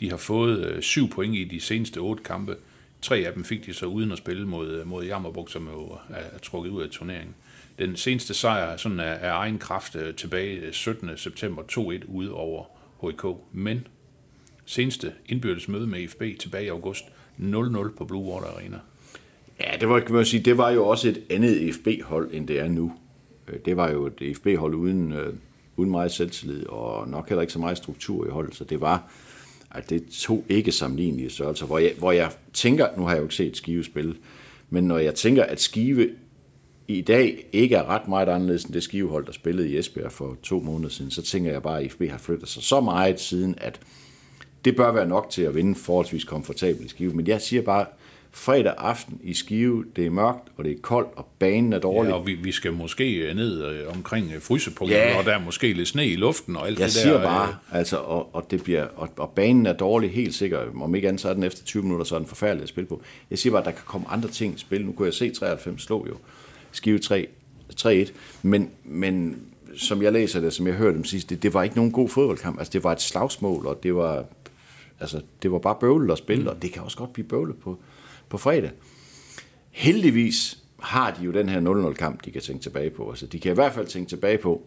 De 0.00 0.10
har 0.10 0.16
fået 0.16 0.66
øh, 0.66 0.82
7 0.82 1.10
point 1.10 1.34
i 1.34 1.44
de 1.44 1.60
seneste 1.60 1.98
8 1.98 2.22
kampe. 2.22 2.56
Tre 3.02 3.16
af 3.16 3.32
dem 3.32 3.44
fik 3.44 3.66
de 3.66 3.74
så 3.74 3.86
uden 3.86 4.12
at 4.12 4.18
spille 4.18 4.48
mod, 4.48 4.68
øh, 4.68 4.86
mod 4.86 5.04
Jammerburg, 5.04 5.50
som 5.50 5.68
jo 5.68 5.82
er, 5.90 6.14
er 6.14 6.38
trukket 6.42 6.70
ud 6.70 6.82
af 6.82 6.90
turneringen. 6.90 7.34
Den 7.78 7.96
seneste 7.96 8.34
sejr 8.34 8.76
sådan 8.76 9.00
er, 9.00 9.04
er 9.04 9.32
egen 9.32 9.58
kraft 9.58 9.96
øh, 9.96 10.14
tilbage 10.14 10.60
øh, 10.60 10.72
17. 10.72 11.10
september 11.16 11.62
2-1 11.62 12.04
ude 12.08 12.32
over 12.32 12.64
HK. 13.02 13.24
Men 13.52 13.86
seneste 14.66 15.12
indbyrdes 15.26 15.68
møde 15.68 15.86
med 15.86 16.00
IFB 16.00 16.22
tilbage 16.40 16.64
i 16.64 16.68
august 16.68 17.04
0-0 17.38 17.96
på 17.98 18.04
Blue 18.04 18.32
Water 18.32 18.46
Arena. 18.46 18.78
Ja, 19.60 19.76
det 19.80 19.88
var, 19.88 20.00
kan 20.00 20.14
man 20.14 20.24
sige, 20.24 20.42
det 20.42 20.58
var 20.58 20.70
jo 20.70 20.86
også 20.86 21.08
et 21.08 21.22
andet 21.30 21.74
FB-hold, 21.74 22.30
end 22.32 22.48
det 22.48 22.60
er 22.60 22.68
nu. 22.68 22.92
Det 23.64 23.76
var 23.76 23.90
jo 23.90 24.06
et 24.06 24.36
FB-hold 24.36 24.74
uden, 24.74 25.12
øh, 25.12 25.34
uden 25.76 25.90
meget 25.90 26.12
selvtillid, 26.12 26.66
og 26.66 27.08
nok 27.08 27.28
heller 27.28 27.40
ikke 27.40 27.52
så 27.52 27.58
meget 27.58 27.76
struktur 27.76 28.26
i 28.26 28.30
holdet, 28.30 28.54
så 28.54 28.64
det 28.64 28.80
var, 28.80 29.10
at 29.74 29.90
det 29.90 30.04
to 30.06 30.44
ikke 30.48 30.72
sammenlignelige 30.72 31.30
størrelser, 31.30 31.66
hvor 31.66 31.78
jeg, 31.78 31.92
hvor 31.98 32.12
jeg 32.12 32.30
tænker, 32.52 32.86
nu 32.96 33.02
har 33.02 33.10
jeg 33.10 33.18
jo 33.18 33.24
ikke 33.24 33.34
set 33.34 33.56
Skive 33.56 33.84
spille, 33.84 34.14
men 34.70 34.84
når 34.84 34.98
jeg 34.98 35.14
tænker, 35.14 35.44
at 35.44 35.60
Skive 35.60 36.10
i 36.88 37.00
dag 37.00 37.46
ikke 37.52 37.76
er 37.76 37.88
ret 37.88 38.08
meget 38.08 38.28
anderledes 38.28 38.64
end 38.64 38.74
det 38.74 38.82
skivehold, 38.82 39.26
der 39.26 39.32
spillede 39.32 39.68
i 39.68 39.78
Esbjerg 39.78 40.12
for 40.12 40.36
to 40.42 40.60
måneder 40.60 40.88
siden, 40.88 41.10
så 41.10 41.22
tænker 41.22 41.52
jeg 41.52 41.62
bare, 41.62 41.82
at 41.82 41.92
FB 41.92 42.02
har 42.10 42.18
flyttet 42.18 42.48
sig 42.48 42.62
så 42.62 42.80
meget 42.80 43.20
siden, 43.20 43.54
at 43.58 43.80
det 44.64 44.76
bør 44.76 44.92
være 44.92 45.06
nok 45.06 45.30
til 45.30 45.42
at 45.42 45.54
vinde 45.54 45.74
forholdsvis 45.74 46.24
komfortabelt 46.24 46.86
i 46.86 46.88
Skive. 46.88 47.14
Men 47.14 47.26
jeg 47.26 47.42
siger 47.42 47.62
bare, 47.62 47.86
fredag 48.34 48.74
aften 48.78 49.20
i 49.22 49.34
Skive, 49.34 49.84
det 49.96 50.06
er 50.06 50.10
mørkt, 50.10 50.48
og 50.56 50.64
det 50.64 50.72
er 50.72 50.76
koldt, 50.82 51.08
og 51.16 51.26
banen 51.38 51.72
er 51.72 51.78
dårlig. 51.78 52.10
Ja, 52.10 52.14
og 52.16 52.26
vi, 52.26 52.34
vi 52.34 52.52
skal 52.52 52.72
måske 52.72 53.14
øh, 53.16 53.36
ned 53.36 53.64
øh, 53.66 53.88
omkring 53.96 54.32
øh, 54.34 54.40
frysepunktet, 54.42 54.96
Ja. 54.96 55.18
og 55.18 55.24
der 55.24 55.32
er 55.34 55.44
måske 55.44 55.72
lidt 55.72 55.88
sne 55.88 56.06
i 56.06 56.16
luften 56.16 56.56
og 56.56 56.66
alt 56.66 56.78
Jeg 56.78 56.86
det 56.88 56.94
der. 56.94 57.00
siger 57.02 57.16
øh, 57.16 57.22
bare, 57.22 57.56
altså, 57.72 57.96
og, 57.96 58.34
og, 58.34 58.50
det 58.50 58.62
bliver, 58.64 58.86
og, 58.96 59.08
og 59.16 59.30
banen 59.30 59.66
er 59.66 59.72
dårlig, 59.72 60.10
helt 60.10 60.34
sikkert. 60.34 60.68
Om 60.80 60.94
ikke 60.94 61.08
andet, 61.08 61.20
så 61.20 61.28
er 61.28 61.34
den 61.34 61.42
efter 61.42 61.64
20 61.64 61.82
minutter, 61.82 62.04
så 62.04 62.14
er 62.14 62.18
den 62.18 62.28
forfærdelig 62.28 62.62
at 62.62 62.68
spille 62.68 62.88
på. 62.88 63.00
Jeg 63.30 63.38
siger 63.38 63.50
bare, 63.50 63.60
at 63.60 63.66
der 63.66 63.70
kan 63.72 63.82
komme 63.86 64.08
andre 64.10 64.28
ting 64.28 64.54
i 64.54 64.58
spil. 64.58 64.86
Nu 64.86 64.92
kunne 64.92 65.06
jeg 65.06 65.14
se 65.14 65.30
93 65.30 65.82
slå 65.82 66.06
jo 66.08 66.14
Skive 66.72 66.98
3, 66.98 67.26
3-1, 67.80 68.10
men, 68.42 68.70
men 68.84 69.36
som 69.76 70.02
jeg 70.02 70.12
læser 70.12 70.40
det, 70.40 70.52
som 70.52 70.66
jeg 70.66 70.74
hørte 70.74 70.94
dem 70.96 71.04
sidst, 71.04 71.30
det, 71.30 71.42
det 71.42 71.54
var 71.54 71.62
ikke 71.62 71.76
nogen 71.76 71.92
god 71.92 72.08
fodboldkamp. 72.08 72.58
Altså, 72.58 72.70
det 72.72 72.84
var 72.84 72.92
et 72.92 73.00
slagsmål, 73.00 73.66
og 73.66 73.82
det 73.82 73.94
var, 73.94 74.24
altså, 75.00 75.20
det 75.42 75.52
var 75.52 75.58
bare 75.58 75.76
bøvlet 75.80 76.12
at 76.12 76.18
spille, 76.18 76.50
og 76.50 76.62
det 76.62 76.72
kan 76.72 76.82
også 76.82 76.96
godt 76.96 77.12
blive 77.12 77.26
bøvlet 77.26 77.56
på, 77.56 77.78
på 78.32 78.38
fredag. 78.38 78.70
Heldigvis 79.70 80.58
har 80.80 81.10
de 81.20 81.24
jo 81.24 81.30
den 81.32 81.48
her 81.48 81.60
0-0-kamp, 81.60 82.24
de 82.24 82.30
kan 82.30 82.42
tænke 82.42 82.62
tilbage 82.62 82.90
på. 82.90 83.10
Altså, 83.10 83.26
de 83.26 83.38
kan 83.40 83.52
i 83.52 83.54
hvert 83.54 83.72
fald 83.72 83.86
tænke 83.86 84.08
tilbage 84.08 84.38
på, 84.38 84.62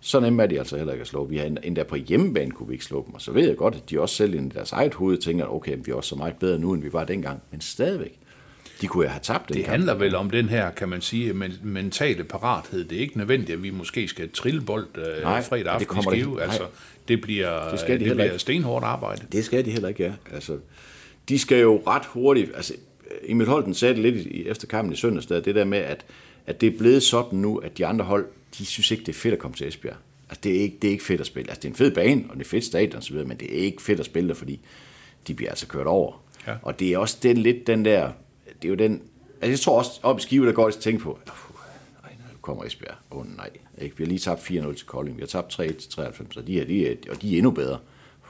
så 0.00 0.20
nemme 0.20 0.42
er 0.42 0.46
de 0.46 0.58
altså 0.58 0.76
heller 0.76 0.92
ikke 0.92 1.00
at 1.02 1.08
slå. 1.08 1.24
Vi 1.24 1.36
har 1.36 1.44
endda- 1.46 1.82
på 1.82 1.96
hjemmebane 1.96 2.50
kunne 2.50 2.68
vi 2.68 2.74
ikke 2.74 2.84
slå 2.84 3.04
dem, 3.06 3.14
og 3.14 3.20
så 3.20 3.32
ved 3.32 3.48
jeg 3.48 3.56
godt, 3.56 3.74
at 3.74 3.90
de 3.90 4.00
også 4.00 4.14
selv 4.14 4.34
i 4.34 4.48
deres 4.54 4.72
eget 4.72 4.94
hoved 4.94 5.18
tænker, 5.18 5.46
okay, 5.54 5.76
vi 5.84 5.90
er 5.90 5.94
også 5.94 6.08
så 6.08 6.16
meget 6.16 6.34
bedre 6.36 6.58
nu, 6.58 6.72
end 6.72 6.82
vi 6.82 6.92
var 6.92 7.04
dengang. 7.04 7.42
Men 7.50 7.60
stadigvæk, 7.60 8.18
de 8.80 8.86
kunne 8.86 9.08
have 9.08 9.20
tabt 9.22 9.48
den 9.48 9.56
Det 9.56 9.64
kamp. 9.64 9.72
handler 9.72 9.94
vel 9.94 10.14
om 10.14 10.30
den 10.30 10.48
her, 10.48 10.70
kan 10.70 10.88
man 10.88 11.00
sige, 11.00 11.32
men, 11.32 11.52
mentale 11.62 12.24
parathed. 12.24 12.84
Det 12.84 12.96
er 12.96 13.00
ikke 13.00 13.18
nødvendigt, 13.18 13.50
at 13.50 13.62
vi 13.62 13.70
måske 13.70 14.08
skal 14.08 14.30
trille 14.30 14.60
bold 14.60 14.86
øh, 14.94 15.22
Nej, 15.22 15.42
fredag 15.42 15.64
det 15.64 15.70
aften 15.70 15.82
i 15.82 15.86
kommer 15.86 16.10
det 16.10 16.20
Skive. 16.20 16.42
Altså, 16.42 16.62
det 17.08 17.20
bliver, 17.20 17.70
Det 17.70 17.80
skal 17.80 18.00
de 18.00 18.04
det 18.04 18.12
bliver 18.14 18.24
ikke. 18.24 18.38
stenhårdt 18.38 18.84
arbejde. 18.84 19.22
Det 19.32 19.44
skal 19.44 19.64
de 19.64 19.70
heller 19.70 19.88
ikke, 19.88 20.02
ja. 20.04 20.12
Altså, 20.32 20.58
de 21.28 21.38
skal 21.38 21.60
jo 21.60 21.82
ret 21.86 22.06
hurtigt, 22.06 22.50
altså 22.54 22.74
Emil 23.22 23.46
Holten 23.46 23.74
sagde 23.74 23.94
det 23.94 24.02
lidt 24.02 24.26
i, 24.26 24.46
efter 24.48 24.66
kampen 24.66 24.92
i 24.92 24.96
søndags, 24.96 25.26
der, 25.26 25.40
det 25.40 25.54
der 25.54 25.64
med, 25.64 25.78
at, 25.78 26.04
at 26.46 26.60
det 26.60 26.74
er 26.74 26.78
blevet 26.78 27.02
sådan 27.02 27.38
nu, 27.38 27.56
at 27.56 27.78
de 27.78 27.86
andre 27.86 28.04
hold, 28.04 28.26
de 28.58 28.66
synes 28.66 28.90
ikke, 28.90 29.00
det 29.00 29.08
er 29.08 29.18
fedt 29.18 29.34
at 29.34 29.40
komme 29.40 29.56
til 29.56 29.68
Esbjerg. 29.68 29.96
Altså, 30.28 30.40
det 30.44 30.56
er 30.56 30.60
ikke, 30.60 30.76
det 30.82 30.88
er 30.88 30.92
ikke 30.92 31.04
fedt 31.04 31.20
at 31.20 31.26
spille. 31.26 31.50
Altså, 31.50 31.60
det 31.60 31.68
er 31.68 31.72
en 31.72 31.76
fed 31.76 31.90
bane, 31.90 32.24
og 32.28 32.36
det 32.36 32.44
er 32.44 32.48
fedt 32.48 32.64
stadion 32.64 32.98
osv., 32.98 33.16
men 33.16 33.36
det 33.36 33.58
er 33.58 33.64
ikke 33.64 33.82
fedt 33.82 34.00
at 34.00 34.06
spille 34.06 34.28
der, 34.28 34.34
fordi 34.34 34.60
de 35.26 35.34
bliver 35.34 35.50
altså 35.50 35.66
kørt 35.66 35.86
over. 35.86 36.22
Ja. 36.46 36.54
Og 36.62 36.80
det 36.80 36.92
er 36.92 36.98
også 36.98 37.18
den 37.22 37.36
lidt 37.36 37.66
den 37.66 37.84
der, 37.84 38.10
det 38.62 38.68
er 38.68 38.68
jo 38.68 38.74
den, 38.74 39.02
altså 39.40 39.50
jeg 39.50 39.60
tror 39.60 39.78
også, 39.78 39.90
op 40.02 40.18
i 40.18 40.22
Skive, 40.22 40.46
der 40.46 40.52
går 40.52 40.64
også 40.64 40.80
tænke 40.80 41.02
på, 41.02 41.18
"Uff, 41.26 41.50
nej, 42.02 42.12
nu 42.32 42.38
kommer 42.40 42.64
Esbjerg. 42.64 42.94
Åh 43.10 43.18
oh, 43.18 43.36
nej, 43.36 43.50
ikke? 43.80 43.98
vi 43.98 44.04
har 44.04 44.08
lige 44.08 44.18
tabt 44.18 44.40
4-0 44.40 44.74
til 44.74 44.86
Kolding, 44.86 45.16
vi 45.16 45.22
har 45.22 45.26
tabt 45.26 45.50
3 45.50 45.72
til 45.72 45.90
93, 45.90 46.36
og 46.36 46.46
de 46.46 46.60
er, 46.60 46.64
de 46.64 46.88
er, 46.88 46.94
og 47.10 47.22
de 47.22 47.32
er 47.34 47.36
endnu 47.36 47.50
bedre. 47.50 47.78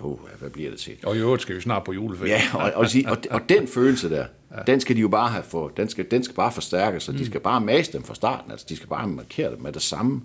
Uh, 0.00 0.18
hvad 0.38 0.50
bliver 0.50 0.70
det 0.70 0.78
til? 0.78 0.92
Og 1.04 1.16
i 1.16 1.18
øvrigt 1.18 1.42
skal 1.42 1.56
vi 1.56 1.60
snart 1.60 1.84
på 1.84 1.92
juleferie. 1.92 2.32
Ja, 2.32 2.42
og, 2.54 2.72
og, 2.74 2.86
og, 3.06 3.18
og 3.30 3.48
den 3.48 3.68
følelse 3.68 4.10
der, 4.10 4.26
den 4.66 4.80
skal 4.80 4.96
de 4.96 5.00
jo 5.00 5.08
bare 5.08 5.28
have 5.28 5.44
for, 5.44 5.68
den 5.76 5.88
skal, 5.88 6.10
den 6.10 6.22
skal 6.22 6.34
bare 6.34 6.52
forstærkes, 6.52 7.02
så 7.02 7.12
de 7.12 7.26
skal 7.26 7.40
bare 7.40 7.60
mase 7.60 7.92
dem 7.92 8.02
fra 8.02 8.14
starten, 8.14 8.50
altså 8.50 8.66
de 8.68 8.76
skal 8.76 8.88
bare 8.88 9.08
markere 9.08 9.50
dem 9.50 9.62
med 9.62 9.72
det 9.72 9.82
samme. 9.82 10.22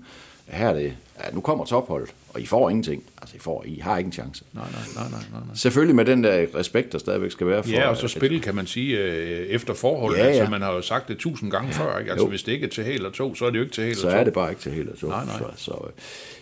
Her 0.48 0.70
er 0.70 0.74
det, 0.74 0.84
ja, 1.24 1.32
nu 1.36 1.42
kommer 1.42 1.66
topholdet, 1.66 2.10
og 2.30 2.42
I 2.42 2.46
får 2.46 2.70
ingenting. 2.70 3.04
Altså, 3.22 3.36
I, 3.36 3.40
får, 3.40 3.64
I 3.68 3.80
har 3.84 3.98
ikke 3.98 4.08
en 4.08 4.12
chance. 4.14 4.44
Nej, 4.54 4.64
nej, 4.72 4.82
nej, 4.96 5.20
nej, 5.32 5.40
nej. 5.48 5.56
Selvfølgelig 5.56 5.96
med 5.96 6.06
den 6.06 6.24
der 6.24 6.46
respekt, 6.56 6.92
der 6.92 6.98
stadigvæk 6.98 7.32
skal 7.32 7.48
være 7.48 7.64
for... 7.64 7.70
Ja, 7.72 7.88
og 7.90 7.98
så 7.98 8.08
spille, 8.08 8.40
kan 8.40 8.56
man 8.56 8.68
sige, 8.68 8.98
øh, 8.98 9.48
efter 9.48 9.74
forholdet. 9.74 10.18
Ja, 10.18 10.24
ja. 10.24 10.30
Altså, 10.30 10.52
man 10.52 10.62
har 10.62 10.74
jo 10.74 10.82
sagt 10.82 11.08
det 11.08 11.18
tusind 11.18 11.52
gange 11.52 11.72
før. 11.74 11.98
Ikke? 12.00 12.12
Altså, 12.12 12.26
Jo. 12.26 12.30
hvis 12.30 12.44
det 12.44 12.52
ikke 12.52 12.66
er 12.66 12.70
til 12.70 12.84
hel 12.84 13.06
og 13.06 13.14
to, 13.14 13.36
så 13.36 13.46
er 13.46 13.50
det 13.50 13.58
jo 13.58 13.64
ikke 13.64 13.74
til 13.74 13.84
hel 13.84 13.96
så 13.96 14.08
og 14.08 14.14
to. 14.14 14.20
er 14.20 14.24
det 14.24 14.34
bare 14.34 14.50
ikke 14.50 14.62
til 14.62 14.72
helt 14.72 14.90
at 14.90 14.98
tro. 14.98 15.08
Nej, 15.08 15.26
nej. 15.26 15.38
Så, 15.38 15.64
så, 15.64 15.72
øh, 15.72 15.92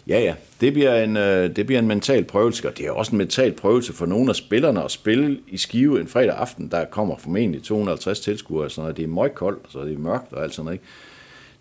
ja, 0.07 0.19
ja. 0.19 0.33
Det 0.61 0.73
bliver, 0.73 1.03
en, 1.03 1.17
øh, 1.17 1.55
det 1.55 1.65
bliver 1.65 1.79
en 1.79 1.87
mental 1.87 2.23
prøvelse, 2.23 2.67
og 2.69 2.77
det 2.77 2.85
er 2.85 2.91
også 2.91 3.11
en 3.11 3.17
mental 3.17 3.51
prøvelse 3.53 3.93
for 3.93 4.05
nogle 4.05 4.29
af 4.29 4.35
spillerne 4.35 4.83
at 4.83 4.91
spille 4.91 5.39
i 5.47 5.57
Skive 5.57 5.99
en 6.01 6.07
fredag 6.07 6.35
aften. 6.35 6.67
Der 6.71 6.85
kommer 6.85 7.17
formentlig 7.17 7.63
250 7.63 8.19
tilskuere, 8.19 8.65
og 8.65 8.71
sådan 8.71 8.81
noget. 8.81 8.97
det 8.97 9.03
er 9.03 9.07
møgkoldt, 9.07 9.59
og 9.65 9.71
så 9.71 9.79
er 9.79 9.83
det 9.85 9.99
mørkt 9.99 10.33
og 10.33 10.43
alt 10.43 10.53
sådan 10.53 10.65
noget. 10.65 10.75
Ikke? 10.75 10.85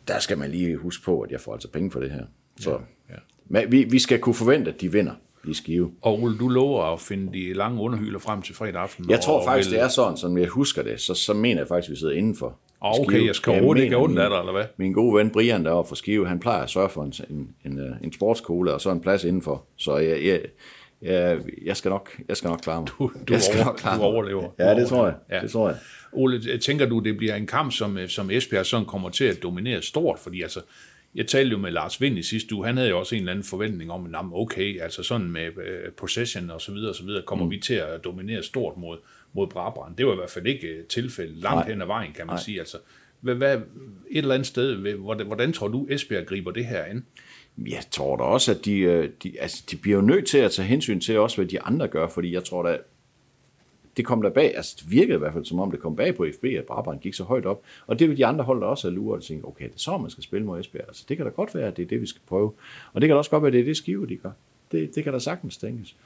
Der 0.08 0.18
skal 0.18 0.38
man 0.38 0.50
lige 0.50 0.76
huske 0.76 1.04
på, 1.04 1.20
at 1.20 1.30
jeg 1.30 1.40
får 1.40 1.52
altså 1.52 1.68
penge 1.70 1.90
for 1.90 2.00
det 2.00 2.10
her. 2.10 2.22
Så, 2.60 2.70
ja. 3.10 3.14
Men 3.46 3.72
vi, 3.72 3.84
vi 3.84 3.98
skal 3.98 4.18
kunne 4.18 4.34
forvente, 4.34 4.70
at 4.70 4.80
de 4.80 4.92
vinder. 4.92 5.12
i 5.48 5.54
Skive. 5.54 5.92
Og 6.02 6.22
Ole, 6.22 6.38
du 6.38 6.48
lover 6.48 6.84
at 6.84 7.00
finde 7.00 7.32
de 7.32 7.52
lange 7.52 7.80
underhylder 7.82 8.18
frem 8.18 8.42
til 8.42 8.54
fredag 8.54 8.80
aften. 8.82 9.10
Jeg 9.10 9.20
tror 9.20 9.44
faktisk, 9.44 9.70
vil- 9.70 9.76
det 9.78 9.84
er 9.84 9.88
sådan, 9.88 10.16
som 10.16 10.38
jeg 10.38 10.48
husker 10.48 10.82
det, 10.82 11.00
så, 11.00 11.14
så 11.14 11.34
mener 11.34 11.60
jeg 11.60 11.68
faktisk, 11.68 11.88
at 11.88 11.90
vi 11.90 11.96
sidder 11.98 12.14
indenfor. 12.14 12.58
Ah, 12.82 12.90
okay, 13.00 13.04
Skive. 13.04 13.26
jeg 13.26 13.34
skal 13.34 13.50
overhovedet 13.50 13.82
ikke 13.82 13.96
ondt 13.96 14.18
af 14.18 14.30
dig, 14.30 14.38
eller 14.38 14.52
hvad? 14.52 14.64
Min 14.76 14.92
gode 14.92 15.14
ven 15.16 15.30
Brian 15.30 15.64
deroppe 15.64 15.88
fra 15.88 15.96
Skive, 15.96 16.28
han 16.28 16.38
plejer 16.40 16.62
at 16.62 16.70
sørge 16.70 16.88
for 16.88 17.02
en, 17.02 17.12
en, 17.30 17.48
en, 17.64 17.78
øh, 17.78 17.90
en 18.02 18.12
sportskole 18.12 18.74
og 18.74 18.80
så 18.80 18.90
en 18.90 19.00
plads 19.00 19.24
indenfor. 19.24 19.64
Så 19.76 19.96
jeg, 19.96 20.24
jeg, 20.24 20.40
jeg, 21.02 21.38
jeg, 21.64 21.76
skal, 21.76 21.88
nok, 21.88 22.10
jeg 22.28 22.36
skal 22.36 22.48
nok 22.50 22.58
klare 22.60 22.80
mig. 22.80 22.88
Du, 22.98 23.10
du, 23.28 23.32
jeg 23.32 23.42
skal 23.42 23.56
over, 23.58 23.64
nok 23.66 23.76
klare 23.76 23.98
du 23.98 24.02
overlever. 24.02 24.44
Ja, 24.58 24.74
det 24.74 24.88
tror 24.88 25.04
jeg. 25.06 25.14
overlever. 25.14 25.40
Det 25.42 25.50
tror 25.50 25.68
jeg. 25.68 25.78
Ole, 26.12 26.58
tænker 26.58 26.86
du, 26.86 26.98
det 26.98 27.16
bliver 27.16 27.34
en 27.34 27.46
kamp, 27.46 27.72
som, 27.72 27.98
som 28.08 28.30
Esbjerg 28.30 28.66
sådan 28.66 28.86
kommer 28.86 29.10
til 29.10 29.24
at 29.24 29.42
dominere 29.42 29.82
stort? 29.82 30.18
Fordi 30.18 30.42
altså, 30.42 30.60
jeg 31.14 31.26
talte 31.26 31.52
jo 31.52 31.58
med 31.58 31.70
Lars 31.70 32.00
Vind 32.00 32.18
i 32.18 32.22
sidste 32.22 32.54
uge, 32.54 32.66
han 32.66 32.76
havde 32.76 32.88
jo 32.90 32.98
også 32.98 33.14
en 33.14 33.20
eller 33.20 33.32
anden 33.32 33.44
forventning 33.44 33.90
om, 33.90 34.04
at 34.04 34.10
"Nå, 34.10 34.22
men 34.22 34.32
okay, 34.34 34.80
altså 34.80 35.02
sådan 35.02 35.30
med 35.30 35.46
øh, 35.46 35.92
possession 35.96 36.50
og 36.50 36.60
så 36.60 36.72
videre 36.72 36.90
og 36.90 36.94
så 36.94 37.04
videre, 37.04 37.22
kommer 37.22 37.44
mm. 37.44 37.50
vi 37.50 37.58
til 37.58 37.74
at 37.74 38.04
dominere 38.04 38.42
stort 38.42 38.76
mod, 38.76 38.98
mod 39.32 39.46
Brabrand. 39.46 39.96
Det 39.96 40.06
var 40.06 40.12
i 40.12 40.16
hvert 40.16 40.30
fald 40.30 40.46
ikke 40.46 40.66
øh, 40.66 40.84
tilfældet 40.84 41.36
langt 41.36 41.56
Nej. 41.56 41.68
hen 41.68 41.82
ad 41.82 41.86
vejen, 41.86 42.12
kan 42.12 42.26
man 42.26 42.34
Nej. 42.34 42.42
sige. 42.42 42.58
Altså, 42.58 42.76
hvad, 43.20 43.34
hvad, 43.34 43.56
et 43.56 43.62
eller 44.10 44.34
andet 44.34 44.46
sted, 44.46 44.94
hvordan, 44.96 45.26
hvordan 45.26 45.52
tror 45.52 45.68
du, 45.68 45.86
Esbjerg 45.90 46.26
griber 46.26 46.50
det 46.50 46.64
her 46.66 46.82
an? 46.82 47.06
Jeg 47.66 47.82
tror 47.90 48.16
da 48.16 48.22
også, 48.22 48.50
at 48.50 48.64
de, 48.64 48.78
øh, 48.78 49.10
de, 49.22 49.40
altså, 49.40 49.64
de 49.70 49.76
bliver 49.76 49.96
jo 49.96 50.02
nødt 50.02 50.26
til 50.26 50.38
at 50.38 50.50
tage 50.50 50.68
hensyn 50.68 51.00
til 51.00 51.18
også, 51.18 51.36
hvad 51.36 51.46
de 51.46 51.60
andre 51.60 51.88
gør, 51.88 52.08
fordi 52.08 52.32
jeg 52.32 52.44
tror 52.44 52.62
da, 52.62 52.78
det 53.98 54.06
kom 54.06 54.22
der 54.22 54.30
bag, 54.30 54.56
altså 54.56 54.76
det 54.80 54.90
virkede 54.90 55.14
i 55.14 55.18
hvert 55.18 55.32
fald 55.32 55.44
som 55.44 55.60
om 55.60 55.70
det 55.70 55.80
kom 55.80 55.96
bag 55.96 56.14
på 56.14 56.26
FB, 56.34 56.44
at 56.44 56.64
Brabrand 56.64 57.00
gik 57.00 57.14
så 57.14 57.24
højt 57.24 57.46
op, 57.46 57.62
og 57.86 57.98
det 57.98 58.08
vil 58.08 58.16
de 58.16 58.26
andre 58.26 58.44
hold 58.44 58.60
da 58.60 58.66
også 58.66 58.88
have 58.88 58.94
luret 58.94 59.16
og 59.16 59.24
tænke, 59.24 59.48
okay, 59.48 59.64
det 59.64 59.74
er 59.74 59.78
så, 59.78 59.98
man 59.98 60.10
skal 60.10 60.24
spille 60.24 60.46
mod 60.46 60.60
Esbjerg, 60.60 60.84
altså 60.88 61.04
det 61.08 61.16
kan 61.16 61.26
da 61.26 61.32
godt 61.32 61.54
være, 61.54 61.66
at 61.66 61.76
det 61.76 61.82
er 61.82 61.86
det, 61.86 62.00
vi 62.00 62.06
skal 62.06 62.20
prøve, 62.26 62.52
og 62.92 63.00
det 63.00 63.08
kan 63.08 63.14
da 63.14 63.18
også 63.18 63.30
godt 63.30 63.42
være, 63.42 63.48
at 63.48 63.52
det 63.52 63.60
er 63.60 63.64
det 63.64 63.76
skive, 63.76 64.06
de 64.06 64.16
gør. 64.16 64.30
Det, 64.72 64.94
det 64.94 65.04
kan 65.04 65.12
da 65.12 65.18
sagtens 65.18 65.56
tænkes. 65.56 65.96